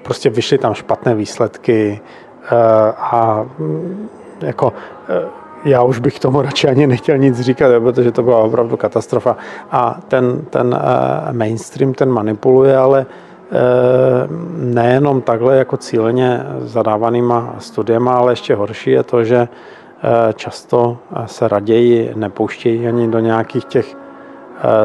prostě 0.04 0.30
vyšly 0.30 0.58
tam 0.58 0.74
špatné 0.74 1.16
výsledky 1.16 2.02
a 2.98 3.46
mm, 3.60 4.10
jako 4.42 4.74
já 5.66 5.84
už 5.84 6.00
bych 6.00 6.20
tomu 6.20 6.42
radši 6.42 6.68
ani 6.68 6.88
nechtěl 6.88 7.18
nic 7.18 7.40
říkat, 7.40 7.80
protože 7.80 8.12
to 8.12 8.24
byla 8.24 8.38
opravdu 8.38 8.78
katastrofa. 8.78 9.38
A 9.72 10.00
ten, 10.08 10.42
ten 10.50 10.68
uh, 10.68 11.38
mainstream 11.38 11.94
ten 11.94 12.12
manipuluje, 12.12 12.78
ale 12.78 13.06
uh, 13.06 13.58
nejenom 14.58 15.22
takhle 15.22 15.58
jako 15.58 15.78
cíleně 15.78 16.46
zadávanýma 16.60 17.56
studiema, 17.60 18.14
ale 18.14 18.32
ještě 18.32 18.56
horší 18.56 18.92
je 18.92 19.04
to, 19.04 19.24
že 19.24 19.40
uh, 19.40 19.48
často 20.34 20.98
se 21.26 21.48
raději 21.48 22.12
nepouštějí 22.16 22.88
ani 22.88 23.08
do 23.08 23.20
nějakých 23.20 23.66
těch 23.66 23.96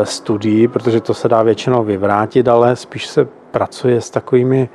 studií, 0.03 0.69
protože 0.69 1.01
to 1.01 1.15
se 1.15 1.29
dá 1.29 1.43
většinou 1.43 1.85
vyvrátit, 1.85 2.49
ale 2.49 2.77
spíš 2.77 3.07
se 3.07 3.29
pracuje 3.51 4.01
s 4.01 4.11
takovými 4.11 4.69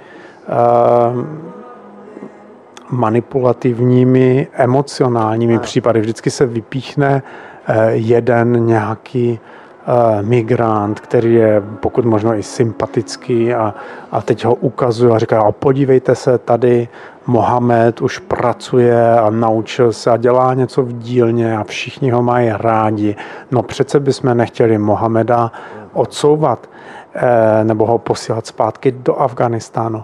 manipulativními, 2.91 4.47
emocionálními 4.53 5.59
případy. 5.59 6.01
Vždycky 6.01 6.31
se 6.31 6.45
vypíchne 6.45 7.23
eh, 7.67 7.91
jeden 7.91 8.65
nějaký 8.65 9.39
eh, 9.39 10.21
migrant, 10.21 10.99
který 10.99 11.33
je 11.33 11.63
pokud 11.79 12.05
možno 12.05 12.35
i 12.35 12.43
sympatický 12.43 13.53
a, 13.53 13.73
a 14.11 14.21
teď 14.21 14.45
ho 14.45 14.55
ukazuje 14.55 15.13
a 15.13 15.19
říká, 15.19 15.41
a 15.41 15.51
podívejte 15.51 16.15
se, 16.15 16.37
tady 16.37 16.87
Mohamed 17.27 18.01
už 18.01 18.19
pracuje 18.19 19.19
a 19.19 19.29
naučil 19.29 19.93
se 19.93 20.11
a 20.11 20.17
dělá 20.17 20.53
něco 20.53 20.83
v 20.83 20.93
dílně 20.93 21.57
a 21.57 21.63
všichni 21.63 22.11
ho 22.11 22.23
mají 22.23 22.51
rádi. 22.53 23.15
No 23.51 23.63
přece 23.63 23.99
bychom 23.99 24.37
nechtěli 24.37 24.77
Mohameda 24.77 25.51
odsouvat 25.93 26.69
eh, 27.13 27.63
nebo 27.63 27.85
ho 27.85 27.97
posílat 27.97 28.47
zpátky 28.47 28.91
do 28.91 29.15
Afganistánu. 29.15 30.03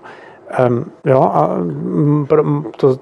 Jo, 1.06 1.22
a 1.34 1.50
mm, 1.58 2.66
to, 2.78 3.00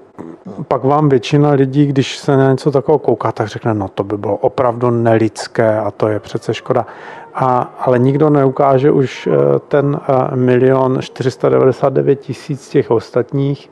pak 0.67 0.83
vám 0.83 1.09
většina 1.09 1.51
lidí, 1.51 1.85
když 1.85 2.17
se 2.17 2.37
na 2.37 2.51
něco 2.51 2.71
takového 2.71 2.99
kouká, 2.99 3.31
tak 3.31 3.47
řekne, 3.47 3.73
no 3.73 3.87
to 3.87 4.03
by 4.03 4.17
bylo 4.17 4.35
opravdu 4.37 4.89
nelidské 4.89 5.79
a 5.79 5.91
to 5.91 6.07
je 6.07 6.19
přece 6.19 6.53
škoda. 6.53 6.85
A, 7.33 7.73
ale 7.79 7.99
nikdo 7.99 8.29
neukáže 8.29 8.91
už 8.91 9.27
eh, 9.27 9.59
ten 9.67 9.99
eh, 10.07 10.35
milion 10.35 10.97
499 11.01 12.15
tisíc 12.15 12.69
těch 12.69 12.91
ostatních, 12.91 13.71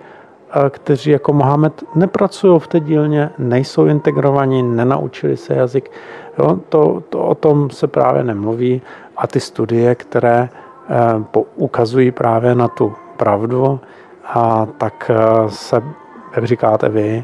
eh, 0.49 0.69
kteří 0.69 1.11
jako 1.11 1.34
Mohamed 1.34 1.84
nepracují 1.95 2.59
v 2.59 2.67
té 2.67 2.80
dílně, 2.80 3.30
nejsou 3.38 3.86
integrovaní, 3.86 4.63
nenaučili 4.63 5.38
se 5.38 5.53
jazyk. 5.53 5.91
Jo, 6.39 6.59
to, 6.69 7.03
to 7.09 7.24
o 7.24 7.36
tom 7.36 7.69
se 7.69 7.88
právě 7.88 8.24
nemluví 8.24 8.82
a 9.17 9.28
ty 9.28 9.39
studie, 9.39 9.95
které 9.95 10.49
ukazují 11.55 12.11
právě 12.11 12.55
na 12.55 12.67
tu 12.67 12.93
pravdu, 13.24 13.80
a 14.24 14.67
tak 14.78 15.11
eh, 15.13 15.49
se, 15.49 15.84
jak 16.36 16.45
říkáte 16.45 16.89
vy, 16.89 17.24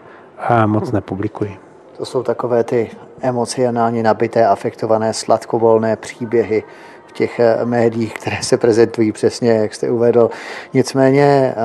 eh, 0.49 0.67
moc 0.67 0.91
nepublikují. 0.91 1.57
To 1.97 2.05
jsou 2.05 2.23
takové 2.23 2.63
ty 2.63 2.89
emocionálně 3.21 4.03
nabité, 4.03 4.47
afektované, 4.47 5.13
sladkovolné 5.13 5.95
příběhy 5.95 6.63
v 7.07 7.11
těch 7.11 7.39
eh, 7.39 7.65
médiích, 7.65 8.13
které 8.13 8.37
se 8.41 8.57
prezentují 8.57 9.11
přesně, 9.11 9.51
jak 9.51 9.73
jste 9.73 9.89
uvedl. 9.89 10.29
Nicméně 10.73 11.55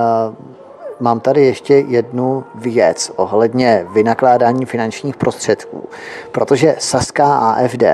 mám 1.00 1.20
tady 1.20 1.44
ještě 1.46 1.74
jednu 1.74 2.44
věc 2.54 3.12
ohledně 3.16 3.86
vynakládání 3.92 4.66
finančních 4.66 5.16
prostředků, 5.16 5.88
protože 6.32 6.76
Saská 6.78 7.38
AFD 7.38 7.84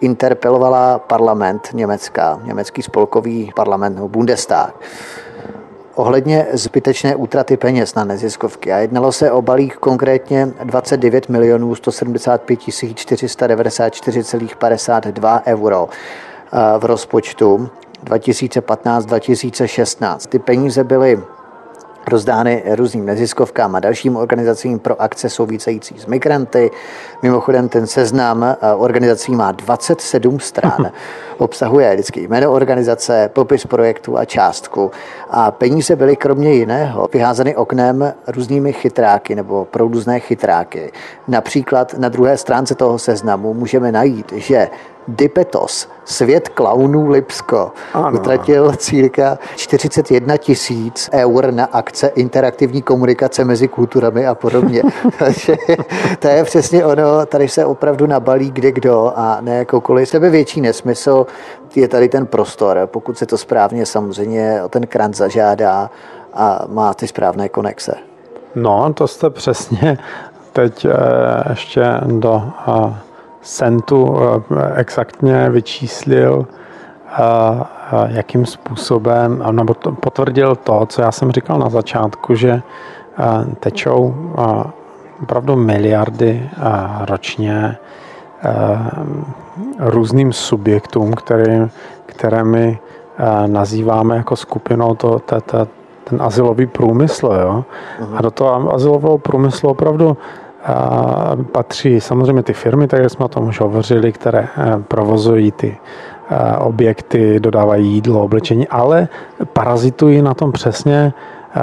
interpelovala 0.00 0.98
parlament 0.98 1.68
Německa, 1.72 2.40
německý 2.42 2.82
spolkový 2.82 3.52
parlament, 3.56 3.98
Bundestag, 3.98 4.74
ohledně 5.94 6.46
zbytečné 6.52 7.16
útraty 7.16 7.56
peněz 7.56 7.94
na 7.94 8.04
neziskovky. 8.04 8.72
A 8.72 8.78
jednalo 8.78 9.12
se 9.12 9.30
o 9.30 9.42
balík 9.42 9.76
konkrétně 9.76 10.48
29 10.64 11.28
milionů 11.28 11.74
175 11.74 12.60
494,52 12.60 15.42
euro 15.46 15.88
v 16.78 16.84
rozpočtu 16.84 17.68
2015-2016. 18.04 20.28
Ty 20.28 20.38
peníze 20.38 20.84
byly 20.84 21.20
rozdány 22.08 22.62
různým 22.66 23.06
neziskovkám 23.06 23.74
a 23.74 23.80
dalším 23.80 24.16
organizacím 24.16 24.78
pro 24.78 25.02
akce 25.02 25.30
související 25.30 25.98
s 25.98 26.06
migranty. 26.06 26.70
Mimochodem 27.22 27.68
ten 27.68 27.86
seznam 27.86 28.56
organizací 28.76 29.32
má 29.32 29.52
27 29.52 30.40
stran. 30.40 30.90
obsahuje 31.38 31.94
vždycky 31.94 32.20
jméno 32.20 32.52
organizace, 32.52 33.30
popis 33.32 33.66
projektu 33.66 34.18
a 34.18 34.24
částku. 34.24 34.90
A 35.30 35.50
peníze 35.50 35.96
byly 35.96 36.16
kromě 36.16 36.52
jiného 36.52 37.08
vyházeny 37.12 37.56
oknem 37.56 38.14
různými 38.26 38.72
chytráky 38.72 39.34
nebo 39.34 39.64
pro 39.64 39.84
různé 39.88 40.20
chytráky. 40.20 40.92
Například 41.28 41.94
na 41.98 42.08
druhé 42.08 42.36
stránce 42.36 42.74
toho 42.74 42.98
seznamu 42.98 43.54
můžeme 43.54 43.92
najít, 43.92 44.32
že 44.36 44.68
Dipetos, 45.08 45.88
svět 46.04 46.48
klaunů 46.48 47.08
Lipsko, 47.08 47.72
ano. 47.94 48.18
utratil 48.20 48.72
círka 48.76 49.38
41 49.56 50.36
tisíc 50.36 51.10
eur 51.12 51.52
na 51.52 51.64
akce 51.64 52.06
interaktivní 52.06 52.82
komunikace 52.82 53.44
mezi 53.44 53.68
kulturami 53.68 54.26
a 54.26 54.34
podobně. 54.34 54.82
Takže 55.18 55.56
to 56.18 56.28
je 56.28 56.44
přesně 56.44 56.84
ono, 56.84 57.26
tady 57.26 57.48
se 57.48 57.64
opravdu 57.64 58.06
nabalí 58.06 58.50
kde 58.50 58.72
kdo 58.72 59.12
a 59.16 59.38
ne 59.40 59.56
jakoukoliv 59.56 60.08
sebe 60.08 60.30
větší 60.30 60.60
nesmysl. 60.60 61.23
Je 61.74 61.88
tady 61.88 62.08
ten 62.08 62.26
prostor, 62.26 62.80
pokud 62.86 63.18
se 63.18 63.26
to 63.26 63.38
správně 63.38 63.86
samozřejmě 63.86 64.60
ten 64.68 64.86
krant 64.86 65.16
zažádá 65.16 65.90
a 66.34 66.64
má 66.68 66.94
ty 66.94 67.08
správné 67.08 67.48
konexe. 67.48 67.94
No, 68.54 68.92
to 68.92 69.08
jste 69.08 69.30
přesně 69.30 69.98
teď 70.54 70.84
eh, 70.84 70.90
ještě 71.50 72.00
do 72.04 72.42
eh, 72.68 72.94
centu 73.42 74.16
eh, 74.20 74.72
exaktně 74.74 75.50
vyčíslil, 75.50 76.46
jakým 78.06 78.46
způsobem, 78.46 79.44
nebo 79.50 79.74
potvrdil 79.74 80.56
to, 80.56 80.86
co 80.86 81.02
já 81.02 81.12
jsem 81.12 81.32
říkal 81.32 81.58
na 81.58 81.68
začátku, 81.68 82.34
že 82.34 82.62
tečou 83.60 84.14
opravdu 85.22 85.56
miliardy 85.56 86.50
ročně 87.00 87.76
různým 89.78 90.32
subjektům, 90.32 91.12
který, 91.12 91.62
které 92.06 92.44
my 92.44 92.78
nazýváme 93.46 94.16
jako 94.16 94.36
skupinou 94.36 94.94
to, 94.94 95.18
to, 95.18 95.40
to, 95.40 95.68
ten 96.04 96.22
asilový 96.22 96.66
průmysl. 96.66 97.26
Jo? 97.26 97.64
Uh-huh. 98.00 98.16
A 98.16 98.22
do 98.22 98.30
toho 98.30 98.74
asilového 98.74 99.18
průmyslu 99.18 99.70
opravdu 99.70 100.16
a 100.64 101.36
patří 101.52 102.00
samozřejmě 102.00 102.42
ty 102.42 102.52
firmy, 102.52 102.88
tak 102.88 103.00
jak 103.00 103.10
jsme 103.10 103.24
o 103.24 103.28
tom 103.28 103.48
už 103.48 103.60
hovořili, 103.60 104.12
které 104.12 104.48
eh, 104.56 104.78
provozují 104.88 105.52
ty 105.52 105.76
eh, 106.30 106.56
objekty, 106.56 107.40
dodávají 107.40 107.92
jídlo, 107.92 108.22
oblečení, 108.22 108.68
ale 108.68 109.08
parazitují 109.52 110.22
na 110.22 110.34
tom 110.34 110.52
přesně 110.52 111.12
eh, 111.56 111.60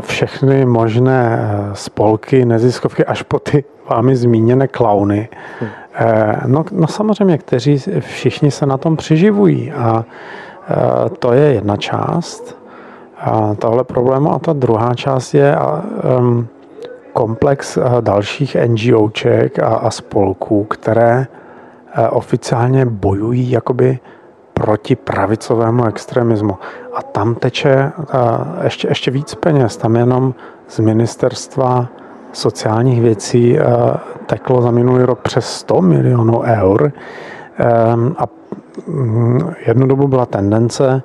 všechny 0.00 0.64
možné 0.64 1.38
spolky, 1.72 2.44
neziskovky, 2.44 3.04
až 3.04 3.22
po 3.22 3.38
ty 3.38 3.64
vámi 3.90 4.16
zmíněné 4.16 4.68
klauny. 4.68 5.28
No, 6.46 6.64
no 6.72 6.86
samozřejmě, 6.86 7.38
kteří 7.38 7.78
všichni 8.00 8.50
se 8.50 8.66
na 8.66 8.78
tom 8.78 8.96
přiživují 8.96 9.72
a 9.72 10.04
to 11.18 11.32
je 11.32 11.52
jedna 11.52 11.76
část 11.76 12.58
tohle 13.58 13.84
problému 13.84 14.32
a 14.32 14.38
ta 14.38 14.52
druhá 14.52 14.94
část 14.94 15.34
je 15.34 15.56
komplex 17.12 17.76
eh, 17.76 17.82
dalších 18.00 18.56
NGOček 18.66 19.58
a, 19.58 19.66
a 19.66 19.90
spolků, 19.90 20.64
které 20.64 21.26
eh, 21.26 22.08
oficiálně 22.08 22.86
bojují 22.86 23.50
jakoby 23.50 23.98
proti 24.54 24.96
pravicovému 24.96 25.84
extremismu. 25.84 26.58
A 26.94 27.02
tam 27.02 27.34
teče 27.34 27.70
eh, 27.70 27.92
ještě, 28.64 28.88
ještě 28.88 29.10
víc 29.10 29.34
peněz. 29.34 29.76
Tam 29.76 29.96
jenom 29.96 30.34
z 30.68 30.78
ministerstva 30.78 31.88
sociálních 32.32 33.00
věcí 33.00 33.58
teklo 34.26 34.62
za 34.62 34.70
minulý 34.70 35.02
rok 35.02 35.18
přes 35.18 35.46
100 35.46 35.82
milionů 35.82 36.42
eur. 36.42 36.92
Ehm, 37.58 38.14
a 38.18 38.24
mm, 38.86 39.50
jednu 39.66 39.86
dobu 39.86 40.08
byla 40.08 40.26
tendence 40.26 41.02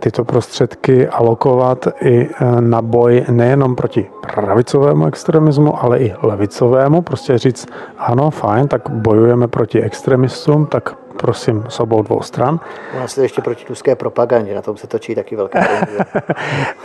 tyto 0.00 0.24
prostředky 0.24 1.08
alokovat 1.08 1.88
i 2.00 2.28
e, 2.40 2.60
na 2.60 2.82
boj 2.82 3.24
nejenom 3.30 3.76
proti 3.76 4.06
pravicovému 4.34 5.06
extremismu, 5.06 5.84
ale 5.84 5.98
i 5.98 6.14
levicovému. 6.22 7.02
Prostě 7.02 7.38
říct, 7.38 7.66
ano, 7.98 8.30
fajn, 8.30 8.68
tak 8.68 8.90
bojujeme 8.90 9.48
proti 9.48 9.82
extremistům, 9.82 10.66
tak 10.66 10.94
prosím 11.20 11.64
s 11.68 11.80
obou 11.80 12.02
dvou 12.02 12.22
stran. 12.22 12.60
U 12.96 12.98
nás 12.98 13.18
ještě 13.18 13.42
proti 13.42 13.64
ruské 13.68 13.96
propagandě, 13.96 14.54
na 14.54 14.62
tom 14.62 14.76
se 14.76 14.86
točí 14.86 15.14
taky 15.14 15.36
velká 15.36 15.58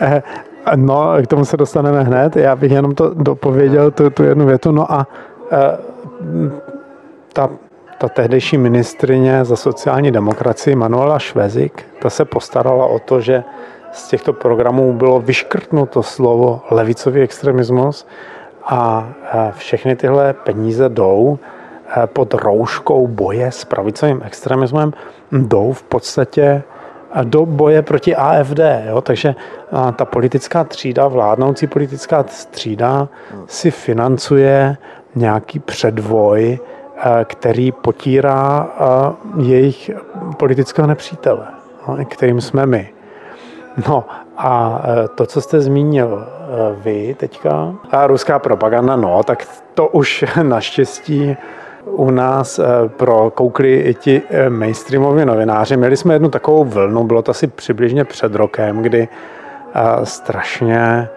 e, 0.01 0.23
No, 0.75 1.13
k 1.23 1.27
tomu 1.27 1.45
se 1.45 1.57
dostaneme 1.57 2.03
hned. 2.03 2.35
Já 2.35 2.55
bych 2.55 2.71
jenom 2.71 2.95
to 2.95 3.13
dopověděl, 3.13 3.91
tu, 3.91 4.09
tu 4.09 4.23
jednu 4.23 4.45
větu. 4.45 4.71
No 4.71 4.91
a 4.91 5.07
e, 5.51 5.77
ta 7.33 7.49
ta 8.03 8.09
tehdejší 8.09 8.57
ministrině 8.57 9.45
za 9.45 9.55
sociální 9.55 10.11
demokracii 10.11 10.75
Manuela 10.75 11.19
Švezik, 11.19 11.85
ta 12.01 12.09
se 12.09 12.25
postarala 12.25 12.85
o 12.85 12.99
to, 12.99 13.21
že 13.21 13.43
z 13.91 14.07
těchto 14.07 14.33
programů 14.33 14.93
bylo 14.93 15.19
vyškrtnuto 15.19 16.03
slovo 16.03 16.61
levicový 16.71 17.21
extremismus 17.21 18.07
a 18.65 19.09
všechny 19.51 19.95
tyhle 19.95 20.33
peníze 20.33 20.89
jdou 20.89 21.39
pod 22.05 22.33
rouškou 22.33 23.07
boje 23.07 23.51
s 23.51 23.65
pravicovým 23.65 24.21
extremismem, 24.25 24.93
jdou 25.31 25.73
v 25.73 25.83
podstatě 25.83 26.63
do 27.23 27.45
boje 27.45 27.81
proti 27.81 28.15
AFD. 28.15 28.59
Jo? 28.87 29.01
Takže 29.01 29.35
ta 29.95 30.05
politická 30.05 30.63
třída, 30.63 31.07
vládnoucí 31.07 31.67
politická 31.67 32.23
třída 32.23 33.07
si 33.47 33.71
financuje 33.71 34.77
nějaký 35.15 35.59
předvoj 35.59 36.59
Eh, 37.05 37.25
který 37.25 37.71
potírá 37.71 38.69
eh, 38.79 39.41
jejich 39.41 39.91
politického 40.37 40.87
nepřítele, 40.87 41.47
no, 41.87 42.05
kterým 42.05 42.41
jsme 42.41 42.65
my. 42.65 42.89
No 43.89 44.05
a 44.37 44.81
eh, 44.83 45.07
to, 45.07 45.25
co 45.25 45.41
jste 45.41 45.61
zmínil 45.61 46.27
vy 46.75 47.15
teďka, 47.19 47.75
a 47.91 48.07
ruská 48.07 48.39
propaganda, 48.39 48.95
no, 48.95 49.23
tak 49.23 49.47
to 49.73 49.87
už 49.87 50.25
naštěstí 50.43 51.37
u 51.85 52.11
nás 52.11 52.59
prokoukli 52.87 53.79
i 53.79 53.93
ti 53.93 54.21
mainstreamoví 54.49 55.25
novináři. 55.25 55.77
Měli 55.77 55.97
jsme 55.97 56.15
jednu 56.15 56.29
takovou 56.29 56.63
vlnu, 56.63 57.03
bylo 57.03 57.21
to 57.21 57.31
asi 57.31 57.47
přibližně 57.47 58.05
před 58.05 58.35
rokem, 58.35 58.81
kdy 58.81 59.07
strašně 60.03 61.09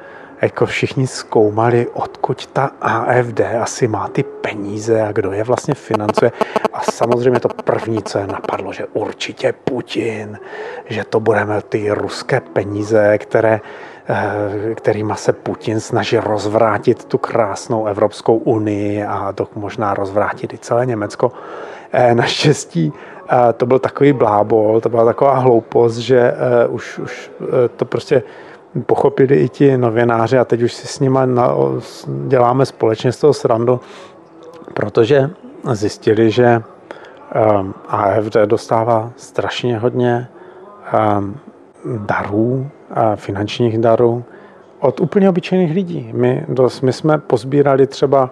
jako 0.43 0.67
všichni 0.67 1.07
zkoumali, 1.07 1.87
odkud 1.93 2.47
ta 2.47 2.71
AFD 2.81 3.41
asi 3.61 3.89
má 3.89 4.09
ty 4.09 4.23
peníze 4.23 5.03
a 5.03 5.13
kdo 5.13 5.33
je 5.33 5.45
vlastně 5.45 5.75
financuje. 5.75 6.33
A 6.73 6.83
samozřejmě 6.83 7.41
to 7.41 7.49
první, 7.49 8.03
co 8.03 8.19
je 8.19 8.27
napadlo, 8.27 8.73
že 8.73 8.87
určitě 8.93 9.55
Putin, 9.65 10.39
že 10.87 11.05
to 11.05 11.21
budeme 11.21 11.63
ty 11.63 11.91
ruské 11.91 12.41
peníze, 12.41 13.19
které 13.19 13.55
eh, 13.55 13.61
kterýma 14.75 15.15
se 15.15 15.33
Putin 15.33 15.81
snaží 15.81 16.19
rozvrátit 16.19 17.05
tu 17.05 17.19
krásnou 17.19 17.87
Evropskou 17.87 18.37
unii 18.37 19.05
a 19.05 19.33
to 19.33 19.49
možná 19.55 19.95
rozvrátit 19.95 20.55
i 20.55 20.59
celé 20.59 20.87
Německo. 20.87 21.33
Eh, 21.93 22.15
naštěstí 22.15 22.93
eh, 23.29 23.53
to 23.53 23.67
byl 23.67 23.79
takový 23.79 24.13
blábol, 24.13 24.81
to 24.81 24.89
byla 24.89 25.05
taková 25.05 25.39
hloupost, 25.39 25.97
že 25.97 26.35
už, 26.69 26.99
už 26.99 27.31
to 27.77 27.85
prostě 27.85 28.23
pochopili 28.87 29.37
i 29.37 29.49
ti 29.49 29.79
novináři 29.79 30.39
a 30.39 30.45
teď 30.45 30.63
už 30.63 30.73
si 30.73 30.87
s 30.87 31.01
nimi 31.01 31.19
děláme 32.27 32.67
společně 32.67 33.13
z 33.13 33.21
toho 33.21 33.35
srandu, 33.35 33.81
protože 34.75 35.31
zjistili, 35.73 36.31
že 36.31 36.63
AFD 37.89 38.37
dostává 38.47 39.11
strašně 39.17 39.79
hodně 39.79 40.29
darů, 41.85 42.71
finančních 43.15 43.79
darů 43.79 44.25
od 44.81 45.01
úplně 45.01 45.29
obyčejných 45.29 45.75
lidí. 45.75 46.11
My, 46.13 46.45
dost, 46.49 46.81
my 46.81 46.93
jsme 46.93 47.19
pozbírali 47.19 47.87
třeba 47.87 48.31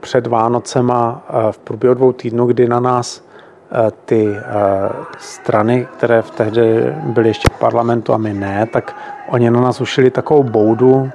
před 0.00 0.26
Vánocema 0.26 1.26
uh, 1.30 1.50
v 1.50 1.58
průběhu 1.58 1.94
dvou 1.94 2.12
týdnů, 2.12 2.46
kdy 2.46 2.68
na 2.68 2.80
nás 2.80 3.20
uh, 3.20 3.78
ty 4.04 4.28
uh, 4.28 4.36
strany, 5.18 5.88
které 5.96 6.22
v 6.22 6.30
tehdy 6.30 6.94
byly 7.02 7.28
ještě 7.28 7.48
v 7.52 7.58
parlamentu 7.58 8.12
a 8.12 8.18
my 8.18 8.34
ne, 8.34 8.66
tak 8.72 8.94
Oni 9.28 9.50
na 9.50 9.60
nás 9.60 9.80
ušili 9.80 10.10
takovou 10.10 10.42
boudu, 10.42 11.10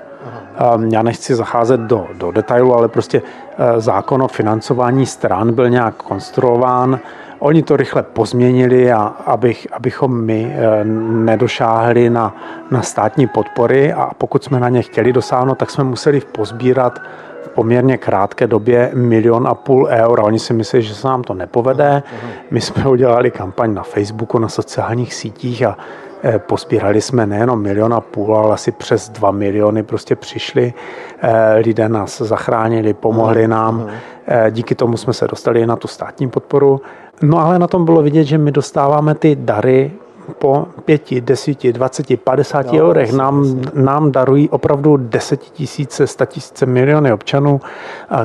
ehm, 0.58 0.90
já 0.92 1.04
nechci 1.04 1.36
zacházet 1.36 1.80
do, 1.80 2.08
do 2.14 2.32
detailu, 2.32 2.76
ale 2.76 2.88
prostě 2.88 3.22
eh, 3.58 3.80
zákon 3.80 4.22
o 4.22 4.28
financování 4.28 5.06
stran 5.06 5.54
byl 5.54 5.70
nějak 5.70 5.96
konstruován. 5.96 7.00
Oni 7.40 7.64
to 7.64 7.78
rychle 7.78 8.04
pozměnili, 8.04 8.92
a 8.92 9.02
abych, 9.26 9.68
abychom 9.72 10.22
my 10.22 10.56
eh, 10.56 10.86
nedošáhli 11.26 12.10
na, 12.10 12.36
na 12.72 12.82
státní 12.82 13.28
podpory 13.28 13.94
a 13.94 14.12
pokud 14.18 14.44
jsme 14.44 14.60
na 14.60 14.70
ně 14.70 14.82
chtěli 14.82 15.14
dosáhnout, 15.14 15.58
tak 15.58 15.70
jsme 15.70 15.84
museli 15.84 16.22
pozbírat 16.22 17.00
v 17.44 17.50
poměrně 17.50 17.98
krátké 17.98 18.48
době 18.48 18.92
milion 18.94 19.48
a 19.48 19.56
půl 19.56 19.88
eur. 19.92 20.20
A 20.20 20.24
oni 20.24 20.40
si 20.40 20.54
myslí, 20.54 20.82
že 20.82 20.96
se 20.96 21.08
nám 21.08 21.24
to 21.24 21.34
nepovede. 21.34 22.04
My 22.52 22.62
jsme 22.62 22.86
udělali 22.86 23.32
kampaň 23.32 23.74
na 23.74 23.84
Facebooku, 23.84 24.40
na 24.40 24.50
sociálních 24.50 25.14
sítích 25.14 25.64
a 25.64 25.78
Eh, 26.26 26.40
pospírali 26.40 27.02
jsme 27.02 27.26
nejenom 27.26 27.62
milion 27.62 27.94
a 27.94 28.02
půl, 28.02 28.38
ale 28.38 28.54
asi 28.54 28.72
přes 28.72 29.10
dva 29.10 29.32
miliony 29.32 29.84
prostě 29.84 30.16
přišli. 30.16 30.74
Eh, 31.22 31.56
lidé 31.56 31.90
nás 31.90 32.22
zachránili, 32.22 32.94
pomohli 32.94 33.48
nám. 33.48 33.88
Eh, 34.28 34.52
díky 34.52 34.76
tomu 34.76 34.98
jsme 34.98 35.14
se 35.14 35.28
dostali 35.28 35.66
na 35.66 35.76
tu 35.76 35.88
státní 35.88 36.30
podporu 36.30 36.82
No 37.22 37.40
ale 37.40 37.60
na 37.60 37.68
tom 37.68 37.86
bylo 37.86 38.02
vidět, 38.02 38.24
že 38.24 38.38
my 38.38 38.52
dostáváme 38.52 39.16
ty 39.16 39.36
dary 39.36 39.92
po 40.40 40.66
pěti, 40.86 41.22
desíti, 41.22 41.74
dvaceti, 41.74 42.18
padesáti 42.18 42.78
no, 42.78 42.84
eurech 42.84 43.14
nám, 43.14 43.62
nám 43.74 44.12
darují 44.12 44.50
opravdu 44.50 44.98
desetitisíce, 44.98 46.08
statisíce 46.08 46.66
miliony 46.66 47.14
občanů. 47.14 47.62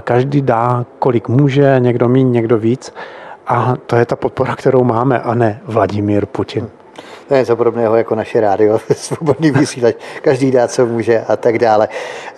Každý 0.01 0.43
dá, 0.43 0.86
kolik 0.99 1.28
může, 1.28 1.76
někdo 1.78 2.09
míň, 2.09 2.32
někdo 2.32 2.59
víc. 2.59 2.95
A 3.47 3.74
to 3.86 3.97
je 3.97 4.07
ta 4.07 4.16
podpora, 4.16 4.57
kterou 4.57 4.84
máme, 4.84 5.20
a 5.20 5.34
ne 5.34 5.61
Vladimír 5.64 6.26
Putin. 6.26 6.68
To 7.28 7.34
je 7.34 7.40
něco 7.40 7.56
podobného 7.56 7.96
jako 7.96 8.14
naše 8.14 8.40
rádio, 8.40 8.80
svobodný 8.96 9.50
vysílač, 9.50 9.94
každý 10.22 10.50
dá, 10.50 10.68
co 10.68 10.86
může 10.86 11.20
a 11.20 11.36
tak 11.36 11.58
dále. 11.58 11.88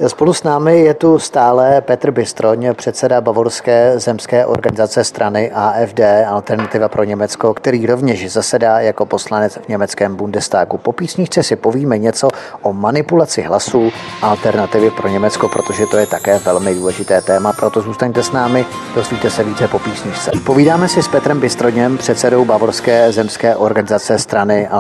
Spolu 0.07 0.32
s 0.32 0.43
námi 0.43 0.80
je 0.80 0.95
tu 0.95 1.18
stále 1.18 1.80
Petr 1.80 2.11
Bystroň, 2.11 2.74
předseda 2.74 3.20
Bavorské 3.20 3.99
zemské 3.99 4.47
organizace 4.47 5.05
strany 5.05 5.51
AFD, 5.55 6.01
Alternativa 6.28 6.88
pro 6.88 7.05
Německo, 7.05 7.55
který 7.55 7.86
rovněž 7.86 8.32
zasedá 8.32 8.80
jako 8.80 9.07
poslanec 9.07 9.57
v 9.57 9.68
německém 9.68 10.16
Bundestagu. 10.16 10.78
Po 10.78 10.93
písničce 10.93 11.43
si 11.43 11.57
povíme 11.57 11.99
něco 11.99 12.28
o 12.62 12.72
manipulaci 12.72 13.43
hlasů 13.43 13.91
Alternativy 14.22 14.91
pro 14.91 15.09
Německo, 15.09 15.49
protože 15.49 15.86
to 15.86 15.97
je 15.97 16.07
také 16.07 16.38
velmi 16.38 16.74
důležité 16.74 17.20
téma, 17.20 17.53
proto 17.53 17.80
zůstaňte 17.80 18.22
s 18.22 18.32
námi, 18.32 18.66
dozvíte 18.95 19.30
se 19.30 19.45
více 19.45 19.68
po 19.68 19.78
písničce. 19.78 20.30
Povídáme 20.45 20.88
si 20.88 21.03
s 21.03 21.09
Petrem 21.09 21.41
Bystroněm, 21.41 21.99
předsedou 21.99 22.45
Bavorské 22.45 23.12
zemské 23.12 23.57
organizace 23.57 24.18
strany 24.18 24.68
Alternativa 24.68 24.80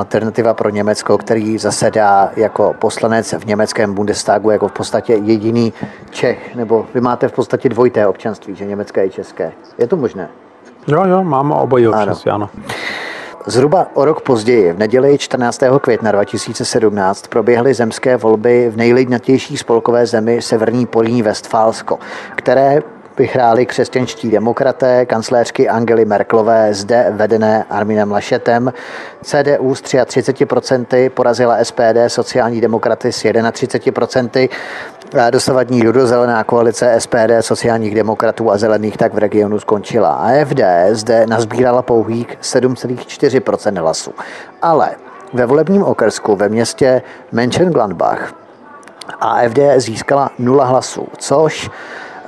pro 0.54 0.70
Německo, 0.70 1.18
který 1.18 1.58
zasedá 1.58 2.30
jako 2.36 2.74
poslanec 2.78 3.32
v 3.32 3.46
německém 3.46 3.94
Bundestagu 3.94 4.50
jako 4.50 4.68
v 4.68 4.72
podstatě 4.72 5.14
jediný 5.14 5.72
Čech, 6.10 6.54
nebo 6.54 6.86
vy 6.94 7.00
máte 7.00 7.28
v 7.28 7.32
podstatě 7.32 7.68
dvojité 7.68 8.06
občanství, 8.06 8.54
že 8.54 8.64
německé 8.64 9.06
i 9.06 9.10
české. 9.10 9.52
Je 9.78 9.86
to 9.86 9.96
možné? 9.96 10.28
Jo, 10.86 11.04
jo, 11.04 11.24
máme 11.24 11.54
obojí 11.54 11.88
občanství, 11.88 12.30
ano. 12.30 12.48
ano. 12.54 12.64
Zhruba 13.46 13.86
o 13.94 14.04
rok 14.04 14.20
později, 14.20 14.72
v 14.72 14.78
neděli 14.78 15.18
14. 15.18 15.60
května 15.80 16.12
2017, 16.12 17.26
proběhly 17.26 17.74
zemské 17.74 18.16
volby 18.16 18.70
v 18.70 18.76
nejlidnatější 18.76 19.56
spolkové 19.56 20.06
zemi 20.06 20.42
Severní 20.42 20.86
Políní 20.86 21.22
Westfálsko, 21.22 21.98
které 22.36 22.82
vyhráli 23.20 23.66
křesťanští 23.66 24.30
demokraté, 24.30 25.06
kancléřky 25.06 25.68
Angely 25.68 26.04
Merklové, 26.04 26.74
zde 26.74 27.06
vedené 27.10 27.64
Arminem 27.70 28.12
Lašetem. 28.12 28.72
CDU 29.22 29.74
s 29.74 29.82
33% 29.82 31.10
porazila 31.10 31.64
SPD, 31.64 31.98
sociální 32.06 32.60
demokraty 32.60 33.12
s 33.12 33.24
31%. 33.24 34.48
Dosavadní 35.30 35.82
ľudozelená 35.82 36.44
koalice 36.44 37.00
SPD, 37.00 37.32
sociálních 37.40 37.94
demokratů 37.94 38.50
a 38.50 38.58
zelených 38.58 38.96
tak 38.96 39.14
v 39.14 39.18
regionu 39.18 39.60
skončila. 39.60 40.12
AFD 40.12 40.60
zde 40.90 41.26
nazbírala 41.26 41.82
pouhých 41.82 42.38
7,4% 42.40 43.80
hlasů. 43.80 44.12
Ale 44.62 44.90
ve 45.32 45.46
volebním 45.46 45.82
okrsku 45.82 46.36
ve 46.36 46.48
městě 46.48 47.02
Mönchengladbach 47.32 48.32
AFD 49.20 49.58
získala 49.76 50.30
0 50.38 50.64
hlasů, 50.64 51.08
což 51.18 51.70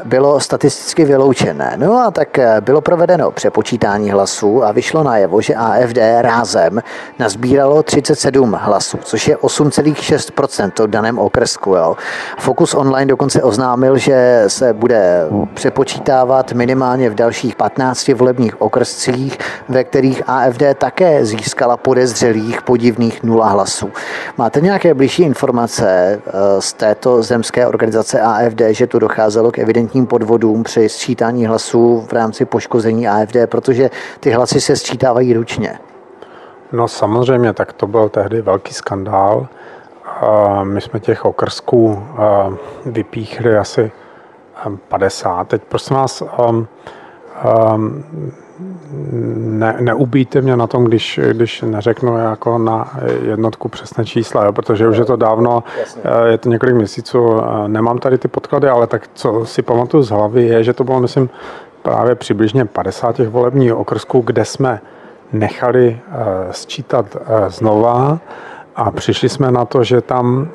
bylo 0.05 0.41
statisticky 0.41 1.05
vyloučené. 1.05 1.75
No 1.77 1.99
a 1.99 2.11
tak 2.11 2.39
eh, 2.39 2.61
bylo 2.61 2.81
provedeno 2.81 3.31
přepočítání 3.31 4.11
hlasů 4.11 4.65
a 4.65 4.73
vyšlo 4.73 5.03
najevo, 5.03 5.41
že 5.41 5.55
AFD 5.55 5.99
rázem 6.21 6.83
nazbíralo 7.19 7.83
37 7.83 8.59
hlasů, 8.61 8.99
což 9.03 9.29
je 9.29 9.37
8,6% 9.37 10.85
v 10.85 10.91
daném 10.91 11.19
okresku. 11.19 11.75
Jo. 11.75 11.97
Focus 12.39 12.75
Online 12.75 13.09
dokonce 13.09 13.43
oznámil, 13.43 13.99
že 13.99 14.45
se 14.47 14.73
bude 14.73 15.27
přepočítávat 15.55 16.53
minimálně 16.53 17.11
v 17.11 17.15
dalších 17.15 17.57
15 17.57 18.09
volebních 18.09 18.63
okrescích, 18.63 19.39
ve 19.69 19.85
kterých 19.85 20.23
AFD 20.27 20.63
také 20.79 21.25
získala 21.25 21.77
podezřelých 21.77 22.63
podivných 22.63 23.23
nula 23.23 23.49
hlasů. 23.49 23.91
Máte 24.39 24.61
nějaké 24.61 24.95
blížší 24.95 25.23
informace 25.23 25.87
eh, 26.27 26.31
z 26.59 26.73
této 26.73 27.23
zemské 27.23 27.67
organizace 27.67 28.21
AFD, 28.21 28.61
že 28.71 28.87
tu 28.87 28.99
docházelo 28.99 29.51
k 29.51 29.59
evidentní 29.59 29.92
evidentním 29.93 30.07
podvodům 30.07 30.63
při 30.63 30.89
sčítání 30.89 31.47
hlasů 31.47 32.01
v 32.09 32.13
rámci 32.13 32.45
poškození 32.45 33.09
AFD, 33.09 33.37
protože 33.47 33.91
ty 34.21 34.31
hlasy 34.31 34.61
se 34.61 34.77
sčítávají 34.77 35.35
ručně. 35.35 35.79
No 36.73 36.89
samozřejmě, 36.89 37.53
tak 37.53 37.73
to 37.73 37.87
byl 37.87 38.09
tehdy 38.09 38.43
velký 38.43 38.75
skandál. 38.75 39.47
My 40.63 40.81
jsme 40.81 41.01
těch 41.01 41.25
okrsků 41.25 42.03
vypíchli 42.87 43.57
asi 43.57 43.93
50. 44.89 45.49
Teď 45.49 45.63
prosím 45.69 45.97
vás, 45.97 46.23
ne, 49.37 49.77
neubíjte 49.81 50.41
mě 50.41 50.57
na 50.57 50.67
tom, 50.67 50.85
když, 50.85 51.21
když 51.33 51.63
neřeknu 51.63 52.19
jako 52.19 52.59
na 52.59 52.93
jednotku 53.23 53.69
přesné 53.69 54.05
čísla, 54.05 54.45
jo, 54.45 54.53
protože 54.53 54.89
už 54.89 54.97
je 54.97 55.05
to 55.05 55.17
dávno, 55.17 55.65
eh, 56.05 56.29
je 56.29 56.39
to 56.39 56.49
několik 56.49 56.75
měsíců, 56.75 57.41
eh, 57.41 57.69
nemám 57.69 57.99
tady 57.99 58.19
ty 58.19 58.29
podklady, 58.29 58.69
ale 58.69 58.87
tak 58.87 59.11
co 59.15 59.47
si 59.47 59.63
pamatuju 59.63 60.03
z 60.03 60.11
hlavy 60.11 60.47
je, 60.47 60.65
že 60.65 60.73
to 60.73 60.85
bylo, 60.85 61.01
myslím, 61.01 61.31
právě 61.83 62.15
přibližně 62.15 62.65
50 62.65 63.17
těch 63.17 63.29
volebních 63.29 63.75
okrsků, 63.75 64.21
kde 64.21 64.45
jsme 64.45 64.81
nechali 65.33 65.99
uh, 66.09 66.17
sčítat 66.51 67.17
znova 67.49 68.19
a 68.77 68.91
přišli 68.91 69.29
jsme 69.29 69.51
na 69.51 69.65
to, 69.65 69.85
že 69.85 70.01
tam 70.01 70.49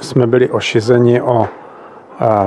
jsme 0.00 0.26
byli 0.26 0.50
ošizeni 0.50 1.22
o 1.22 1.48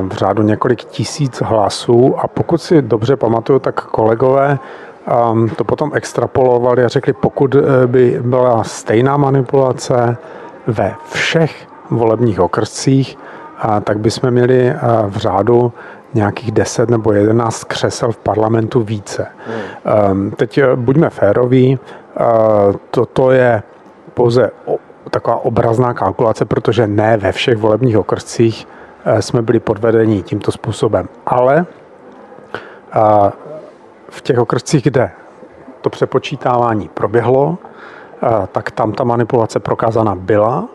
v 0.01 0.13
řádu 0.13 0.43
několik 0.43 0.83
tisíc 0.83 1.41
hlasů 1.41 2.15
a 2.19 2.27
pokud 2.27 2.61
si 2.61 2.81
dobře 2.81 3.15
pamatuju, 3.15 3.59
tak 3.59 3.85
kolegové 3.85 4.59
um, 5.31 5.49
to 5.49 5.63
potom 5.63 5.91
extrapolovali 5.93 6.83
a 6.83 6.87
řekli, 6.87 7.13
pokud 7.13 7.55
eh, 7.55 7.87
by 7.87 8.19
byla 8.21 8.63
stejná 8.63 9.17
manipulace 9.17 10.17
ve 10.67 10.95
všech 11.11 11.67
volebních 11.89 12.39
okrscích, 12.39 13.17
tak 13.83 13.99
bychom 13.99 14.31
měli 14.31 14.67
eh, 14.69 14.77
v 15.07 15.17
řádu 15.17 15.73
nějakých 16.13 16.51
10 16.51 16.89
nebo 16.89 17.13
11 17.13 17.63
křesel 17.63 18.11
v 18.11 18.17
parlamentu 18.17 18.81
více. 18.81 19.27
Hmm. 19.85 20.31
Teď 20.31 20.57
eh, 20.57 20.75
buďme 20.75 21.09
féroví, 21.09 21.79
toto 22.91 23.31
je 23.31 23.63
pouze 24.13 24.51
taková 25.09 25.45
obrazná 25.45 25.93
kalkulace, 25.93 26.45
protože 26.45 26.87
ne 26.87 27.17
ve 27.17 27.31
všech 27.31 27.57
volebních 27.57 27.97
okrscích 27.97 28.67
jsme 29.19 29.41
byli 29.41 29.59
podvedeni 29.59 30.23
tímto 30.23 30.51
způsobem. 30.51 31.09
Ale 31.25 31.65
eh, 32.93 33.31
v 34.09 34.21
těch 34.21 34.39
okrscích, 34.39 34.83
kde 34.83 35.11
to 35.81 35.89
přepočítávání 35.89 36.89
proběhlo, 36.93 37.57
eh, 38.23 38.47
tak 38.51 38.71
tam 38.71 38.91
ta 38.91 39.03
manipulace 39.03 39.59
prokázána 39.59 40.15
byla. 40.15 40.67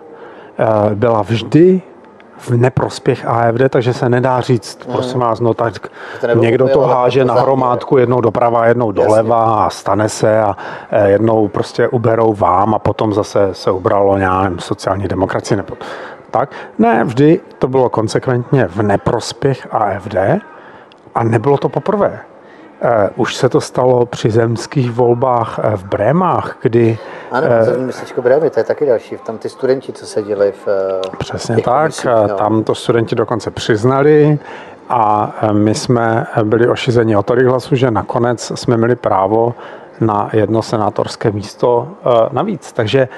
Byla 0.95 1.23
vždy 1.23 1.83
v 2.39 2.51
neprospěch 2.51 3.27
AFD, 3.27 3.69
takže 3.69 3.93
se 3.93 4.09
nedá 4.09 4.41
říct, 4.41 4.79
mhm. 4.85 4.93
prosím 4.93 5.21
vás, 5.21 5.41
no 5.41 5.55
tak 5.55 5.89
to 6.21 6.35
někdo 6.35 6.69
to 6.69 6.81
háže 6.81 7.25
na 7.25 7.35
hromádku 7.35 7.99
jednou 7.99 8.21
doprava, 8.21 8.67
jednou 8.67 8.93
doleva 8.93 9.65
a 9.65 9.71
stane 9.71 10.09
se 10.09 10.43
a 10.43 10.57
jednou 11.07 11.49
prostě 11.49 11.89
uberou 11.89 12.35
vám 12.35 12.75
a 12.75 12.79
potom 12.79 13.15
zase 13.15 13.49
se 13.53 13.71
ubralo 13.71 14.19
nějakým 14.19 14.59
sociální 14.59 15.09
demokracii 15.09 15.57
nebo 15.57 15.77
tak. 16.35 16.51
Ne, 16.79 17.05
vždy 17.05 17.41
to 17.59 17.69
bylo 17.69 17.89
konsekventně 17.89 18.67
v 18.67 18.83
neprospěch 18.83 19.67
AFD 19.71 20.17
a 21.15 21.25
nebylo 21.25 21.59
to 21.59 21.69
poprvé. 21.69 22.21
Uh, 22.85 22.91
už 23.17 23.37
se 23.37 23.49
to 23.49 23.61
stalo 23.61 24.07
při 24.07 24.31
zemských 24.31 24.91
volbách 24.91 25.59
uh, 25.59 25.65
v 25.77 25.85
Brémách, 25.85 26.57
kdy... 26.63 26.99
Ano, 27.31 27.47
uh, 27.77 27.83
městečko 27.83 28.23
Brémy, 28.23 28.51
to 28.51 28.61
je 28.61 28.65
taky 28.65 28.87
další. 28.87 29.17
Tam 29.27 29.39
ty 29.39 29.49
studenti, 29.49 29.93
co 29.93 30.07
seděli 30.07 30.53
v... 30.53 30.69
Přesně 31.19 31.57
tak, 31.57 31.83
komisích, 31.83 32.05
no. 32.05 32.37
tam 32.37 32.65
to 32.65 32.75
studenti 32.75 33.15
dokonce 33.15 33.51
přiznali 33.51 34.39
a 34.89 35.35
my 35.53 35.75
jsme 35.75 36.27
byli 36.43 36.69
ošizeni 36.69 37.17
o 37.17 37.23
tolik 37.23 37.47
hlasu, 37.47 37.77
že 37.77 37.91
nakonec 37.91 38.53
jsme 38.55 38.77
měli 38.77 38.97
právo 38.97 39.55
na 40.01 40.31
jedno 40.33 40.63
senátorské 40.63 41.31
místo 41.31 41.89
navíc. 42.33 42.73
Takže 42.73 43.09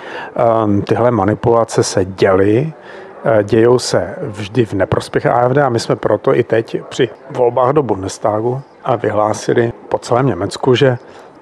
tyhle 0.84 1.10
manipulace 1.10 1.82
se 1.82 2.04
děly 2.04 2.72
Eh, 2.76 3.05
dějou 3.42 3.78
se 3.78 4.14
vždy 4.22 4.66
v 4.66 4.72
neprospěch 4.72 5.26
AFD 5.26 5.58
a 5.58 5.68
my 5.68 5.80
jsme 5.80 5.96
proto 5.96 6.34
i 6.34 6.42
teď 6.42 6.76
při 6.88 7.08
volbách 7.30 7.72
do 7.72 7.82
Bundestagu 7.82 8.62
a 8.84 8.96
vyhlásili 8.96 9.72
po 9.88 9.98
celém 9.98 10.26
Německu, 10.26 10.74
že 10.74 10.98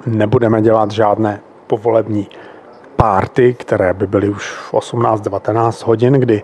nebudeme 0.06 0.62
dělat 0.62 0.90
žádné 0.90 1.40
povolební 1.66 2.28
párty, 2.96 3.54
které 3.54 3.94
by 3.94 4.06
byly 4.06 4.28
už 4.28 4.50
v 4.50 4.74
18-19 4.74 5.86
hodin, 5.86 6.12
kdy 6.12 6.42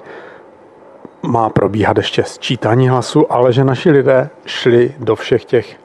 má 1.22 1.48
probíhat 1.48 1.96
ještě 1.96 2.22
sčítání 2.22 2.88
hlasu, 2.88 3.32
ale 3.32 3.52
že 3.52 3.64
naši 3.64 3.90
lidé 3.90 4.30
šli 4.46 4.94
do 4.98 5.16
všech 5.16 5.44
těch 5.44 5.76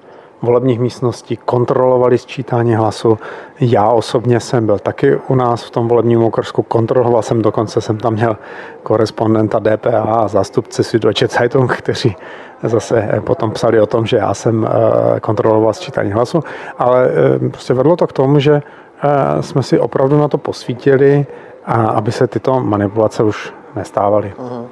volebních 0.46 0.80
místností, 0.80 1.38
kontrolovali 1.38 2.18
sčítání 2.18 2.76
hlasu. 2.76 3.20
Já 3.60 3.90
osobně 3.90 4.40
jsem 4.40 4.66
byl 4.66 4.80
taky 4.80 5.16
u 5.28 5.36
nás 5.36 5.64
v 5.64 5.70
tom 5.70 5.88
volebním 5.88 6.24
okrsku, 6.24 6.64
kontroloval 6.64 7.22
jsem, 7.22 7.42
dokonce 7.42 7.82
jsem 7.82 7.98
tam 7.98 8.14
měl 8.14 8.38
korespondenta 8.84 9.60
DPA 9.60 10.02
a 10.02 10.28
zástupce 10.28 10.84
Süddeutsche 10.84 11.28
Zeitung, 11.28 11.74
kteří 11.74 12.16
zase 12.64 13.10
eh, 13.12 13.22
potom 13.22 13.52
psali 13.52 13.82
o 13.82 13.86
tom, 13.86 14.06
že 14.06 14.18
já 14.18 14.34
jsem 14.34 14.68
eh, 14.68 15.20
kontroloval 15.20 15.74
sčítání 15.74 16.12
hlasu, 16.12 16.44
ale 16.78 17.10
eh, 17.10 17.50
prostě 17.50 17.74
vedlo 17.74 17.96
to 17.96 18.08
k 18.08 18.14
tomu, 18.14 18.40
že 18.40 18.62
jsme 19.42 19.64
si 19.64 19.80
opravdu 19.80 20.18
na 20.18 20.28
to 20.28 20.38
posvítili, 20.38 21.26
aby 21.68 22.12
se 22.12 22.28
tyto 22.28 22.60
manipulace 22.60 23.24
už 23.24 23.54
nestávaly. 23.76 24.34
Uh-huh. 24.38 24.66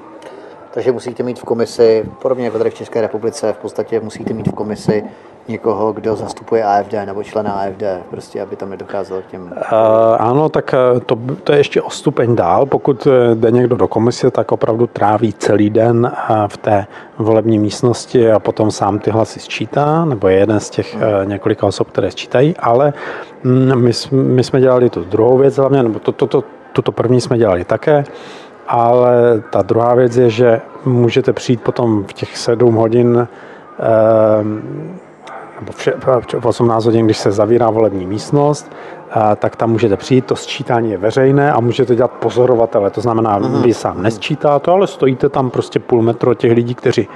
Takže 0.74 0.92
musíte 0.92 1.24
mít 1.24 1.40
v 1.40 1.44
komisi, 1.44 2.06
podobně 2.22 2.46
jako 2.46 2.58
tady 2.58 2.70
v 2.70 2.74
České 2.74 3.02
republice, 3.02 3.54
v 3.54 3.58
podstatě 3.58 4.00
musíte 4.00 4.34
mít 4.34 4.48
v 4.48 4.54
komisi 4.54 5.04
někoho, 5.48 5.94
kdo 5.94 6.16
zastupuje 6.16 6.64
AFD 6.64 6.94
nebo 7.06 7.24
člena 7.24 7.52
AFD, 7.52 7.84
prostě 8.10 8.42
aby 8.42 8.56
tam 8.56 8.70
nedocházelo 8.70 9.22
k 9.22 9.26
těm... 9.26 9.42
Uh, 9.42 9.58
ano, 10.20 10.50
tak 10.50 10.74
eh, 10.74 11.00
to, 11.00 11.18
to 11.44 11.52
je 11.52 11.58
ještě 11.58 11.82
o 11.82 11.90
stupeň 11.90 12.36
dál. 12.36 12.66
Pokud 12.66 13.08
eh, 13.08 13.36
jde 13.36 13.52
někdo 13.52 13.76
do 13.76 13.88
komise, 13.88 14.32
tak 14.32 14.52
opravdu 14.52 14.88
tráví 14.88 15.34
celý 15.34 15.70
den 15.70 16.12
v 16.48 16.58
té 16.58 16.86
volební 17.18 17.60
místnosti 17.60 18.32
a 18.32 18.40
potom 18.40 18.72
sám 18.72 19.00
ty 19.00 19.12
hlasy 19.12 19.40
sčítá, 19.40 20.06
nebo 20.06 20.28
je 20.28 20.38
jeden 20.38 20.60
z 20.60 20.70
těch 20.70 20.96
hmm. 20.96 21.04
několika 21.30 21.68
osob, 21.68 21.92
které 21.92 22.12
sčítají, 22.12 22.56
ale 22.60 22.94
mm, 23.44 23.82
my, 23.82 23.92
my 24.12 24.44
jsme 24.44 24.62
dělali 24.62 24.90
tu 24.90 25.04
druhou 25.04 25.38
věc 25.38 25.58
hlavně, 25.58 25.84
nebo 25.84 26.00
to, 26.00 26.12
to, 26.12 26.28
to, 26.28 26.44
tuto 26.74 26.92
první 26.92 27.22
jsme 27.22 27.38
dělali 27.38 27.64
také, 27.64 28.04
ale 28.68 29.44
ta 29.50 29.62
druhá 29.62 29.96
věc 29.96 30.18
je, 30.18 30.30
že 30.30 30.62
můžete 30.86 31.34
přijít 31.34 31.62
potom 31.62 32.04
v 32.04 32.14
těch 32.14 32.38
sedm 32.38 32.76
hodin 32.76 33.28
v 36.40 36.46
18 36.46 36.86
hodin, 36.86 37.06
když 37.06 37.18
se 37.18 37.32
zavírá 37.32 37.70
volební 37.70 38.06
místnost, 38.06 38.72
tak 39.36 39.56
tam 39.56 39.72
můžete 39.72 39.98
přijít, 39.98 40.26
to 40.26 40.36
sčítání 40.36 40.92
je 40.92 40.98
veřejné 40.98 41.54
a 41.54 41.60
můžete 41.60 41.96
dělat 41.96 42.12
pozorovatele, 42.12 42.90
to 42.90 43.02
znamená, 43.02 43.40
uh-huh. 43.40 43.62
vy 43.62 43.74
sám 43.74 44.04
nesčítáte, 44.04 44.72
ale 44.72 44.88
stojíte 44.88 45.30
tam 45.30 45.50
prostě 45.50 45.80
půl 45.80 46.02
metru 46.02 46.32
od 46.32 46.38
těch 46.38 46.52
lidí, 46.52 46.76
kteří 46.76 47.08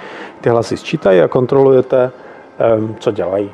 ty 0.42 0.50
hlasy 0.50 0.78
sčítají 0.78 1.22
a 1.22 1.28
kontrolujete, 1.28 2.12
co 3.00 3.12
dělají. 3.12 3.52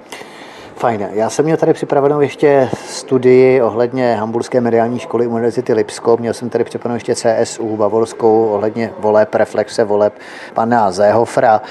Fajn. 0.75 1.07
Já 1.11 1.29
jsem 1.29 1.45
měl 1.45 1.57
tady 1.57 1.73
připravenou 1.73 2.21
ještě 2.21 2.69
studii 2.73 3.61
ohledně 3.61 4.15
Hamburské 4.15 4.61
mediální 4.61 4.99
školy 4.99 5.27
Univerzity 5.27 5.73
Lipsko. 5.73 6.17
Měl 6.17 6.33
jsem 6.33 6.49
tady 6.49 6.63
připravenou 6.63 6.95
ještě 6.95 7.15
CSU 7.15 7.77
bavorskou 7.77 8.45
ohledně 8.45 8.91
voleb, 8.99 9.35
reflexe 9.35 9.83
voleb 9.83 10.13
pana 10.53 10.91
Zéhofra. 10.91 11.61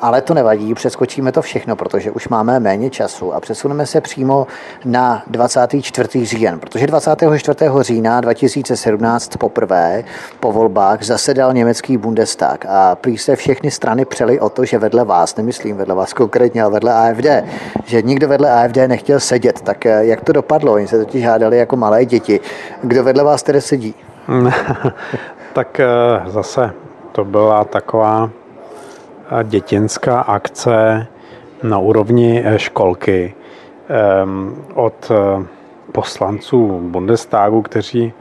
Ale 0.00 0.20
to 0.20 0.34
nevadí, 0.34 0.74
přeskočíme 0.74 1.32
to 1.32 1.42
všechno, 1.42 1.76
protože 1.76 2.10
už 2.10 2.28
máme 2.28 2.60
méně 2.60 2.90
času 2.90 3.34
a 3.34 3.40
přesuneme 3.40 3.86
se 3.86 4.00
přímo 4.00 4.46
na 4.84 5.22
24. 5.26 6.26
říjen, 6.26 6.60
protože 6.60 6.86
24. 6.86 7.58
října 7.80 8.20
2017 8.20 9.36
poprvé 9.36 10.04
po 10.40 10.52
volbách 10.52 11.02
zasedal 11.02 11.52
německý 11.52 11.96
Bundestag 11.96 12.66
a 12.68 12.94
prý 12.94 13.18
se 13.18 13.36
všechny 13.36 13.70
strany 13.70 14.04
přeli 14.04 14.40
o 14.40 14.48
to, 14.48 14.64
že 14.64 14.78
vedle 14.78 15.04
vás, 15.04 15.36
nemyslím 15.36 15.76
vedle 15.76 15.94
vás 15.94 16.12
konkrétně, 16.12 16.62
ale 16.62 16.72
vedle 16.72 16.92
AFD, 16.94 17.26
že 17.84 18.02
nikdo 18.02 18.28
vedle 18.28 18.50
AFD 18.50 18.76
nechtěl 18.76 19.20
sedět. 19.20 19.60
Tak 19.60 19.86
eh, 19.86 20.04
jak 20.04 20.24
to 20.24 20.32
dopadlo? 20.32 20.72
Oni 20.72 20.88
se 20.88 20.98
totiž 20.98 21.24
hádali 21.24 21.58
jako 21.58 21.76
malé 21.76 22.04
děti. 22.04 22.40
Kdo 22.82 23.04
vedle 23.04 23.24
vás 23.24 23.42
tedy 23.42 23.60
sedí? 23.60 23.94
tak 25.52 25.80
eh, 25.80 25.86
zase 26.26 26.70
to 27.12 27.24
byla 27.24 27.64
taková 27.64 28.30
dětinská 29.42 30.20
akce 30.20 31.06
na 31.62 31.78
úrovni 31.78 32.42
eh, 32.44 32.58
školky 32.58 33.34
od 34.74 35.10
eh, 35.10 35.46
poslanců 35.92 36.80
Bundestagu, 36.82 37.62
kteří 37.62 38.12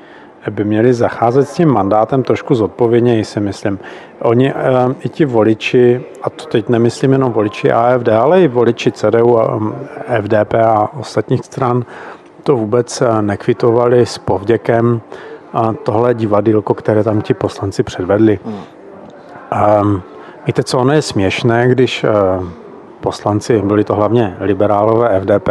by 0.50 0.64
měli 0.64 0.94
zacházet 0.94 1.48
s 1.50 1.54
tím 1.54 1.70
mandátem 1.70 2.24
trošku 2.24 2.56
zodpovědněji, 2.56 3.26
si 3.26 3.40
myslím. 3.40 3.80
Oni 4.22 4.54
i 5.00 5.10
ti 5.10 5.26
voliči, 5.26 6.06
a 6.24 6.30
to 6.30 6.46
teď 6.46 6.70
nemyslím 6.70 7.12
jenom 7.12 7.32
voliči 7.32 7.72
AFD, 7.72 8.08
ale 8.08 8.42
i 8.42 8.48
voliči 8.48 8.92
CDU 8.92 9.40
a 9.40 9.60
FDP 10.22 10.54
a 10.54 10.94
ostatních 10.94 11.46
stran, 11.46 11.86
to 12.44 12.56
vůbec 12.56 13.02
eh, 13.02 13.22
nekvitovali 13.22 14.06
s 14.06 14.18
povděkem 14.18 15.02
tohle 15.84 16.14
divadýlko, 16.14 16.74
které 16.74 17.04
tam 17.04 17.22
ti 17.22 17.34
poslanci 17.34 17.84
předvedli. 17.84 18.40
Um, 19.82 20.02
Víte, 20.48 20.64
co 20.64 20.80
ono 20.80 20.94
je 20.94 21.02
směšné, 21.02 21.68
když 21.68 22.04
eh, 22.04 22.10
poslanci, 23.02 23.62
byli 23.62 23.84
to 23.84 23.96
hlavně 23.96 24.38
liberálové 24.40 25.20
FDP, 25.20 25.50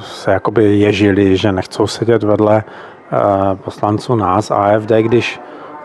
se 0.00 0.32
jakoby 0.32 0.78
ježili, 0.78 1.36
že 1.36 1.52
nechcou 1.52 1.86
sedět 1.86 2.22
vedle 2.22 2.64
eh, 2.64 3.16
poslanců 3.56 4.14
nás 4.14 4.50
AFD, 4.50 4.90
když 5.00 5.40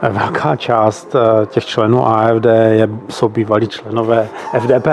velká 0.09 0.55
část 0.55 1.15
eh, 1.15 1.45
těch 1.45 1.65
členů 1.65 2.07
AFD 2.07 2.45
je, 2.69 2.89
jsou 3.09 3.29
bývalí 3.29 3.67
členové 3.67 4.27
FDP. 4.59 4.87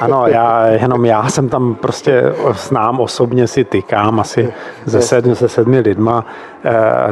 Ano, 0.00 0.26
já, 0.26 0.66
jenom 0.66 1.04
já 1.04 1.28
jsem 1.28 1.48
tam 1.48 1.74
prostě 1.74 2.22
znám 2.52 3.00
osobně 3.00 3.46
si 3.46 3.64
tykám 3.64 4.20
asi 4.20 4.52
ze 4.84 5.02
sedmi, 5.02 5.36
se 5.36 5.48
sedmi 5.48 5.80
lidma. 5.80 6.24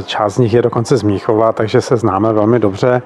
Část 0.05 0.34
z 0.34 0.38
nich 0.38 0.53
je 0.53 0.62
dokonce 0.62 0.97
z 0.97 1.03
Míchova, 1.03 1.53
takže 1.53 1.80
se 1.80 1.97
známe 1.97 2.32
velmi 2.32 2.59
dobře 2.59 3.03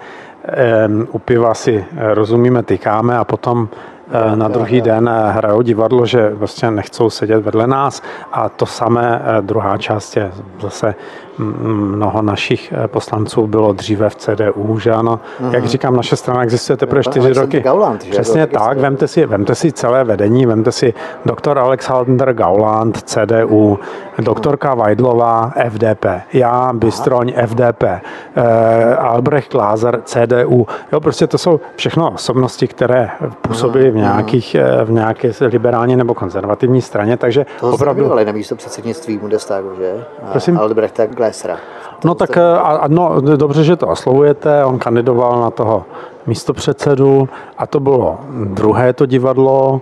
u 1.12 1.18
piva 1.18 1.54
si 1.54 1.84
rozumíme, 2.14 2.62
tykáme 2.62 3.18
a 3.18 3.24
potom 3.24 3.68
Eh, 3.68 3.97
na 4.34 4.48
druhý 4.48 4.80
den 4.80 5.10
eh, 5.12 5.32
hrajou 5.32 5.62
divadlo, 5.62 6.06
že 6.06 6.30
vlastně 6.34 6.70
nechcou 6.70 7.10
sedět 7.10 7.44
vedle 7.44 7.66
nás 7.66 8.02
a 8.32 8.48
to 8.48 8.66
samé 8.66 9.22
eh, 9.24 9.42
druhá 9.42 9.78
část 9.78 10.16
je 10.16 10.32
zase 10.60 10.94
mnoho 11.38 12.22
našich 12.22 12.72
poslanců 12.86 13.46
bylo 13.46 13.72
dříve 13.72 14.10
v 14.10 14.14
CDU, 14.14 14.78
že 14.78 14.92
ano. 14.92 15.20
Uh-huh. 15.40 15.54
Jak 15.54 15.66
říkám, 15.66 15.96
naše 15.96 16.16
strana 16.16 16.42
existuje 16.42 16.76
teprve 16.76 17.02
čtyři 17.02 17.32
roky. 17.32 17.60
Gauland, 17.60 18.04
že? 18.04 18.10
Přesně 18.10 18.46
tak, 18.46 18.78
vemte 18.78 19.08
si, 19.08 19.26
vemte 19.26 19.54
si 19.54 19.72
celé 19.72 20.04
vedení, 20.04 20.46
vemte 20.46 20.72
si 20.72 20.94
doktor 21.24 21.58
Alexander 21.58 22.32
Gauland, 22.32 23.02
CDU, 23.02 23.78
doktorka 24.18 24.74
Vajdlová, 24.74 25.52
FDP, 25.68 26.06
já, 26.32 26.72
Bystroň, 26.72 27.32
FDP, 27.46 27.84
Albrecht 28.98 29.54
Lázer, 29.54 30.00
CDU. 30.04 30.66
Jo, 30.92 31.00
prostě 31.00 31.26
to 31.26 31.38
jsou 31.38 31.60
všechno 31.76 32.10
osobnosti, 32.10 32.66
které 32.66 33.10
působí 33.42 33.90
v 33.90 33.97
nějakých, 34.00 34.54
eh, 34.54 34.84
v 34.84 34.90
nějaké 34.90 35.30
liberální 35.40 35.96
nebo 35.96 36.14
konzervativní 36.14 36.82
straně, 36.82 37.16
takže 37.16 37.46
to 37.60 37.70
opravdu... 37.70 38.08
To 38.08 38.24
na 38.24 38.32
místo 38.32 38.56
předsednictví 38.56 39.18
Bundestagu, 39.18 39.68
že? 39.78 40.04
Prosím? 40.30 40.58
Albrechta 40.58 41.06
Glessera. 41.06 41.56
No 42.04 42.14
tak, 42.14 42.36
eh, 42.36 42.58
a, 42.58 42.88
no, 42.88 43.20
dobře, 43.20 43.64
že 43.64 43.76
to 43.76 43.86
oslovujete, 43.86 44.64
on 44.64 44.78
kandidoval 44.78 45.40
na 45.40 45.50
toho 45.50 45.84
místopředsedu 46.26 47.28
a 47.58 47.66
to 47.66 47.80
bylo 47.80 48.18
druhé 48.44 48.92
to 48.92 49.06
divadlo, 49.06 49.80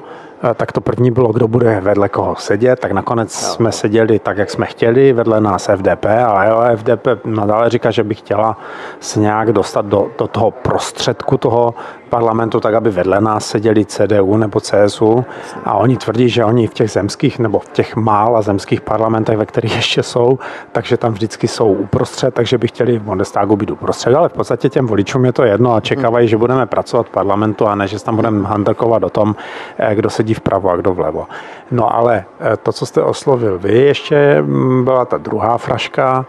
Eh, 0.50 0.54
tak 0.54 0.72
to 0.72 0.80
první 0.80 1.10
bylo, 1.10 1.32
kdo 1.32 1.48
bude 1.48 1.80
vedle 1.80 2.08
koho 2.08 2.34
sedět, 2.36 2.80
tak 2.80 2.92
nakonec 2.92 3.42
jo. 3.42 3.48
jsme 3.48 3.72
seděli 3.72 4.18
tak, 4.18 4.38
jak 4.38 4.50
jsme 4.50 4.66
chtěli, 4.66 5.12
vedle 5.12 5.40
nás 5.40 5.68
FDP, 5.68 6.06
ale 6.26 6.76
FDP 6.76 7.06
nadále 7.24 7.70
říká, 7.70 7.90
že 7.90 8.04
by 8.04 8.14
chtěla 8.14 8.58
se 9.00 9.20
nějak 9.20 9.52
dostat 9.52 9.86
do, 9.86 10.08
do 10.18 10.26
toho 10.26 10.50
prostředku 10.50 11.38
toho 11.38 11.74
parlamentu, 12.06 12.60
tak 12.60 12.74
aby 12.74 12.90
vedle 12.90 13.20
nás 13.20 13.46
seděli 13.46 13.84
CDU 13.84 14.36
nebo 14.36 14.60
CSU 14.60 15.24
a 15.64 15.74
oni 15.74 15.96
tvrdí, 15.96 16.28
že 16.28 16.44
oni 16.44 16.66
v 16.66 16.74
těch 16.74 16.90
zemských 16.90 17.38
nebo 17.38 17.58
v 17.58 17.68
těch 17.68 17.96
mála 17.96 18.42
zemských 18.42 18.80
parlamentech, 18.80 19.36
ve 19.38 19.46
kterých 19.46 19.76
ještě 19.76 20.02
jsou, 20.02 20.38
takže 20.72 20.96
tam 20.96 21.12
vždycky 21.12 21.48
jsou 21.48 21.72
uprostřed, 21.72 22.34
takže 22.34 22.58
by 22.58 22.68
chtěli 22.68 22.98
v 22.98 23.02
Bundestagu 23.02 23.56
být 23.56 23.70
uprostřed, 23.70 24.14
ale 24.14 24.28
v 24.28 24.32
podstatě 24.32 24.68
těm 24.68 24.86
voličům 24.86 25.24
je 25.24 25.32
to 25.32 25.44
jedno 25.44 25.74
a 25.74 25.80
čekávají, 25.80 26.28
že 26.28 26.36
budeme 26.36 26.66
pracovat 26.66 27.06
v 27.06 27.10
parlamentu 27.10 27.66
a 27.66 27.74
ne, 27.74 27.88
že 27.88 28.04
tam 28.04 28.16
budeme 28.16 28.48
handrkovat 28.48 29.02
o 29.02 29.10
tom, 29.10 29.36
eh, 29.78 29.94
kdo 29.94 30.10
sedí 30.10 30.34
vpravo 30.34 30.70
a 30.70 30.76
kdo 30.76 30.94
vlevo. 30.94 31.26
No 31.70 31.94
ale 31.94 32.24
eh, 32.40 32.56
to, 32.56 32.72
co 32.72 32.86
jste 32.86 33.02
oslovil 33.02 33.58
vy, 33.58 33.78
ještě 33.78 34.42
mm, 34.42 34.84
byla 34.84 35.04
ta 35.04 35.18
druhá 35.18 35.58
fraška. 35.58 36.26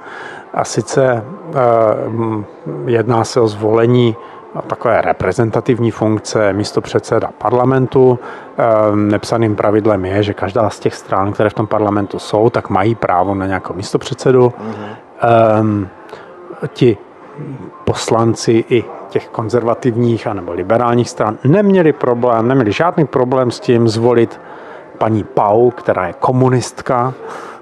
A 0.53 0.63
sice 0.63 1.23
eh, 1.53 2.09
mm, 2.09 2.45
jedná 2.85 3.23
se 3.23 3.41
o 3.41 3.47
zvolení 3.47 4.15
takové 4.61 5.01
reprezentativní 5.01 5.91
funkce 5.91 6.53
místo 6.53 6.81
předseda 6.81 7.29
parlamentu. 7.37 8.19
Ehm, 8.57 9.07
nepsaným 9.07 9.55
pravidlem 9.55 10.05
je, 10.05 10.23
že 10.23 10.33
každá 10.33 10.69
z 10.69 10.79
těch 10.79 10.95
stran, 10.95 11.31
které 11.31 11.49
v 11.49 11.53
tom 11.53 11.67
parlamentu 11.67 12.19
jsou, 12.19 12.49
tak 12.49 12.69
mají 12.69 12.95
právo 12.95 13.35
na 13.35 13.45
nějakou 13.45 13.73
místo 13.73 13.97
předsedu. 13.97 14.49
Mm-hmm. 14.49 15.87
Ti 16.67 16.97
poslanci 17.83 18.65
i 18.69 18.83
těch 19.09 19.27
konzervativních 19.27 20.27
anebo 20.27 20.51
liberálních 20.51 21.09
stran 21.09 21.37
neměli 21.43 21.93
problém, 21.93 22.47
neměli 22.47 22.71
žádný 22.71 23.05
problém 23.05 23.51
s 23.51 23.59
tím 23.59 23.87
zvolit 23.87 24.39
paní 24.97 25.23
Pau, 25.23 25.69
která 25.71 26.07
je 26.07 26.13
komunistka, 26.19 27.13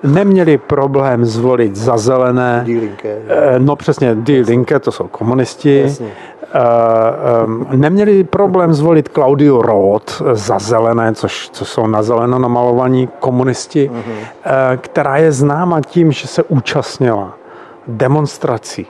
neměli 0.04 0.58
problém 0.58 1.26
zvolit 1.26 1.76
za 1.76 1.98
zelené. 1.98 2.62
Die 2.66 2.80
Linke. 2.80 3.18
Eh, 3.28 3.60
no 3.60 3.76
přesně, 3.76 4.16
Die 4.16 4.41
Linke, 4.41 4.80
to 4.80 4.91
jsou 4.91 5.08
komunisti. 5.08 5.82
Jasně. 5.82 6.08
Neměli 7.72 8.24
problém 8.24 8.74
zvolit 8.74 9.10
Claudio 9.14 9.62
Roth 9.62 10.22
za 10.34 10.60
zelené, 10.60 11.14
což, 11.14 11.49
co 11.49 11.66
jsou 11.66 11.88
na 11.88 12.03
zeleno 12.03 12.39
namalovaní 12.39 13.10
komunisti, 13.20 13.91
mm-hmm. 13.93 14.78
která 14.78 15.18
je 15.18 15.32
známa 15.32 15.82
tím, 15.82 16.12
že 16.12 16.28
se 16.28 16.43
účastnila 16.43 17.34
demonstrací 17.88 18.88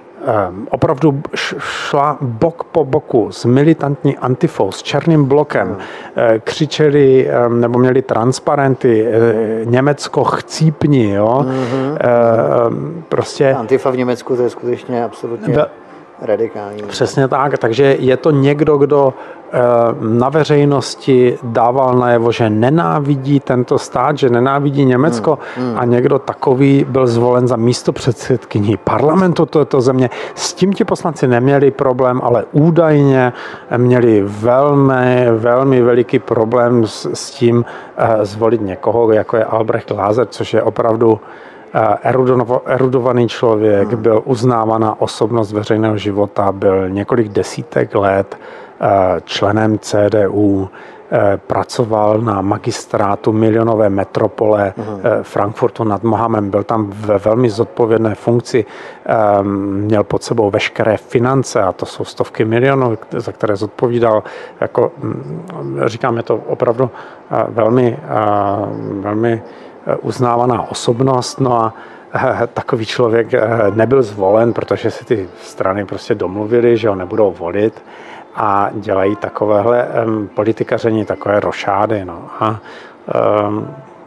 opravdu 0.69 1.21
šla 1.59 2.17
bok 2.21 2.63
po 2.63 2.85
boku 2.85 3.31
s 3.31 3.45
militantní 3.45 4.17
antifou, 4.17 4.71
s 4.71 4.83
černým 4.83 5.25
blokem, 5.25 5.67
hmm. 5.67 5.77
eh, 6.15 6.39
křičeli 6.39 7.29
nebo 7.49 7.79
měli 7.79 8.01
transparenty 8.01 9.07
eh, 9.07 9.65
Německo 9.65 10.23
chcípni, 10.23 11.09
jo. 11.09 11.45
Mm-hmm. 11.47 11.97
Prostě... 13.09 13.53
Antifa 13.53 13.89
v 13.89 13.97
Německu 13.97 14.35
to 14.35 14.43
je 14.43 14.49
skutečně 14.49 15.03
absolutně 15.03 15.57
radikální. 16.21 16.83
Přesně 16.83 17.27
tak, 17.27 17.57
takže 17.57 17.95
je 17.99 18.17
to 18.17 18.31
někdo, 18.31 18.77
kdo 18.77 19.13
eh, 19.51 19.59
na 19.99 20.29
veřejnosti 20.29 21.37
dával 21.43 21.93
najevo, 21.93 22.31
že 22.31 22.49
nenávidí 22.49 23.39
tento 23.39 23.79
stát, 23.79 24.17
že 24.17 24.29
nenávidí 24.29 24.85
Německo 24.85 25.39
hmm, 25.55 25.67
hmm. 25.67 25.79
a 25.79 25.85
někdo 25.85 26.19
takový 26.19 26.85
byl 26.89 27.07
zvolen 27.07 27.47
za 27.47 27.55
místo 27.55 27.91
předsedkyní 27.93 28.77
parlamentu 28.77 29.45
této 29.45 29.81
země. 29.81 30.09
S 30.35 30.53
tím 30.53 30.73
ti 30.73 30.83
poslanci 30.83 31.27
neměli 31.27 31.71
problém, 31.71 32.21
ale 32.23 32.45
údajně 32.51 33.33
měli 33.77 34.23
velmi, 34.25 35.27
velmi 35.31 35.81
veliký 35.81 36.19
problém 36.19 36.87
s, 36.87 37.09
s 37.13 37.31
tím 37.31 37.65
eh, 37.97 38.25
zvolit 38.25 38.61
někoho, 38.61 39.11
jako 39.11 39.37
je 39.37 39.45
Albrecht 39.45 39.91
Lázer, 39.91 40.27
což 40.27 40.53
je 40.53 40.63
opravdu 40.63 41.19
erudovaný 42.65 43.27
člověk, 43.27 43.91
hmm. 43.91 44.01
byl 44.01 44.21
uznávaná 44.25 45.01
osobnost 45.01 45.51
veřejného 45.51 45.97
života, 45.97 46.51
byl 46.51 46.89
několik 46.89 47.27
desítek 47.29 47.95
let 47.95 48.37
eh, 48.81 48.87
členem 49.25 49.79
CDU, 49.79 50.69
eh, 51.11 51.37
pracoval 51.47 52.21
na 52.21 52.41
magistrátu 52.41 53.31
milionové 53.31 53.89
metropole 53.89 54.73
hmm. 54.77 54.99
Frankfurtu 55.21 55.83
nad 55.83 56.03
Mohamem, 56.03 56.49
byl 56.49 56.63
tam 56.63 56.89
ve 56.89 57.17
velmi 57.17 57.49
zodpovědné 57.49 58.15
funkci, 58.15 58.65
měl 59.53 60.03
pod 60.03 60.23
sebou 60.23 60.49
veškeré 60.49 60.97
finance 60.97 61.61
a 61.61 61.71
to 61.71 61.85
jsou 61.85 62.03
stovky 62.03 62.45
milionů, 62.45 62.97
za 63.11 63.31
které 63.31 63.55
zodpovídal. 63.55 64.23
Jako, 64.61 64.91
hm, 64.97 65.81
říkám, 65.85 66.17
je 66.17 66.23
to 66.23 66.35
opravdu 66.35 66.89
velmi, 67.49 67.99
velmi 68.99 69.41
uznávaná 70.01 70.71
osobnost, 70.71 71.39
no 71.39 71.53
a 71.53 71.73
eh, 72.15 72.47
takový 72.53 72.85
člověk 72.85 73.33
eh, 73.33 73.47
nebyl 73.73 74.03
zvolen, 74.03 74.53
protože 74.53 74.91
si 74.91 75.05
ty 75.05 75.29
strany 75.41 75.85
prostě 75.85 76.15
domluvili, 76.15 76.77
že 76.77 76.89
ho 76.89 76.95
nebudou 76.95 77.31
volit 77.31 77.83
a 78.35 78.69
dělají 78.73 79.15
takovéhle 79.15 79.87
politikaření, 80.35 81.05
takové 81.05 81.39
rošády. 81.39 82.05
No. 82.05 82.21
A 82.39 82.59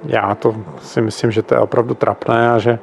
já 0.05 0.35
to 0.35 0.55
si 0.81 1.01
myslím, 1.01 1.31
že 1.31 1.43
to 1.43 1.55
je 1.55 1.61
opravdu 1.61 1.95
trapné 1.95 2.51
a 2.51 2.59
že 2.59 2.79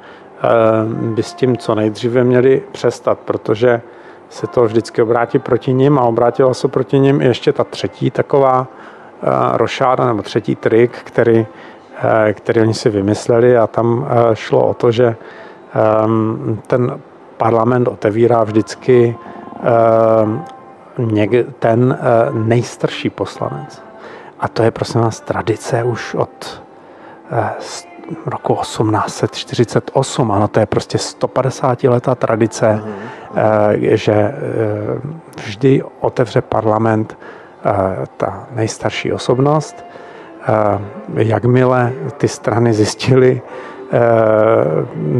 by 0.91 1.23
s 1.23 1.33
tím 1.33 1.57
co 1.57 1.75
nejdříve 1.75 2.23
měli 2.23 2.63
přestat, 2.71 3.19
protože 3.19 3.81
se 4.29 4.47
to 4.47 4.63
vždycky 4.63 5.01
obrátí 5.01 5.39
proti 5.39 5.73
ním 5.73 5.99
a 5.99 6.01
obrátila 6.01 6.53
se 6.53 6.67
proti 6.67 6.99
ním 6.99 7.21
ještě 7.21 7.53
ta 7.53 7.63
třetí 7.63 8.11
taková 8.11 8.59
uh, 8.59 9.29
rošáda 9.57 10.05
nebo 10.05 10.21
třetí 10.21 10.55
trik, 10.55 10.91
který 11.03 11.39
Eh, 11.39 11.45
který 12.33 12.61
oni 12.61 12.73
si 12.73 12.89
vymysleli 12.89 13.57
a 13.57 13.67
tam 13.67 14.07
eh, 14.09 14.35
šlo 14.35 14.67
o 14.67 14.73
to, 14.73 14.91
že 14.91 15.15
ehm, 15.73 16.59
ten 16.67 16.99
parlament 17.37 17.87
otevírá 17.87 18.43
vždycky 18.43 19.15
ehm, 19.63 20.43
ten 21.59 21.97
eh, 21.99 22.29
nejstarší 22.33 23.09
poslanec. 23.09 23.83
A 24.39 24.47
to 24.47 24.63
je 24.63 24.71
prosím 24.71 25.01
vás 25.01 25.19
tradice 25.19 25.83
už 25.83 26.15
od 26.15 26.61
roku 28.25 28.55
1848. 28.55 30.31
Ano, 30.31 30.47
to 30.47 30.59
je 30.59 30.65
prostě 30.65 30.97
150 30.97 31.83
letá 31.83 32.15
tradice, 32.15 32.83
mm-hmm. 32.83 33.95
že 33.95 34.35
vždy 35.45 35.83
otevře 35.99 36.41
parlament 36.41 37.17
ta 38.17 38.47
nejstarší 38.51 39.13
osobnost 39.13 39.85
jakmile 41.17 41.93
ty 42.17 42.27
strany 42.27 42.73
zjistily 42.73 43.41
eh, 43.91 43.99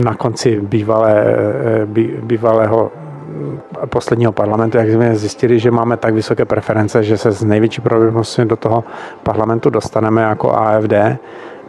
na 0.04 0.16
konci 0.16 0.62
bývalé, 0.62 1.24
eh, 1.26 1.86
bývalého 2.22 2.92
posledního 3.86 4.32
parlamentu, 4.32 4.78
jak 4.78 4.90
jsme 4.90 5.16
zjistili, 5.16 5.60
že 5.60 5.72
máme 5.72 5.98
tak 5.98 6.14
vysoké 6.14 6.46
preference, 6.46 7.04
že 7.04 7.18
se 7.18 7.32
z 7.32 7.44
největší 7.44 7.82
pravděpodobností 7.82 8.46
do 8.46 8.56
toho 8.56 8.84
parlamentu 9.24 9.70
dostaneme 9.70 10.22
jako 10.22 10.52
AFD, 10.52 10.94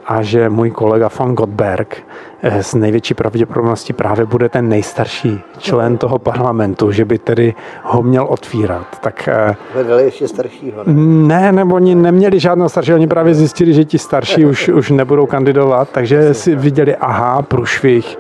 a 0.07 0.23
že 0.23 0.49
můj 0.49 0.71
kolega 0.71 1.11
von 1.19 1.35
Gottberg 1.35 2.07
eh, 2.43 2.63
s 2.63 2.75
největší 2.75 3.15
pravděpodobností 3.15 3.93
právě 3.93 4.27
bude 4.27 4.49
ten 4.49 4.69
nejstarší 4.69 5.41
člen 5.59 5.99
toho 5.99 6.19
parlamentu, 6.19 6.93
že 6.93 7.05
by 7.05 7.19
tedy 7.19 7.55
ho 7.83 8.03
měl 8.03 8.25
otvírat. 8.25 8.87
Tak, 9.01 9.29
eh, 9.29 9.57
Hledali 9.75 10.05
ještě 10.05 10.29
staršího? 10.29 10.83
Ne? 10.87 10.93
ne, 11.41 11.53
nebo 11.53 11.75
oni 11.75 11.95
neměli 11.95 12.41
žádného 12.41 12.69
staršího, 12.69 12.97
oni 12.97 13.07
právě 13.07 13.35
zjistili, 13.35 13.73
že 13.75 13.85
ti 13.85 13.99
starší 13.99 14.47
už, 14.47 14.69
už 14.75 14.91
nebudou 14.91 15.27
kandidovat, 15.27 15.89
takže 15.93 16.35
si 16.35 16.57
viděli, 16.57 16.97
aha, 16.97 17.43
průšvih, 17.43 18.19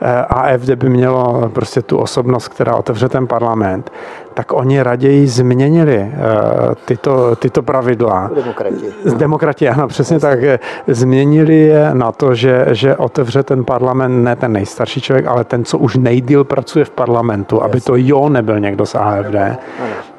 eh, 0.00 0.24
AFD 0.28 0.70
by 0.76 0.88
mělo 0.88 1.50
prostě 1.52 1.82
tu 1.82 1.98
osobnost, 1.98 2.48
která 2.48 2.76
otevře 2.76 3.08
ten 3.08 3.26
parlament 3.26 3.90
tak 4.38 4.52
oni 4.52 4.82
raději 4.82 5.26
změnili 5.26 5.98
uh, 5.98 6.74
tyto, 6.84 7.36
tyto 7.36 7.62
pravidla. 7.62 8.30
Demokrati. 8.34 8.86
Demokrati, 9.16 9.68
ano, 9.68 9.88
přesně 9.88 10.20
tak. 10.20 10.38
Změnili 10.86 11.56
je 11.56 11.90
na 11.92 12.12
to, 12.12 12.34
že, 12.34 12.66
že 12.70 12.96
otevře 12.96 13.42
ten 13.42 13.64
parlament 13.64 14.24
ne 14.24 14.36
ten 14.36 14.52
nejstarší 14.52 15.00
člověk, 15.00 15.26
ale 15.26 15.44
ten, 15.44 15.64
co 15.64 15.78
už 15.78 15.96
nejdíl 15.96 16.44
pracuje 16.44 16.84
v 16.84 16.90
parlamentu, 16.90 17.62
aby 17.62 17.80
to 17.80 17.96
jo 17.96 18.28
nebyl 18.28 18.60
někdo 18.60 18.86
z 18.86 18.94
AFD. 18.94 19.58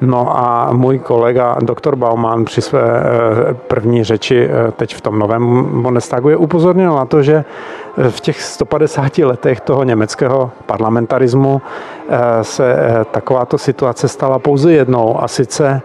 No 0.00 0.38
a 0.38 0.72
můj 0.72 0.98
kolega, 0.98 1.56
doktor 1.62 1.96
Bauman, 1.96 2.44
při 2.44 2.60
své 2.60 2.82
uh, 2.82 3.52
první 3.52 4.04
řeči 4.04 4.48
teď 4.76 4.94
v 4.94 5.00
tom 5.00 5.18
novém 5.18 5.64
Bundestagu 5.82 6.28
je 6.28 6.36
upozornil 6.36 6.94
na 6.94 7.04
to, 7.04 7.22
že 7.22 7.44
v 8.10 8.20
těch 8.20 8.42
150 8.42 9.18
letech 9.18 9.60
toho 9.60 9.84
německého 9.84 10.50
parlamentarismu 10.66 11.62
se 12.42 12.76
takováto 13.10 13.58
situace 13.58 14.08
stala 14.10 14.38
pouze 14.38 14.72
jednou 14.72 15.22
a 15.22 15.28
sice 15.28 15.82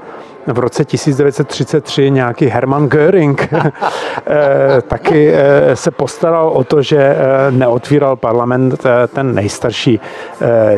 v 0.47 0.59
roce 0.59 0.85
1933 0.85 2.11
nějaký 2.11 2.45
Hermann 2.45 2.87
Göring 2.87 3.49
eh, 3.53 4.81
taky 4.87 5.33
eh, 5.33 5.75
se 5.75 5.91
postaral 5.91 6.49
o 6.49 6.63
to, 6.63 6.81
že 6.81 6.97
eh, 6.97 7.17
neotvíral 7.51 8.15
parlament 8.15 8.83
ten 9.13 9.35
nejstarší 9.35 9.99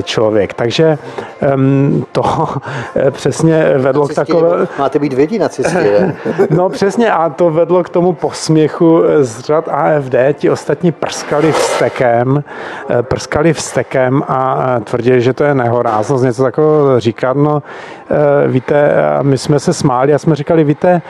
člověk. 0.03 0.53
Takže 0.53 0.97
ehm, 1.41 2.05
to 2.11 2.23
přesně 3.11 3.73
vedlo 3.77 4.01
nacisti, 4.01 4.21
k 4.21 4.25
takové... 4.25 4.67
Máte 4.79 4.99
být 4.99 5.13
vědí 5.13 5.39
nacisti, 5.39 5.91
No 6.49 6.69
přesně 6.69 7.11
a 7.11 7.29
to 7.29 7.49
vedlo 7.49 7.83
k 7.83 7.89
tomu 7.89 8.13
posměchu 8.13 9.03
z 9.19 9.39
řad 9.39 9.67
AFD. 9.67 10.15
Ti 10.33 10.49
ostatní 10.49 10.91
prskali 10.91 11.51
vstekem, 11.51 12.43
prskali 13.01 13.53
vstekem 13.53 14.23
a 14.27 14.75
tvrdili, 14.83 15.21
že 15.21 15.33
to 15.33 15.43
je 15.43 15.55
nehoráznost 15.55 16.23
něco 16.23 16.43
takového 16.43 16.99
říkat. 16.99 17.37
No 17.37 17.63
víte, 18.47 18.93
my 19.21 19.37
jsme 19.37 19.56
jsme 19.59 19.73
se 19.73 19.79
smáli 19.79 20.13
a 20.13 20.17
jsme 20.17 20.35
říkali, 20.35 20.63
víte, 20.63 21.01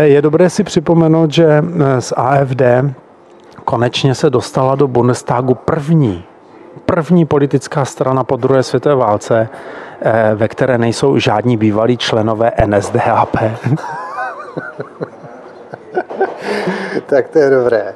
je 0.00 0.22
dobré 0.22 0.50
si 0.50 0.64
připomenout, 0.64 1.32
že 1.32 1.64
z 1.98 2.12
AFD 2.16 2.62
konečně 3.64 4.14
se 4.14 4.30
dostala 4.30 4.74
do 4.74 4.88
Bundestagu 4.88 5.54
první, 5.54 6.24
první 6.86 7.26
politická 7.26 7.84
strana 7.84 8.24
po 8.24 8.36
druhé 8.36 8.62
světové 8.62 8.94
válce, 8.94 9.48
eh, 10.02 10.30
ve 10.34 10.48
které 10.48 10.78
nejsou 10.78 11.18
žádní 11.18 11.56
bývalí 11.56 11.96
členové 11.96 12.52
NSDAP. 12.66 13.36
tak 17.06 17.28
to 17.28 17.38
je 17.38 17.50
dobré. 17.50 17.94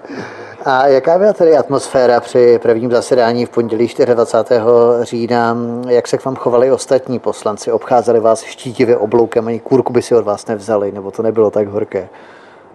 A 0.65 0.87
jaká 0.87 1.19
byla 1.19 1.33
tedy 1.33 1.57
atmosféra 1.57 2.21
při 2.21 2.59
prvním 2.63 2.91
zasedání 2.91 3.47
v 3.47 3.51
pondělí 3.51 3.91
24. 4.05 4.61
října? 5.03 5.57
Jak 5.89 6.09
se 6.09 6.19
k 6.19 6.25
vám 6.25 6.37
chovali 6.37 6.73
ostatní 6.73 7.19
poslanci? 7.19 7.73
Obcházeli 7.73 8.21
vás 8.21 8.43
štítivě 8.43 8.97
obloukem, 8.97 9.49
ani 9.49 9.61
kůrku 9.61 9.93
by 9.93 10.03
si 10.03 10.15
od 10.15 10.25
vás 10.25 10.47
nevzali, 10.47 10.93
nebo 10.93 11.11
to 11.11 11.23
nebylo 11.23 11.51
tak 11.51 11.69
horké? 11.69 12.09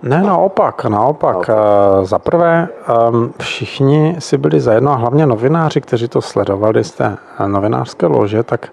Ne, 0.04 0.22
naopak, 0.22 0.86
naopak. 0.86 1.48
naopak. 1.48 1.50
Eh, 1.50 2.06
za 2.06 2.20
prvé, 2.20 2.68
ehm, 2.88 3.34
všichni 3.40 4.16
si 4.20 4.38
byli 4.38 4.60
zajedno, 4.60 4.92
a 4.92 4.96
hlavně 4.96 5.26
novináři, 5.26 5.82
kteří 5.82 6.08
to 6.08 6.22
sledovali 6.22 6.84
z 6.84 6.92
té 6.92 7.18
novinářské 7.48 8.06
lože, 8.06 8.44
tak 8.44 8.68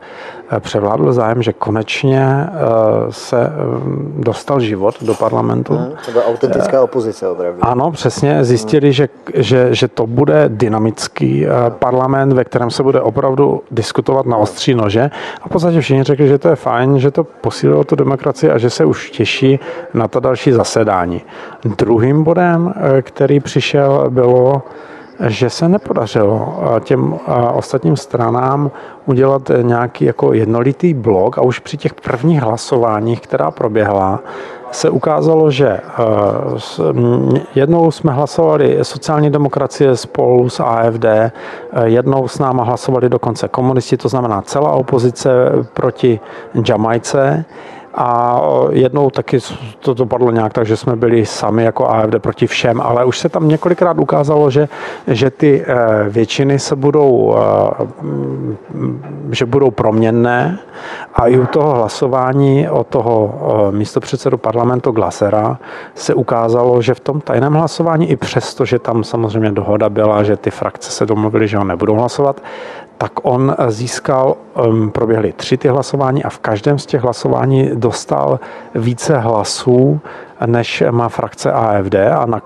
převládl 0.60 1.12
zájem, 1.12 1.42
že 1.42 1.52
konečně 1.52 2.46
se 3.10 3.52
dostal 4.18 4.60
život 4.60 5.02
do 5.02 5.14
parlamentu. 5.14 5.74
Hmm, 5.76 5.92
to 6.04 6.10
byla 6.10 6.24
autentická 6.24 6.82
opozice 6.82 7.28
opravdu. 7.28 7.64
Ano, 7.64 7.90
přesně. 7.90 8.44
Zjistili, 8.44 8.92
že, 8.92 9.08
že, 9.34 9.74
že 9.74 9.88
to 9.88 10.06
bude 10.06 10.44
dynamický 10.48 11.46
parlament, 11.68 12.32
ve 12.32 12.44
kterém 12.44 12.70
se 12.70 12.82
bude 12.82 13.00
opravdu 13.00 13.62
diskutovat 13.70 14.26
na 14.26 14.36
ostří 14.36 14.74
nože. 14.74 15.10
A 15.42 15.48
v 15.48 15.50
podstatě 15.50 15.80
všichni 15.80 16.02
řekli, 16.02 16.28
že 16.28 16.38
to 16.38 16.48
je 16.48 16.56
fajn, 16.56 16.98
že 16.98 17.10
to 17.10 17.24
posílilo 17.24 17.84
tu 17.84 17.96
demokracii 17.96 18.50
a 18.50 18.58
že 18.58 18.70
se 18.70 18.84
už 18.84 19.10
těší 19.10 19.60
na 19.94 20.08
to 20.08 20.20
další 20.20 20.52
zasedání. 20.52 21.22
Druhým 21.78 22.24
bodem, 22.24 22.74
který 23.02 23.40
přišel, 23.40 24.06
bylo 24.10 24.62
že 25.20 25.50
se 25.50 25.68
nepodařilo 25.68 26.62
eh, 26.76 26.80
těm 26.80 27.14
eh, 27.14 27.32
ostatním 27.52 27.96
stranám 27.96 28.70
udělat 29.06 29.50
nějaký 29.62 30.04
jako 30.04 30.32
jednolitý 30.32 30.94
blok 30.94 31.38
a 31.38 31.42
už 31.42 31.58
při 31.58 31.76
těch 31.76 31.94
prvních 31.94 32.40
hlasováních, 32.40 33.20
která 33.20 33.50
proběhla, 33.50 34.20
se 34.72 34.90
ukázalo, 34.90 35.50
že 35.50 35.68
eh, 35.68 35.80
jednou 37.54 37.90
jsme 37.90 38.12
hlasovali 38.12 38.78
sociální 38.82 39.30
demokracie 39.30 39.96
spolu 39.96 40.48
s 40.48 40.60
AFD, 40.60 41.04
jednou 41.84 42.28
s 42.28 42.38
náma 42.38 42.64
hlasovali 42.64 43.08
dokonce 43.08 43.48
komunisti, 43.48 43.96
to 43.96 44.08
znamená 44.08 44.42
celá 44.42 44.70
opozice 44.70 45.30
proti 45.72 46.20
Jamajce 46.68 47.44
a 47.96 48.40
jednou 48.70 49.10
taky 49.10 49.38
to 49.80 49.94
dopadlo 49.94 50.30
nějak 50.30 50.52
tak, 50.52 50.66
že 50.66 50.76
jsme 50.76 50.96
byli 50.96 51.26
sami 51.26 51.64
jako 51.64 51.88
AFD 51.88 52.14
proti 52.18 52.46
všem, 52.46 52.80
ale 52.80 53.04
už 53.04 53.18
se 53.18 53.28
tam 53.28 53.48
několikrát 53.48 53.98
ukázalo, 53.98 54.50
že, 54.50 54.68
že 55.06 55.30
ty 55.30 55.64
eh, 55.66 55.76
většiny 56.08 56.58
se 56.58 56.76
budou, 56.76 57.36
eh, 57.36 57.86
že 59.30 59.46
budou 59.46 59.70
proměnné. 59.70 60.58
A 61.14 61.26
i 61.26 61.38
u 61.38 61.46
toho 61.46 61.74
hlasování 61.74 62.68
o 62.68 62.84
toho 62.84 63.34
eh, 63.68 63.72
místopředsedu 63.76 64.38
parlamentu 64.38 64.90
Glasera 64.90 65.58
se 65.94 66.14
ukázalo, 66.14 66.82
že 66.82 66.94
v 66.94 67.00
tom 67.00 67.20
tajném 67.20 67.52
hlasování 67.52 68.10
i 68.10 68.16
přesto, 68.16 68.64
že 68.64 68.78
tam 68.78 69.04
samozřejmě 69.04 69.52
dohoda 69.52 69.88
byla, 69.88 70.22
že 70.22 70.36
ty 70.36 70.50
frakce 70.50 70.90
se 70.90 71.06
domluvily, 71.06 71.48
že 71.48 71.58
ho 71.58 71.64
nebudou 71.64 71.94
hlasovat, 71.94 72.40
tak 72.98 73.12
on 73.22 73.56
získal, 73.68 74.36
proběhly 74.92 75.32
tři 75.32 75.56
ty 75.56 75.68
hlasování 75.68 76.24
a 76.24 76.30
v 76.30 76.38
každém 76.38 76.78
z 76.78 76.86
těch 76.86 77.02
hlasování 77.02 77.70
dostal 77.74 78.40
více 78.74 79.18
hlasů, 79.18 80.00
než 80.46 80.82
má 80.90 81.08
frakce 81.08 81.52
AFD 81.52 81.94
a, 81.94 82.26
na, 82.26 82.42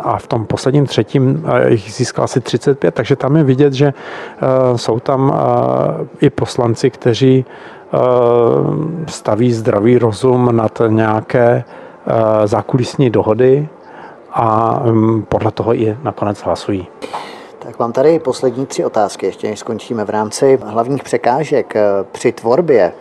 a 0.00 0.18
v 0.18 0.26
tom 0.26 0.46
posledním 0.46 0.86
třetím 0.86 1.44
eh, 1.46 1.70
jich 1.70 1.92
získal 1.92 2.24
asi 2.24 2.40
35, 2.40 2.94
takže 2.94 3.16
tam 3.16 3.36
je 3.36 3.44
vidět, 3.44 3.72
že 3.72 3.86
eh, 3.86 4.78
jsou 4.78 5.00
tam 5.00 5.32
eh, 5.34 6.06
i 6.20 6.30
poslanci, 6.30 6.90
kteří 6.90 7.44
staví 9.06 9.52
zdravý 9.52 9.98
rozum 9.98 10.56
nad 10.56 10.82
nějaké 10.88 11.64
zákulisní 12.44 13.10
dohody 13.10 13.68
a 14.32 14.80
podle 15.28 15.50
toho 15.50 15.74
i 15.74 15.96
nakonec 16.02 16.42
hlasují. 16.42 16.86
Tak 17.62 17.78
mám 17.78 17.92
tady 17.92 18.18
poslední 18.18 18.66
tři 18.66 18.84
otázky, 18.84 19.26
ještě 19.26 19.48
než 19.48 19.58
skončíme 19.58 20.04
v 20.04 20.10
rámci 20.10 20.58
hlavních 20.64 21.02
překážek 21.02 21.76
eh, 21.76 21.82
při 22.12 22.32
tvorbě 22.32 22.92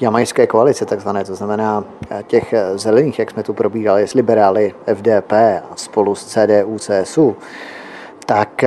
jamajské 0.00 0.46
koalice, 0.46 0.86
takzvané, 0.86 1.24
to 1.24 1.34
znamená 1.34 1.84
eh, 2.10 2.22
těch 2.26 2.52
eh, 2.52 2.78
zelených, 2.78 3.18
jak 3.18 3.30
jsme 3.30 3.42
tu 3.42 3.54
probírali, 3.54 4.08
s 4.08 4.14
liberály 4.14 4.74
FDP 4.94 5.32
a 5.70 5.76
spolu 5.76 6.14
s 6.14 6.24
CDU, 6.24 6.78
CSU 6.78 7.36
tak 8.26 8.64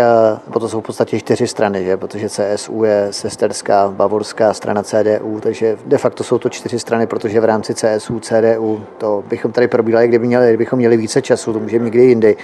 bo 0.47 0.59
to 0.59 0.69
jsou 0.69 0.81
v 0.81 0.83
podstatě 0.83 1.19
čtyři 1.19 1.47
strany, 1.47 1.83
že? 1.85 1.97
protože 1.97 2.29
CSU 2.29 2.83
je 2.83 3.07
sesterská 3.11 3.87
bavorská 3.87 4.53
strana 4.53 4.83
CDU, 4.83 5.39
takže 5.39 5.77
de 5.85 5.97
facto 5.97 6.23
jsou 6.23 6.37
to 6.37 6.49
čtyři 6.49 6.79
strany, 6.79 7.07
protože 7.07 7.39
v 7.39 7.45
rámci 7.45 7.73
CSU, 7.75 8.19
CDU, 8.19 8.83
to 8.97 9.23
bychom 9.27 9.51
tady 9.51 9.67
probíhali, 9.67 10.07
kdyby 10.07 10.27
měli, 10.27 10.47
kdybychom 10.47 10.79
měli 10.79 10.97
více 10.97 11.21
času, 11.21 11.53
to 11.53 11.59
můžeme 11.59 11.85
někdy 11.85 12.05
jindy, 12.05 12.37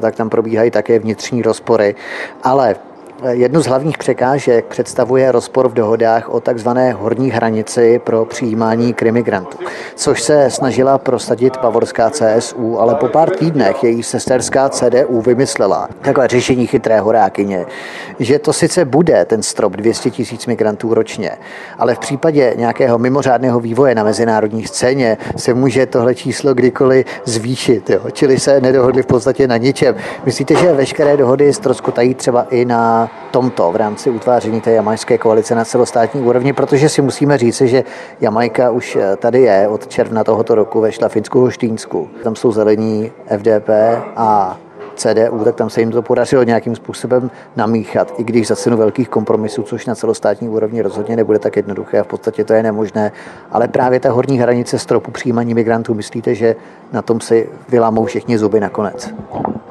tak 0.00 0.14
tam 0.14 0.30
probíhají 0.30 0.70
také 0.70 0.98
vnitřní 0.98 1.42
rozpory. 1.42 1.94
Ale 2.42 2.76
Jednu 3.28 3.62
z 3.62 3.66
hlavních 3.66 3.98
překážek 3.98 4.64
představuje 4.64 5.32
rozpor 5.32 5.68
v 5.68 5.74
dohodách 5.74 6.28
o 6.28 6.40
takzvané 6.40 6.92
horní 6.92 7.30
hranici 7.30 7.98
pro 7.98 8.24
přijímání 8.24 8.94
krimigrantů, 8.94 9.58
což 9.94 10.22
se 10.22 10.50
snažila 10.50 10.98
prosadit 10.98 11.56
pavorská 11.56 12.10
CSU, 12.10 12.80
ale 12.80 12.94
po 12.94 13.08
pár 13.08 13.30
týdnech 13.30 13.84
její 13.84 14.02
sesterská 14.02 14.68
CDU 14.68 15.20
vymyslela 15.20 15.88
takové 16.00 16.28
řešení 16.28 16.66
chytré 16.66 17.00
horákyně, 17.00 17.66
že 18.18 18.38
to 18.38 18.52
sice 18.52 18.84
bude 18.84 19.24
ten 19.24 19.42
strop 19.42 19.72
200 19.72 20.10
tisíc 20.10 20.46
migrantů 20.46 20.94
ročně, 20.94 21.30
ale 21.78 21.94
v 21.94 21.98
případě 21.98 22.54
nějakého 22.56 22.98
mimořádného 22.98 23.60
vývoje 23.60 23.94
na 23.94 24.04
mezinárodní 24.04 24.66
scéně 24.66 25.18
se 25.36 25.54
může 25.54 25.86
tohle 25.86 26.14
číslo 26.14 26.54
kdykoliv 26.54 27.06
zvýšit, 27.24 27.90
jo? 27.90 28.00
čili 28.12 28.40
se 28.40 28.60
nedohodli 28.60 29.02
v 29.02 29.06
podstatě 29.06 29.46
na 29.46 29.56
ničem. 29.56 29.94
Myslíte, 30.24 30.54
že 30.54 30.72
veškeré 30.72 31.16
dohody 31.16 31.52
ztroskotají 31.52 32.14
třeba 32.14 32.46
i 32.50 32.64
na 32.64 33.09
tomto 33.30 33.72
v 33.72 33.76
rámci 33.76 34.10
utváření 34.10 34.60
té 34.60 34.70
jamajské 34.70 35.18
koalice 35.18 35.54
na 35.54 35.64
celostátní 35.64 36.20
úrovni, 36.20 36.52
protože 36.52 36.88
si 36.88 37.02
musíme 37.02 37.38
říci, 37.38 37.68
že 37.68 37.84
Jamajka 38.20 38.70
už 38.70 38.96
eh, 38.96 39.16
tady 39.16 39.42
je 39.42 39.68
od 39.68 39.86
června 39.86 40.24
tohoto 40.24 40.54
roku 40.54 40.80
ve 40.80 40.92
Šlafinsku 40.92 41.40
Hoštínsku. 41.40 42.08
Tam 42.22 42.36
jsou 42.36 42.52
zelení 42.52 43.12
FDP 43.36 43.68
a 44.16 44.58
CDU, 44.94 45.44
tak 45.44 45.54
tam 45.54 45.70
se 45.70 45.80
jim 45.80 45.90
to 45.90 46.02
podařilo 46.02 46.42
nějakým 46.42 46.76
způsobem 46.76 47.30
namíchat, 47.56 48.12
i 48.18 48.24
když 48.24 48.46
za 48.46 48.56
cenu 48.56 48.76
velkých 48.76 49.08
kompromisů, 49.08 49.62
což 49.62 49.86
na 49.86 49.94
celostátní 49.94 50.48
úrovni 50.48 50.82
rozhodně 50.82 51.16
nebude 51.16 51.38
tak 51.38 51.56
jednoduché 51.56 52.00
a 52.00 52.04
v 52.04 52.06
podstatě 52.06 52.44
to 52.44 52.52
je 52.52 52.62
nemožné. 52.62 53.12
Ale 53.52 53.68
právě 53.68 54.00
ta 54.00 54.12
horní 54.12 54.38
hranice 54.38 54.78
stropu 54.78 55.10
přijímání 55.10 55.54
migrantů, 55.54 55.94
myslíte, 55.94 56.34
že 56.34 56.56
na 56.92 57.02
tom 57.02 57.20
si 57.20 57.48
vylámou 57.68 58.04
všichni 58.04 58.38
zuby 58.38 58.60
nakonec? 58.60 59.14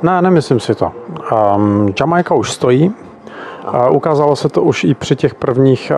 Ne, 0.04 0.22
nemyslím 0.22 0.60
si 0.60 0.76
to. 0.76 0.92
Um, 1.56 1.94
Jamaika 2.00 2.36
už 2.36 2.52
stojí, 2.52 2.94
Ukázalo 3.90 4.36
se 4.36 4.50
to 4.50 4.62
už 4.62 4.84
i 4.84 4.94
při 4.94 5.16
těch 5.16 5.36
prvních 5.36 5.92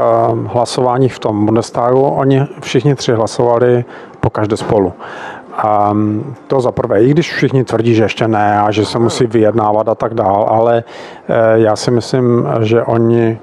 hlasováních 0.46 1.14
v 1.14 1.20
tom 1.20 1.46
Bundestagu. 1.46 2.02
Oni 2.02 2.48
všichni 2.62 2.96
tři 2.96 3.14
hlasovali 3.14 3.86
po 4.20 4.30
každé 4.30 4.58
spolu. 4.58 4.94
A 5.58 5.94
to 6.48 6.62
za 6.62 6.72
prvé, 6.72 7.04
i 7.04 7.10
když 7.10 7.34
všichni 7.34 7.64
tvrdí, 7.64 7.96
že 7.96 8.04
ještě 8.04 8.28
ne 8.28 8.60
a 8.60 8.72
že 8.72 8.86
se 8.86 9.00
musí 9.00 9.28
vyjednávat 9.28 9.88
a 9.89 9.96
tak 9.96 10.14
dál, 10.14 10.48
ale 10.50 10.78
e, 10.78 11.60
já 11.60 11.76
si 11.76 11.92
myslím, 11.92 12.48
že 12.62 12.84
oni 12.84 13.39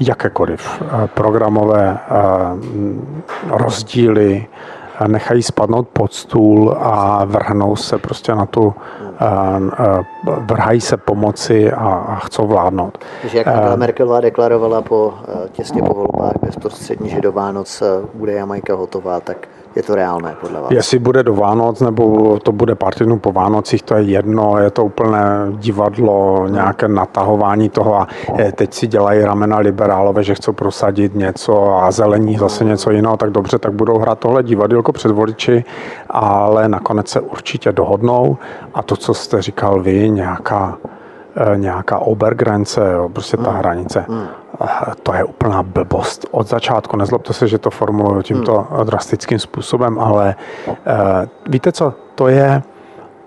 jakékoliv 0.00 0.82
e, 0.82 1.06
programové 1.06 1.90
e, 1.90 1.98
rozdíly 3.50 4.46
nechají 5.06 5.42
spadnout 5.42 5.88
pod 5.88 6.12
stůl 6.12 6.76
a 6.80 7.24
vrhnou 7.24 7.76
se 7.76 7.98
prostě 7.98 8.34
na 8.34 8.46
tu 8.46 8.74
vrhají 10.24 10.80
se 10.80 10.96
pomoci 10.96 11.72
a 11.72 12.20
chcou 12.24 12.46
vládnout. 12.46 12.98
Takže 13.22 13.38
jak 13.38 13.46
Angela 13.46 13.76
Merkelová 13.76 14.20
deklarovala 14.20 14.82
po, 14.82 15.14
těsně 15.52 15.82
po 15.82 15.94
volbách 15.94 16.32
bezprostředně, 16.42 17.10
že 17.10 17.20
do 17.20 17.32
Vánoc 17.32 17.82
bude 18.14 18.32
Jamajka 18.32 18.74
hotová, 18.74 19.20
tak 19.20 19.48
je 19.76 19.82
to 19.82 19.94
reálné 19.94 20.36
podle 20.40 20.60
vás? 20.60 20.70
Jestli 20.70 20.98
bude 20.98 21.22
do 21.22 21.34
Vánoc 21.34 21.80
nebo 21.80 22.38
to 22.38 22.52
bude 22.52 22.74
pár 22.74 22.94
týdnů 22.94 23.18
po 23.18 23.32
Vánocích, 23.32 23.82
to 23.82 23.94
je 23.94 24.02
jedno, 24.02 24.58
je 24.58 24.70
to 24.70 24.84
úplné 24.84 25.46
divadlo, 25.50 26.46
nějaké 26.48 26.88
natahování 26.88 27.68
toho 27.68 27.94
a 27.94 28.06
eh, 28.38 28.52
teď 28.52 28.74
si 28.74 28.86
dělají 28.86 29.22
ramena 29.22 29.58
liberálové, 29.58 30.22
že 30.22 30.34
chcou 30.34 30.52
prosadit 30.52 31.14
něco 31.14 31.76
a 31.76 31.90
zelení 31.90 32.38
zase 32.38 32.64
něco 32.64 32.90
jiného, 32.90 33.16
tak 33.16 33.30
dobře, 33.30 33.58
tak 33.58 33.72
budou 33.72 33.98
hrát 33.98 34.18
tohle 34.18 34.42
divadlo 34.42 34.82
před 34.82 35.12
voliči, 35.12 35.64
ale 36.10 36.68
nakonec 36.68 37.08
se 37.08 37.20
určitě 37.20 37.72
dohodnou 37.72 38.36
a 38.74 38.82
to, 38.82 38.96
co 38.96 39.14
jste 39.14 39.42
říkal 39.42 39.80
vy, 39.80 40.10
nějaká 40.10 40.78
Eh, 41.36 41.56
nějaká 41.56 41.98
obergrance, 41.98 42.80
prostě 43.12 43.36
ta 43.36 43.50
hmm. 43.50 43.58
hranice. 43.58 44.04
To 45.02 45.14
je 45.14 45.24
úplná 45.24 45.62
blbost. 45.62 46.26
Od 46.30 46.48
začátku, 46.48 46.96
nezlobte 46.96 47.32
se, 47.32 47.48
že 47.48 47.58
to 47.58 47.70
formuluju 47.70 48.22
tímto 48.22 48.66
hmm. 48.70 48.86
drastickým 48.86 49.38
způsobem, 49.38 49.98
ale 49.98 50.34
uh, 50.66 50.74
víte 51.48 51.72
co, 51.72 51.94
to 52.14 52.28
je 52.28 52.62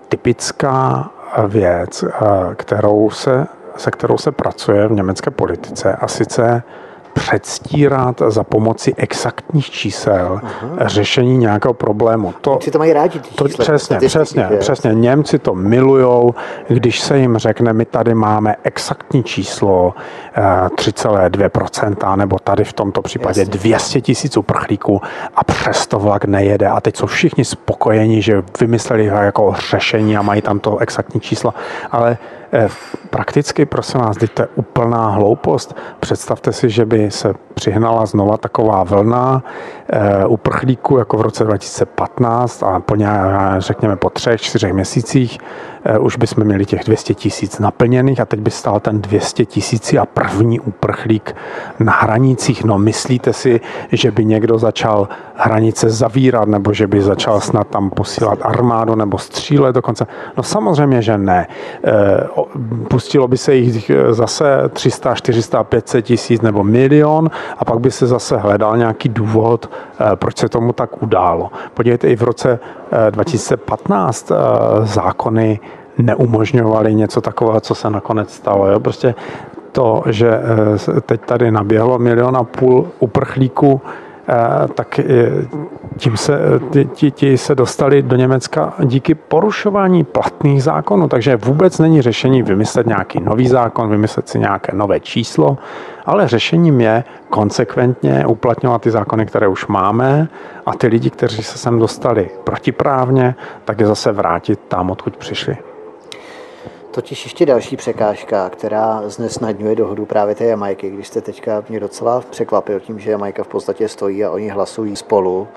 typická 0.08 1.10
věc, 1.46 2.02
uh, 2.02 2.10
kterou 2.54 3.10
se, 3.10 3.46
se 3.76 3.90
kterou 3.90 4.18
se 4.18 4.32
pracuje 4.32 4.88
v 4.88 4.92
německé 4.92 5.30
politice 5.30 5.92
a 5.92 6.08
sice 6.08 6.62
předstírat 7.16 8.22
za 8.28 8.44
pomoci 8.44 8.94
exaktních 8.96 9.70
čísel 9.70 10.40
Aha. 10.42 10.88
řešení 10.88 11.38
nějakého 11.38 11.74
problému. 11.74 12.34
To, 12.40 12.50
Němci 12.50 12.70
to 12.70 12.78
mají 12.78 12.92
rádi, 12.92 13.18
ty 13.18 13.34
to, 13.34 13.44
Přesně, 13.44 13.98
přesně, 14.06 14.46
je. 14.50 14.56
přesně. 14.58 14.94
Němci 14.94 15.38
to 15.38 15.54
milujou, 15.54 16.34
když 16.68 17.00
se 17.00 17.18
jim 17.18 17.36
řekne, 17.38 17.72
my 17.72 17.84
tady 17.84 18.14
máme 18.14 18.56
exaktní 18.64 19.24
číslo 19.24 19.94
3,2%, 20.36 22.12
eh, 22.12 22.16
nebo 22.16 22.38
tady 22.38 22.64
v 22.64 22.72
tomto 22.72 23.02
případě 23.02 23.40
Jasně. 23.40 23.58
200 23.58 24.00
tisíc 24.00 24.36
uprchlíků 24.36 25.00
a 25.36 25.44
přesto 25.44 25.98
vlak 25.98 26.24
nejede. 26.24 26.68
A 26.68 26.80
teď 26.80 26.96
jsou 26.96 27.06
všichni 27.06 27.44
spokojeni, 27.44 28.22
že 28.22 28.42
vymysleli 28.60 29.04
jako 29.04 29.54
řešení 29.70 30.16
a 30.16 30.22
mají 30.22 30.42
tam 30.42 30.58
to 30.58 30.78
exaktní 30.78 31.20
číslo. 31.20 31.54
Ale 31.90 32.18
prakticky, 33.10 33.66
prosím 33.66 34.00
vás, 34.00 34.16
to 34.34 34.42
je 34.42 34.48
úplná 34.54 35.08
hloupost. 35.08 35.76
Představte 36.00 36.52
si, 36.52 36.70
že 36.70 36.84
by 36.84 37.10
se 37.10 37.34
přihnala 37.54 38.06
znova 38.06 38.36
taková 38.36 38.84
vlna 38.84 39.44
e, 39.92 40.26
uprchlíků 40.26 40.98
jako 40.98 41.16
v 41.16 41.20
roce 41.20 41.44
2015 41.44 42.62
a 42.62 42.80
po 42.80 42.96
nějak, 42.96 43.60
řekněme 43.60 43.96
po 43.96 44.10
třech, 44.10 44.40
čtyřech 44.40 44.72
měsících 44.72 45.38
už 46.00 46.16
bychom 46.16 46.44
měli 46.44 46.64
těch 46.64 46.84
200 46.84 47.14
tisíc 47.14 47.58
naplněných 47.58 48.20
a 48.20 48.24
teď 48.24 48.40
by 48.40 48.50
stál 48.50 48.80
ten 48.80 49.00
200 49.00 49.44
tisíc 49.44 49.94
a 49.94 50.06
první 50.06 50.60
uprchlík 50.60 51.36
na 51.78 51.92
hranicích. 51.92 52.64
No 52.64 52.78
myslíte 52.78 53.32
si, 53.32 53.60
že 53.92 54.10
by 54.10 54.24
někdo 54.24 54.58
začal 54.58 55.08
hranice 55.34 55.90
zavírat 55.90 56.48
nebo 56.48 56.72
že 56.72 56.86
by 56.86 57.02
začal 57.02 57.40
snad 57.40 57.68
tam 57.68 57.90
posílat 57.90 58.38
armádu 58.42 58.94
nebo 58.94 59.18
střílet 59.18 59.72
dokonce? 59.72 60.06
No 60.36 60.42
samozřejmě, 60.42 61.02
že 61.02 61.18
ne. 61.18 61.46
E, 61.84 62.28
pustilo 62.88 63.28
by 63.28 63.36
se 63.36 63.54
jich 63.54 63.90
zase 64.10 64.68
300, 64.72 65.14
400, 65.14 65.64
500 65.64 66.04
tisíc 66.04 66.42
nebo 66.42 66.64
milion 66.64 67.30
a 67.58 67.64
pak 67.64 67.80
by 67.80 67.90
se 67.90 68.06
zase 68.06 68.36
hledal 68.36 68.76
nějaký 68.76 69.08
důvod, 69.08 69.70
eh, 70.00 70.16
proč 70.16 70.38
se 70.38 70.48
tomu 70.48 70.72
tak 70.72 71.02
událo. 71.02 71.50
Podívejte, 71.74 72.08
i 72.08 72.16
v 72.16 72.22
roce 72.22 72.58
2015 73.10 74.30
eh, 74.30 74.34
eh, 74.34 74.86
zákony 74.86 75.60
neumožňovaly 75.98 76.94
něco 76.94 77.20
takového, 77.20 77.60
co 77.60 77.74
se 77.74 77.90
nakonec 77.90 78.34
stalo. 78.34 78.66
Jo? 78.66 78.80
Prostě 78.80 79.14
to, 79.72 80.02
že 80.06 80.40
teď 81.06 81.20
tady 81.20 81.50
naběhlo 81.50 81.98
milion 81.98 82.36
a 82.36 82.44
půl 82.44 82.88
uprchlíků, 82.98 83.80
Eh, 84.28 84.68
tak 84.74 85.00
tím 85.96 86.16
se, 86.16 86.38
ti, 86.94 87.10
ti 87.10 87.38
se 87.38 87.54
dostali 87.54 88.02
do 88.02 88.16
Německa 88.16 88.74
díky 88.84 89.14
porušování 89.14 90.04
platných 90.04 90.62
zákonů, 90.62 91.08
takže 91.08 91.36
vůbec 91.36 91.78
není 91.78 92.02
řešení 92.02 92.42
vymyslet 92.42 92.86
nějaký 92.86 93.20
nový 93.20 93.48
zákon, 93.48 93.90
vymyslet 93.90 94.28
si 94.28 94.38
nějaké 94.38 94.76
nové 94.76 95.00
číslo, 95.00 95.58
ale 96.06 96.28
řešením 96.28 96.80
je 96.80 97.04
konsekventně 97.30 98.26
uplatňovat 98.26 98.82
ty 98.82 98.90
zákony, 98.90 99.26
které 99.26 99.48
už 99.48 99.66
máme 99.66 100.28
a 100.66 100.74
ty 100.74 100.86
lidi, 100.86 101.10
kteří 101.10 101.42
se 101.42 101.58
sem 101.58 101.78
dostali 101.78 102.30
protiprávně, 102.44 103.34
tak 103.64 103.80
je 103.80 103.86
zase 103.86 104.12
vrátit 104.12 104.60
tam, 104.68 104.90
odkud 104.90 105.16
přišli 105.16 105.56
totiž 106.96 107.24
ještě 107.24 107.46
další 107.46 107.76
překážka, 107.76 108.50
která 108.50 109.02
znesnadňuje 109.08 109.76
dohodu 109.76 110.06
právě 110.06 110.34
té 110.34 110.44
Jamajky, 110.44 110.90
když 110.90 111.06
jste 111.06 111.20
teďka 111.20 111.64
mě 111.68 111.80
docela 111.80 112.20
překvapil 112.30 112.80
tím, 112.80 112.98
že 112.98 113.10
Jamajka 113.10 113.44
v 113.44 113.48
podstatě 113.48 113.88
stojí 113.88 114.24
a 114.24 114.30
oni 114.30 114.48
hlasují 114.48 114.96
spolu, 114.96 115.48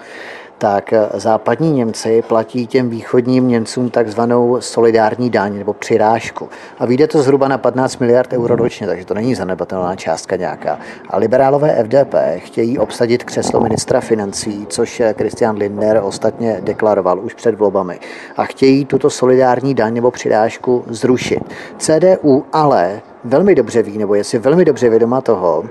tak 0.60 0.94
západní 1.14 1.72
Němci 1.72 2.22
platí 2.28 2.68
těm 2.68 2.90
východním 2.90 3.48
Němcům 3.48 3.90
takzvanou 3.90 4.62
solidární 4.62 5.30
daň 5.30 5.58
nebo 5.58 5.74
přirážku. 5.74 6.50
A 6.80 6.86
vyjde 6.86 7.08
to 7.08 7.22
zhruba 7.22 7.48
na 7.48 7.58
15 7.58 7.98
miliard 7.98 8.34
euro 8.34 8.56
ročně, 8.56 8.88
takže 8.88 9.06
to 9.06 9.14
není 9.14 9.36
zanedbatelná 9.36 9.96
částka 9.96 10.36
nějaká. 10.36 10.80
A 11.10 11.18
liberálové 11.18 11.84
FDP 11.84 12.16
chtějí 12.38 12.80
obsadit 12.80 13.24
křeslo 13.24 13.60
ministra 13.60 14.02
financí, 14.02 14.66
což 14.70 15.02
Christian 15.18 15.58
Lindner 15.58 16.02
ostatně 16.04 16.60
deklaroval 16.64 17.20
už 17.20 17.34
před 17.34 17.56
volbami. 17.56 18.00
A 18.38 18.46
chtějí 18.46 18.86
tuto 18.86 19.10
solidární 19.10 19.74
daň 19.74 19.94
nebo 19.94 20.12
přirážku 20.12 20.84
zrušit. 20.88 21.44
CDU 21.78 22.46
ale 22.54 23.02
velmi 23.24 23.56
dobře 23.56 23.84
ví, 23.84 23.98
nebo 23.98 24.16
je 24.16 24.24
si 24.24 24.38
velmi 24.40 24.66
dobře 24.66 24.90
vědoma 24.90 25.22
toho, 25.22 25.64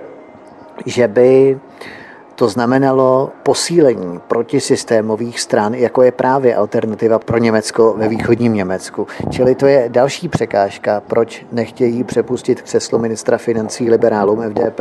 že 0.87 1.09
by 1.09 1.59
to 2.39 2.49
znamenalo 2.49 3.31
posílení 3.43 4.21
protisystémových 4.29 5.41
stran, 5.41 5.75
jako 5.75 6.03
je 6.03 6.13
právě 6.13 6.57
alternativa 6.57 7.19
pro 7.19 7.39
Německo 7.39 7.95
ve 7.99 8.09
východním 8.09 8.55
Německu. 8.55 9.07
Čili 9.31 9.55
to 9.55 9.67
je 9.67 9.89
další 9.89 10.29
překážka, 10.29 11.03
proč 11.07 11.47
nechtějí 11.53 12.05
přepustit 12.05 12.63
křeslo 12.63 12.99
ministra 12.99 13.39
financí 13.39 13.91
liberálům 13.91 14.43
FDP. 14.43 14.81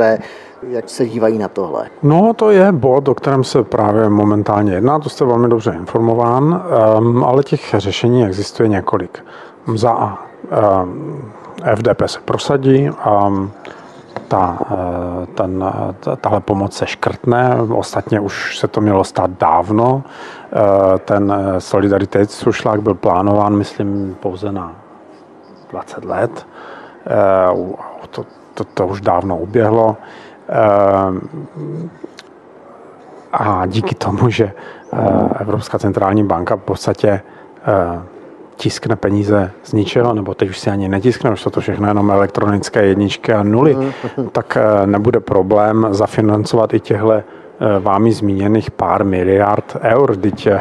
Jak 0.68 0.90
se 0.90 1.06
dívají 1.06 1.38
na 1.38 1.48
tohle? 1.48 1.86
No, 2.02 2.34
to 2.34 2.50
je 2.50 2.72
bod, 2.72 3.08
o 3.08 3.14
kterém 3.14 3.44
se 3.44 3.62
právě 3.62 4.08
momentálně 4.08 4.74
jedná, 4.74 4.98
to 4.98 5.08
jste 5.08 5.24
velmi 5.24 5.48
dobře 5.48 5.74
informován, 5.78 6.64
um, 6.98 7.24
ale 7.24 7.42
těch 7.42 7.74
řešení 7.78 8.26
existuje 8.26 8.68
několik. 8.68 9.24
Za 9.74 9.90
A. 9.90 10.18
Um, 10.82 11.32
FDP 11.74 12.02
se 12.06 12.20
prosadí, 12.24 12.90
um, 13.26 13.50
ta, 14.28 14.58
eh, 14.70 15.26
ten, 15.26 15.64
tahle 16.20 16.40
pomoc 16.40 16.76
se 16.76 16.86
škrtne. 16.86 17.56
Ostatně 17.74 18.20
už 18.20 18.58
se 18.58 18.68
to 18.68 18.80
mělo 18.80 19.04
stát 19.04 19.30
dávno. 19.30 20.02
Eh, 20.52 20.98
ten 20.98 21.34
solidaritetszušlák 21.58 22.82
byl 22.82 22.94
plánován, 22.94 23.56
myslím, 23.56 24.16
pouze 24.20 24.52
na 24.52 24.72
20 25.70 26.04
let. 26.04 26.46
Eh, 27.06 27.76
to, 28.10 28.24
to, 28.54 28.64
to 28.64 28.86
už 28.86 29.00
dávno 29.00 29.38
uběhlo. 29.38 29.96
A 33.32 33.66
díky 33.66 33.94
tomu, 33.94 34.30
že 34.30 34.52
Evropská 35.38 35.78
centrální 35.78 36.24
banka 36.24 36.56
v 36.56 36.60
podstatě 36.60 37.20
tiskne 38.58 38.96
peníze 38.96 39.50
z 39.62 39.72
ničeho, 39.72 40.14
nebo 40.14 40.34
teď 40.34 40.48
už 40.50 40.58
si 40.58 40.70
ani 40.70 40.88
netiskne, 40.88 41.30
už 41.30 41.40
jsou 41.40 41.50
to 41.50 41.60
všechno 41.60 41.88
jenom 41.88 42.10
elektronické 42.10 42.86
jedničky 42.86 43.32
a 43.32 43.42
nuly, 43.42 43.74
mm. 43.74 43.92
tak 44.32 44.56
eh, 44.56 44.86
nebude 44.86 45.20
problém 45.20 45.86
zafinancovat 45.90 46.74
i 46.74 46.80
těchto 46.80 47.12
eh, 47.12 47.24
vámi 47.80 48.12
zmíněných 48.12 48.70
pár 48.70 49.04
miliard 49.04 49.76
eur, 49.80 50.16
teď 50.16 50.46
eh, 50.46 50.60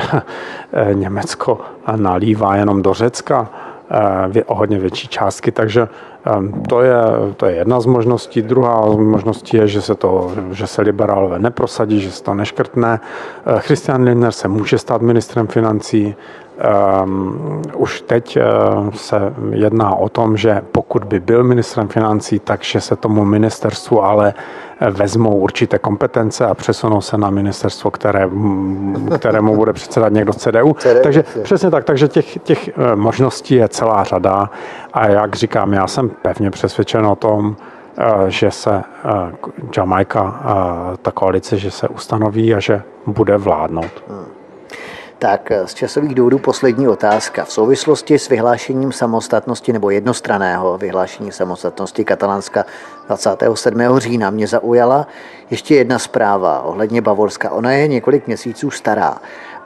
Německo 0.93 1.59
nalívá 1.95 2.55
jenom 2.55 2.81
do 2.81 2.93
Řecka 2.93 3.49
o 4.45 4.55
hodně 4.55 4.79
větší 4.79 5.07
částky, 5.07 5.51
takže 5.51 5.87
to 6.69 6.81
je, 6.81 6.95
to 7.37 7.45
je 7.45 7.55
jedna 7.55 7.79
z 7.79 7.85
možností. 7.85 8.41
Druhá 8.41 8.91
z 8.91 8.95
možností 8.95 9.57
je, 9.57 9.67
že 9.67 9.81
se, 9.81 9.95
to, 9.95 10.31
že 10.51 10.67
se 10.67 10.81
liberálové 10.81 11.39
neprosadí, 11.39 11.99
že 11.99 12.11
se 12.11 12.23
to 12.23 12.33
neškrtne. 12.33 12.99
Christian 13.57 14.03
Lindner 14.03 14.31
se 14.31 14.47
může 14.47 14.77
stát 14.77 15.01
ministrem 15.01 15.47
financí, 15.47 16.15
Um, 17.03 17.61
už 17.75 18.01
teď 18.01 18.37
uh, 18.37 18.91
se 18.91 19.33
jedná 19.49 19.95
o 19.95 20.09
tom, 20.09 20.37
že 20.37 20.61
pokud 20.71 21.03
by 21.03 21.19
byl 21.19 21.43
ministrem 21.43 21.87
financí, 21.87 22.39
takže 22.39 22.81
se 22.81 22.95
tomu 22.95 23.25
ministerstvu 23.25 24.03
ale 24.03 24.33
vezmou 24.91 25.37
určité 25.37 25.79
kompetence 25.79 26.45
a 26.45 26.53
přesunou 26.53 27.01
se 27.01 27.17
na 27.17 27.29
ministerstvo, 27.29 27.91
které, 27.91 28.29
kterému 29.17 29.55
bude 29.55 29.73
předsedat 29.73 30.13
někdo 30.13 30.33
z 30.33 30.37
CDU. 30.37 30.73
CDU 30.73 30.99
takže 31.03 31.23
přesně 31.43 31.71
tak, 31.71 31.83
takže 31.83 32.07
těch, 32.07 32.39
těch 32.39 32.67
eh, 32.67 32.95
možností 32.95 33.55
je 33.55 33.67
celá 33.67 34.03
řada 34.03 34.49
a 34.93 35.07
jak 35.07 35.35
říkám, 35.35 35.73
já 35.73 35.87
jsem 35.87 36.09
pevně 36.09 36.51
přesvědčen 36.51 37.05
o 37.05 37.15
tom, 37.15 37.55
eh, 37.97 38.03
že 38.27 38.51
se 38.51 38.83
Jamaika, 39.77 40.39
ta 41.01 41.11
koalice, 41.11 41.57
že 41.57 41.71
se 41.71 41.87
ustanoví 41.87 42.53
a 42.53 42.59
že 42.59 42.81
bude 43.05 43.37
vládnout. 43.37 44.03
Hmm. 44.09 44.36
Tak 45.19 45.51
z 45.65 45.73
časových 45.73 46.15
důvodů 46.15 46.39
poslední 46.39 46.87
otázka. 46.87 47.45
V 47.45 47.51
souvislosti 47.51 48.19
s 48.19 48.29
vyhlášením 48.29 48.91
samostatnosti 48.91 49.73
nebo 49.73 49.89
jednostraného 49.89 50.77
vyhlášení 50.77 51.31
samostatnosti 51.31 52.05
Katalánska 52.05 52.65
27. 53.07 53.81
října 53.97 54.29
mě 54.29 54.47
zaujala 54.47 55.07
ještě 55.49 55.75
jedna 55.75 55.99
zpráva 55.99 56.61
ohledně 56.61 57.01
Bavorska. 57.01 57.49
Ona 57.49 57.71
je 57.71 57.87
několik 57.87 58.27
měsíců 58.27 58.71
stará, 58.71 59.17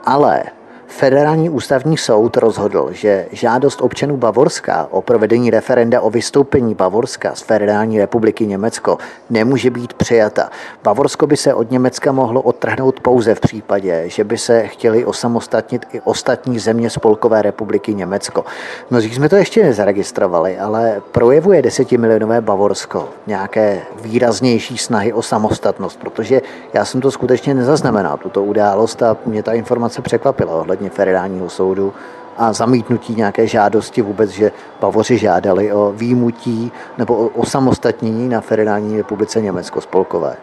ale 0.05 0.43
Federální 0.91 1.49
ústavní 1.49 1.97
soud 1.97 2.37
rozhodl, 2.37 2.89
že 2.91 3.25
žádost 3.31 3.81
občanů 3.81 4.17
Bavorska 4.17 4.87
o 4.91 5.01
provedení 5.01 5.49
referenda 5.49 6.01
o 6.01 6.09
vystoupení 6.09 6.75
Bavorska 6.75 7.35
z 7.35 7.41
Federální 7.41 7.99
republiky 7.99 8.47
Německo 8.47 8.97
nemůže 9.29 9.69
být 9.69 9.93
přijata. 9.93 10.49
Bavorsko 10.83 11.27
by 11.27 11.37
se 11.37 11.53
od 11.53 11.71
Německa 11.71 12.11
mohlo 12.11 12.41
odtrhnout 12.41 12.99
pouze 12.99 13.35
v 13.35 13.39
případě, 13.39 14.03
že 14.05 14.23
by 14.23 14.37
se 14.37 14.67
chtěli 14.67 15.05
osamostatnit 15.05 15.85
i 15.93 16.01
ostatní 16.01 16.59
země 16.59 16.89
Spolkové 16.89 17.41
republiky 17.41 17.93
Německo. 17.93 18.45
Mnozí 18.89 19.13
jsme 19.13 19.29
to 19.29 19.35
ještě 19.35 19.63
nezaregistrovali, 19.63 20.59
ale 20.59 21.01
projevuje 21.11 21.61
desetimilionové 21.61 22.41
Bavorsko 22.41 23.09
nějaké 23.27 23.81
výraznější 24.01 24.77
snahy 24.77 25.13
o 25.13 25.21
samostatnost, 25.21 25.99
protože 25.99 26.41
já 26.73 26.85
jsem 26.85 27.01
to 27.01 27.11
skutečně 27.11 27.53
nezaznamenal, 27.53 28.17
tuto 28.17 28.43
událost 28.43 29.03
a 29.03 29.17
mě 29.25 29.43
ta 29.43 29.53
informace 29.53 30.01
překvapila 30.01 30.53
ohledně 30.55 30.80
ohledně 30.81 30.89
federálního 30.89 31.49
soudu 31.49 31.93
a 32.37 32.53
zamítnutí 32.53 33.15
nějaké 33.15 33.47
žádosti 33.47 34.01
vůbec, 34.01 34.29
že 34.29 34.51
Bavoři 34.81 35.17
žádali 35.17 35.73
o 35.73 35.93
výjimutí 35.95 36.71
nebo 36.97 37.15
o 37.15 37.27
osamostatnění 37.27 38.29
na 38.29 38.41
Federální 38.41 38.97
republice 38.97 39.41
Německo 39.41 39.81
spolkové. 39.81 40.35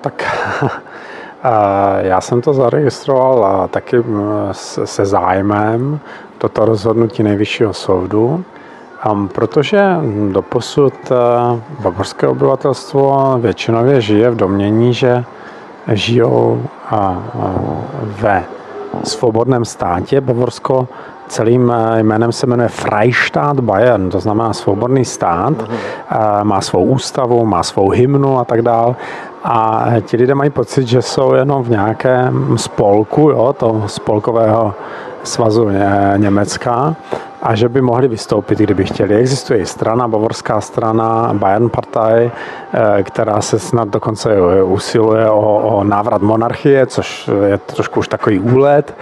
Tak 0.00 0.22
já 2.02 2.20
jsem 2.20 2.40
to 2.40 2.52
zaregistroval 2.52 3.68
taky 3.68 4.04
se 4.84 5.06
zájmem, 5.06 6.00
toto 6.38 6.64
rozhodnutí 6.64 7.22
nejvyššího 7.22 7.72
soudu, 7.72 8.44
protože 9.32 9.96
doposud 10.32 10.94
bavorské 11.80 12.28
obyvatelstvo 12.28 13.38
většinově 13.40 14.00
žije 14.00 14.30
v 14.30 14.36
domění, 14.36 14.94
že 14.94 15.24
žijou 15.88 16.62
ve 18.20 18.44
svobodném 19.04 19.64
státě. 19.64 20.20
Bavorsko 20.20 20.88
celým 21.28 21.72
jménem 22.02 22.32
se 22.32 22.46
jmenuje 22.46 22.68
Freistaat 22.68 23.60
Bayern, 23.60 24.10
to 24.10 24.20
znamená 24.20 24.52
svobodný 24.52 25.04
stát, 25.04 25.52
uh-huh. 25.52 26.44
má 26.44 26.60
svou 26.60 26.84
ústavu, 26.84 27.44
má 27.46 27.62
svou 27.62 27.90
hymnu 27.90 28.38
a 28.38 28.44
tak 28.44 28.62
dále. 28.62 28.94
A 29.44 29.86
ti 30.00 30.16
lidé 30.16 30.34
mají 30.34 30.50
pocit, 30.50 30.86
že 30.86 31.02
jsou 31.02 31.34
jenom 31.34 31.62
v 31.62 31.70
nějakém 31.70 32.58
spolku, 32.58 33.20
jo, 33.20 33.52
toho 33.52 33.88
spolkového 33.88 34.74
svazu 35.22 35.68
Německa 36.16 36.96
a 37.42 37.54
že 37.54 37.68
by 37.68 37.80
mohli 37.80 38.08
vystoupit, 38.08 38.58
kdyby 38.58 38.84
chtěli. 38.84 39.14
Existuje 39.14 39.60
i 39.60 39.66
strana, 39.66 40.08
bavorská 40.08 40.60
strana 40.60 41.30
Bayern 41.32 41.68
Partei, 41.68 42.30
eh, 42.30 43.02
která 43.02 43.40
se 43.40 43.58
snad 43.58 43.88
dokonce 43.88 44.36
usiluje 44.62 45.30
o, 45.30 45.56
o 45.56 45.84
návrat 45.84 46.22
monarchie, 46.22 46.86
což 46.86 47.30
je 47.46 47.58
trošku 47.58 48.00
už 48.00 48.08
takový 48.08 48.40
úlet. 48.40 48.94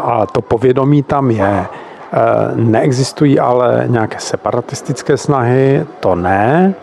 A 0.00 0.26
to 0.26 0.42
povědomí 0.42 1.02
tam 1.02 1.30
je. 1.30 1.66
Eh, 2.12 2.52
neexistují 2.54 3.40
ale 3.40 3.84
nějaké 3.86 4.18
separatistické 4.20 5.16
snahy, 5.16 5.86
to 6.00 6.14
ne. 6.14 6.74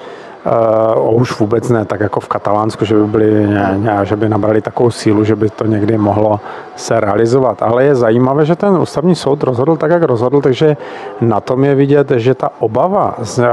Uh, 0.98 1.22
už 1.22 1.40
vůbec 1.40 1.70
ne, 1.70 1.86
tak 1.86 2.00
jako 2.00 2.20
v 2.20 2.28
Katalánsku, 2.28 2.86
že 2.86 2.96
by, 2.96 3.08
byli, 3.08 3.48
ně, 3.76 4.00
že 4.04 4.16
by 4.16 4.30
nabrali 4.30 4.62
takovou 4.62 4.92
sílu, 4.92 5.24
že 5.24 5.36
by 5.36 5.50
to 5.50 5.66
někdy 5.66 5.98
mohlo 5.98 6.40
se 6.76 7.00
realizovat. 7.00 7.62
Ale 7.62 7.84
je 7.84 7.96
zajímavé, 7.96 8.46
že 8.46 8.56
ten 8.56 8.78
ústavní 8.78 9.16
soud 9.16 9.44
rozhodl 9.44 9.76
tak, 9.76 9.92
jak 9.92 10.04
rozhodl, 10.04 10.42
takže 10.42 10.78
na 11.22 11.40
tom 11.40 11.64
je 11.64 11.76
vidět, 11.76 12.12
že 12.12 12.34
ta 12.34 12.50
obava 12.60 13.16
z, 13.22 13.46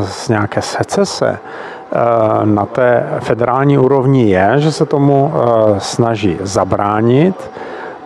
z 0.00 0.28
nějaké 0.28 0.62
secese 0.62 1.38
uh, 1.38 2.46
na 2.46 2.66
té 2.66 3.06
federální 3.20 3.78
úrovni 3.78 4.30
je, 4.30 4.52
že 4.56 4.72
se 4.72 4.86
tomu 4.86 5.32
snaží 5.78 6.38
zabránit 6.42 7.50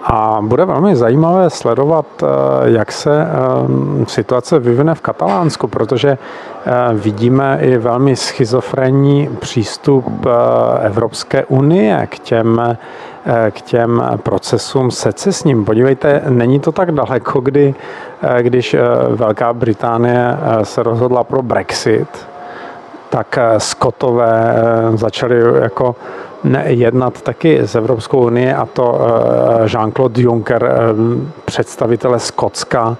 a 0.09 0.39
bude 0.43 0.65
velmi 0.65 0.97
zajímavé 0.97 1.51
sledovat, 1.51 2.07
eh, 2.23 2.27
jak 2.71 2.93
se 2.93 3.23
eh, 3.23 4.07
situace 4.07 4.59
vyvine 4.59 4.95
v 4.95 5.01
Katalánsku, 5.01 5.69
protože 5.69 6.09
eh, 6.19 6.71
vidíme 6.95 7.59
i 7.61 7.79
velmi 7.79 8.17
schizofrenní 8.17 9.29
přístup 9.39 10.27
Evropské 10.81 11.45
unie 11.45 12.07
k 12.11 12.19
těm, 12.19 12.77
k 13.51 13.61
těm 13.61 14.03
procesům 14.23 14.91
secesním. 14.91 15.65
Podívejte, 15.65 16.23
není 16.29 16.61
to 16.61 16.73
tak 16.73 16.93
daleko, 16.93 17.41
kdy, 17.41 17.75
když 18.41 18.77
Velká 19.09 19.53
Británie 19.53 20.39
se 20.63 20.83
rozhodla 20.83 21.25
pro 21.25 21.43
Brexit, 21.43 22.27
tak 23.11 23.39
Skotové 23.59 24.55
začali 24.95 25.43
jako 25.63 25.97
jednat 26.65 27.23
taky 27.23 27.59
s 27.59 27.75
Evropskou 27.75 28.27
unii 28.27 28.53
a 28.53 28.67
to 28.67 29.01
eh, 29.01 29.69
Jean-Claude 29.69 30.23
Juncker, 30.23 30.65
eh, 30.65 30.79
představitele 31.45 32.19
Skotska, 32.21 32.97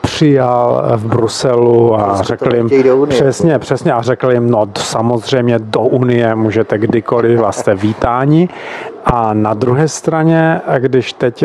přijal 0.00 0.84
v 0.96 1.06
Bruselu 1.06 2.00
a 2.00 2.22
řekl 2.22 2.54
jim, 2.54 2.70
přesně, 3.08 3.58
přesně, 3.58 3.92
a 3.92 4.02
řekl 4.02 4.30
jim, 4.30 4.50
no 4.50 4.68
samozřejmě 4.78 5.58
do 5.58 5.80
Unie 5.80 6.34
můžete 6.34 6.78
kdykoliv, 6.78 7.38
vlastně 7.38 7.74
vítání. 7.74 8.48
A 9.04 9.34
na 9.34 9.54
druhé 9.54 9.88
straně, 9.88 10.60
když 10.78 11.12
teď 11.12 11.44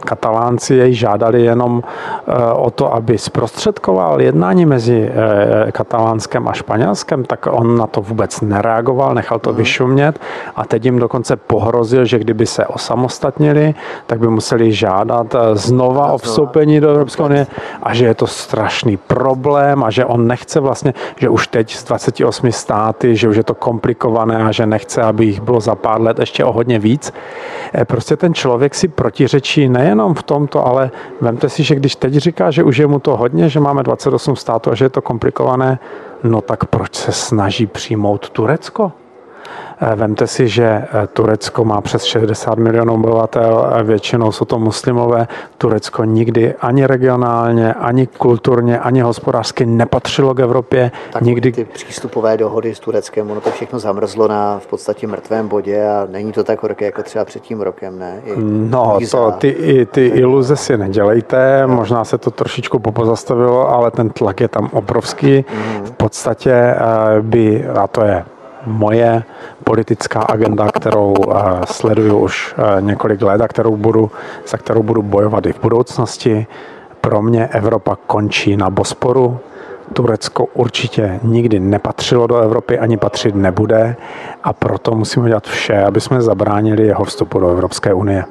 katalánci 0.00 0.74
jej 0.74 0.94
žádali 0.94 1.42
jenom 1.42 1.82
o 2.54 2.70
to, 2.70 2.94
aby 2.94 3.18
zprostředkoval 3.18 4.20
jednání 4.20 4.66
mezi 4.66 5.12
katalánskem 5.72 6.48
a 6.48 6.52
španělskem, 6.52 7.24
tak 7.24 7.48
on 7.50 7.76
na 7.76 7.86
to 7.86 8.00
vůbec 8.00 8.40
nereagoval, 8.40 9.14
nechal 9.14 9.38
to 9.38 9.50
mhm. 9.50 9.56
vyšumět 9.56 10.20
a 10.56 10.64
teď 10.64 10.84
jim 10.84 10.98
dokonce 10.98 11.36
pohrozil, 11.36 12.04
že 12.04 12.18
kdyby 12.18 12.46
se 12.46 12.66
osamostatnili, 12.66 13.74
tak 14.06 14.18
by 14.20 14.28
museli 14.28 14.72
žádat 14.72 15.34
eh, 15.34 15.56
znova 15.56 16.12
o 16.12 16.18
vstoupení 16.18 16.80
do 16.80 16.90
Evropské 16.90 17.19
unie 17.20 17.46
a 17.82 17.94
že 17.94 18.06
je 18.06 18.14
to 18.14 18.26
strašný 18.26 18.96
problém 18.96 19.84
a 19.84 19.90
že 19.90 20.04
on 20.04 20.26
nechce 20.26 20.60
vlastně, 20.60 20.94
že 21.16 21.28
už 21.28 21.46
teď 21.46 21.76
z 21.76 21.84
28 21.84 22.52
státy, 22.52 23.16
že 23.16 23.28
už 23.28 23.36
je 23.36 23.44
to 23.44 23.54
komplikované 23.54 24.44
a 24.44 24.52
že 24.52 24.66
nechce, 24.66 25.02
aby 25.02 25.24
jich 25.24 25.40
bylo 25.40 25.60
za 25.60 25.74
pár 25.74 26.00
let 26.00 26.18
ještě 26.18 26.44
o 26.44 26.52
hodně 26.52 26.78
víc. 26.78 27.12
Eh, 27.74 27.84
prostě 27.84 28.16
ten 28.16 28.34
člověk 28.34 28.74
si 28.74 28.88
protiřečí 28.88 29.68
nejenom 29.68 30.14
v 30.14 30.22
tomto, 30.22 30.66
ale 30.66 30.90
vemte 31.20 31.48
si, 31.48 31.62
že 31.62 31.74
když 31.74 31.96
teď 31.96 32.14
říká, 32.14 32.50
že 32.50 32.62
už 32.62 32.76
je 32.76 32.86
mu 32.86 32.98
to 32.98 33.16
hodně, 33.16 33.48
že 33.48 33.60
máme 33.60 33.82
28 33.82 34.36
států 34.36 34.70
a 34.70 34.74
že 34.74 34.84
je 34.84 34.88
to 34.88 35.02
komplikované, 35.02 35.78
no 36.22 36.40
tak 36.40 36.64
proč 36.64 36.94
se 36.94 37.12
snaží 37.12 37.66
přijmout 37.66 38.30
Turecko? 38.30 38.92
Eh, 39.80 39.94
vemte 39.94 40.26
si, 40.26 40.48
že 40.48 40.64
eh, 40.64 41.06
Turecko 41.12 41.64
má 41.64 41.80
přes 41.80 42.04
60 42.04 42.58
milionů 42.58 42.94
obyvatel, 42.94 43.72
většinou 43.82 44.32
jsou 44.32 44.44
to 44.44 44.58
muslimové. 44.58 45.28
Turecko 45.58 46.04
nikdy 46.04 46.54
ani 46.54 46.86
regionálně, 46.86 47.74
ani 47.74 48.06
kulturně, 48.06 48.78
ani 48.78 49.00
hospodářsky 49.00 49.66
nepatřilo 49.66 50.34
k 50.34 50.40
Evropě. 50.40 50.90
Tak 51.12 51.22
nikdy... 51.22 51.52
ty 51.52 51.64
přístupové 51.64 52.36
dohody 52.36 52.74
s 52.74 52.80
Tureckem, 52.80 53.30
ono 53.30 53.40
to 53.40 53.50
všechno 53.50 53.78
zamrzlo 53.78 54.28
na 54.28 54.58
v 54.58 54.66
podstatě 54.66 55.06
mrtvém 55.06 55.48
bodě 55.48 55.84
a 55.84 56.06
není 56.10 56.32
to 56.32 56.44
tak 56.44 56.62
horké 56.62 56.84
jako 56.84 57.02
třeba 57.02 57.24
před 57.24 57.42
tím 57.42 57.60
rokem, 57.60 57.98
ne? 57.98 58.20
I 58.24 58.32
no, 58.70 58.98
to, 59.10 59.32
ty, 59.38 59.86
ty 59.90 60.06
iluze 60.06 60.56
si 60.56 60.78
nedělejte, 60.78 61.62
no. 61.66 61.74
možná 61.74 62.04
se 62.04 62.18
to 62.18 62.30
trošičku 62.30 62.78
popozastavilo, 62.78 63.68
ale 63.68 63.90
ten 63.90 64.10
tlak 64.10 64.40
je 64.40 64.48
tam 64.48 64.68
obrovský. 64.72 65.44
Mm. 65.54 65.84
V 65.84 65.90
podstatě 65.90 66.52
eh, 66.52 66.76
by, 67.20 67.68
a 67.68 67.86
to 67.86 68.04
je 68.04 68.24
moje 68.66 69.22
politická 69.64 70.20
agenda, 70.20 70.72
kterou 70.72 71.14
eh, 71.14 71.36
sleduju 71.64 72.18
už 72.18 72.54
eh, 72.58 72.82
několik 72.82 73.22
let 73.22 73.40
a 73.40 73.48
kterou 73.48 73.76
budu, 73.76 74.10
za 74.46 74.58
kterou 74.58 74.82
budu 74.82 75.02
bojovat 75.02 75.46
i 75.46 75.52
v 75.52 75.60
budoucnosti. 75.60 76.46
Pro 77.00 77.22
mě 77.22 77.46
Evropa 77.46 77.96
končí 78.06 78.56
na 78.56 78.70
Bosporu. 78.70 79.38
Turecko 79.92 80.46
určitě 80.54 81.20
nikdy 81.22 81.60
nepatřilo 81.60 82.26
do 82.26 82.36
Evropy, 82.36 82.78
ani 82.78 82.96
patřit 82.96 83.34
nebude 83.34 83.96
a 84.44 84.52
proto 84.52 84.94
musíme 84.94 85.28
dělat 85.28 85.46
vše, 85.46 85.82
aby 85.82 86.00
jsme 86.00 86.22
zabránili 86.22 86.86
jeho 86.86 87.04
vstupu 87.04 87.40
do 87.40 87.48
Evropské 87.48 87.94
unie. 87.94 88.24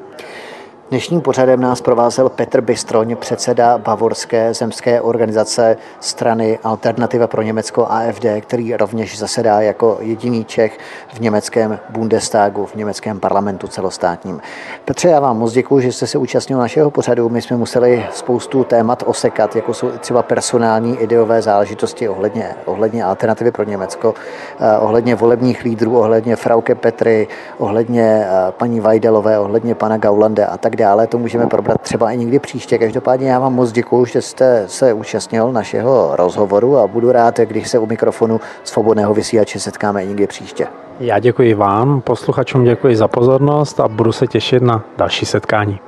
Dnešním 0.90 1.20
pořadem 1.20 1.60
nás 1.60 1.80
provázel 1.80 2.28
Petr 2.28 2.60
Bystroň, 2.60 3.16
předseda 3.16 3.78
Bavorské 3.78 4.54
zemské 4.54 5.00
organizace 5.00 5.76
strany 6.00 6.58
Alternativa 6.64 7.26
pro 7.26 7.42
Německo 7.42 7.86
AFD, 7.90 8.24
který 8.40 8.76
rovněž 8.76 9.18
zasedá 9.18 9.60
jako 9.60 9.98
jediný 10.00 10.44
Čech 10.44 10.78
v 11.14 11.20
německém 11.20 11.78
Bundestagu, 11.90 12.66
v 12.66 12.74
německém 12.74 13.20
parlamentu 13.20 13.66
celostátním. 13.66 14.40
Petře, 14.84 15.08
já 15.08 15.20
vám 15.20 15.38
moc 15.38 15.52
děkuji, 15.52 15.80
že 15.80 15.92
jste 15.92 16.06
se 16.06 16.18
účastnil 16.18 16.58
našeho 16.58 16.90
pořadu. 16.90 17.28
My 17.28 17.42
jsme 17.42 17.56
museli 17.56 18.06
spoustu 18.12 18.64
témat 18.64 19.02
osekat, 19.06 19.56
jako 19.56 19.74
jsou 19.74 19.90
třeba 19.90 20.22
personální 20.22 20.96
ideové 20.96 21.42
záležitosti 21.42 22.08
ohledně, 22.08 22.54
ohledně 22.64 23.04
Alternativy 23.04 23.50
pro 23.50 23.64
Německo, 23.64 24.14
eh, 24.60 24.78
ohledně 24.78 25.14
volebních 25.14 25.64
lídrů, 25.64 25.98
ohledně 25.98 26.36
Frauke 26.36 26.74
Petry, 26.74 27.28
ohledně 27.58 28.26
eh, 28.26 28.30
paní 28.50 28.80
Vajdelové, 28.80 29.38
ohledně 29.38 29.74
pana 29.74 29.96
Gaulande 29.96 30.46
a 30.46 30.58
tak 30.58 30.76
dále, 30.80 31.06
to 31.06 31.18
můžeme 31.18 31.46
probrat 31.46 31.80
třeba 31.80 32.10
i 32.10 32.16
někdy 32.16 32.38
příště. 32.38 32.78
Každopádně 32.78 33.30
já 33.30 33.38
vám 33.38 33.54
moc 33.54 33.72
děkuji, 33.72 34.04
že 34.04 34.22
jste 34.22 34.64
se 34.66 34.92
účastnil 34.92 35.52
našeho 35.52 36.16
rozhovoru 36.16 36.78
a 36.78 36.86
budu 36.86 37.12
rád, 37.12 37.38
když 37.38 37.68
se 37.68 37.78
u 37.78 37.86
mikrofonu 37.86 38.40
svobodného 38.64 39.14
vysílače 39.14 39.60
setkáme 39.60 40.04
někdy 40.04 40.26
příště. 40.26 40.66
Já 41.00 41.18
děkuji 41.18 41.54
vám, 41.54 42.00
posluchačům 42.00 42.64
děkuji 42.64 42.96
za 42.96 43.08
pozornost 43.08 43.80
a 43.80 43.88
budu 43.88 44.12
se 44.12 44.26
těšit 44.26 44.62
na 44.62 44.84
další 44.96 45.26
setkání. 45.26 45.80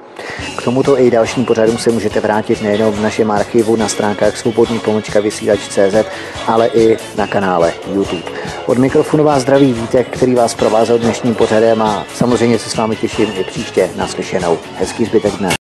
K 0.56 0.62
tomuto 0.62 1.00
i 1.00 1.10
dalším 1.10 1.44
pořadům 1.44 1.78
se 1.78 1.90
můžete 1.90 2.20
vrátit 2.20 2.62
nejen 2.62 2.90
v 2.90 3.00
našem 3.00 3.30
archivu 3.30 3.76
na 3.76 3.88
stránkách 3.88 4.36
svobodný 4.36 4.78
pomočka 4.78 5.20
vysílač.cz, 5.20 5.94
ale 6.46 6.68
i 6.68 6.96
na 7.16 7.26
kanále 7.26 7.72
YouTube. 7.94 8.30
Od 8.66 8.78
mikrofonu 8.78 9.24
vás 9.24 9.42
zdraví 9.42 9.72
Vítek, 9.72 10.08
který 10.08 10.34
vás 10.34 10.54
provázel 10.54 10.98
dnešním 10.98 11.34
pořadem 11.34 11.82
a 11.82 12.06
samozřejmě 12.14 12.58
se 12.58 12.70
s 12.70 12.76
vámi 12.76 12.96
těším 12.96 13.32
i 13.40 13.44
příště 13.44 13.90
naslyšenou. 13.96 14.58
Hezký 14.78 15.04
zbytek 15.04 15.32
dne. 15.32 15.61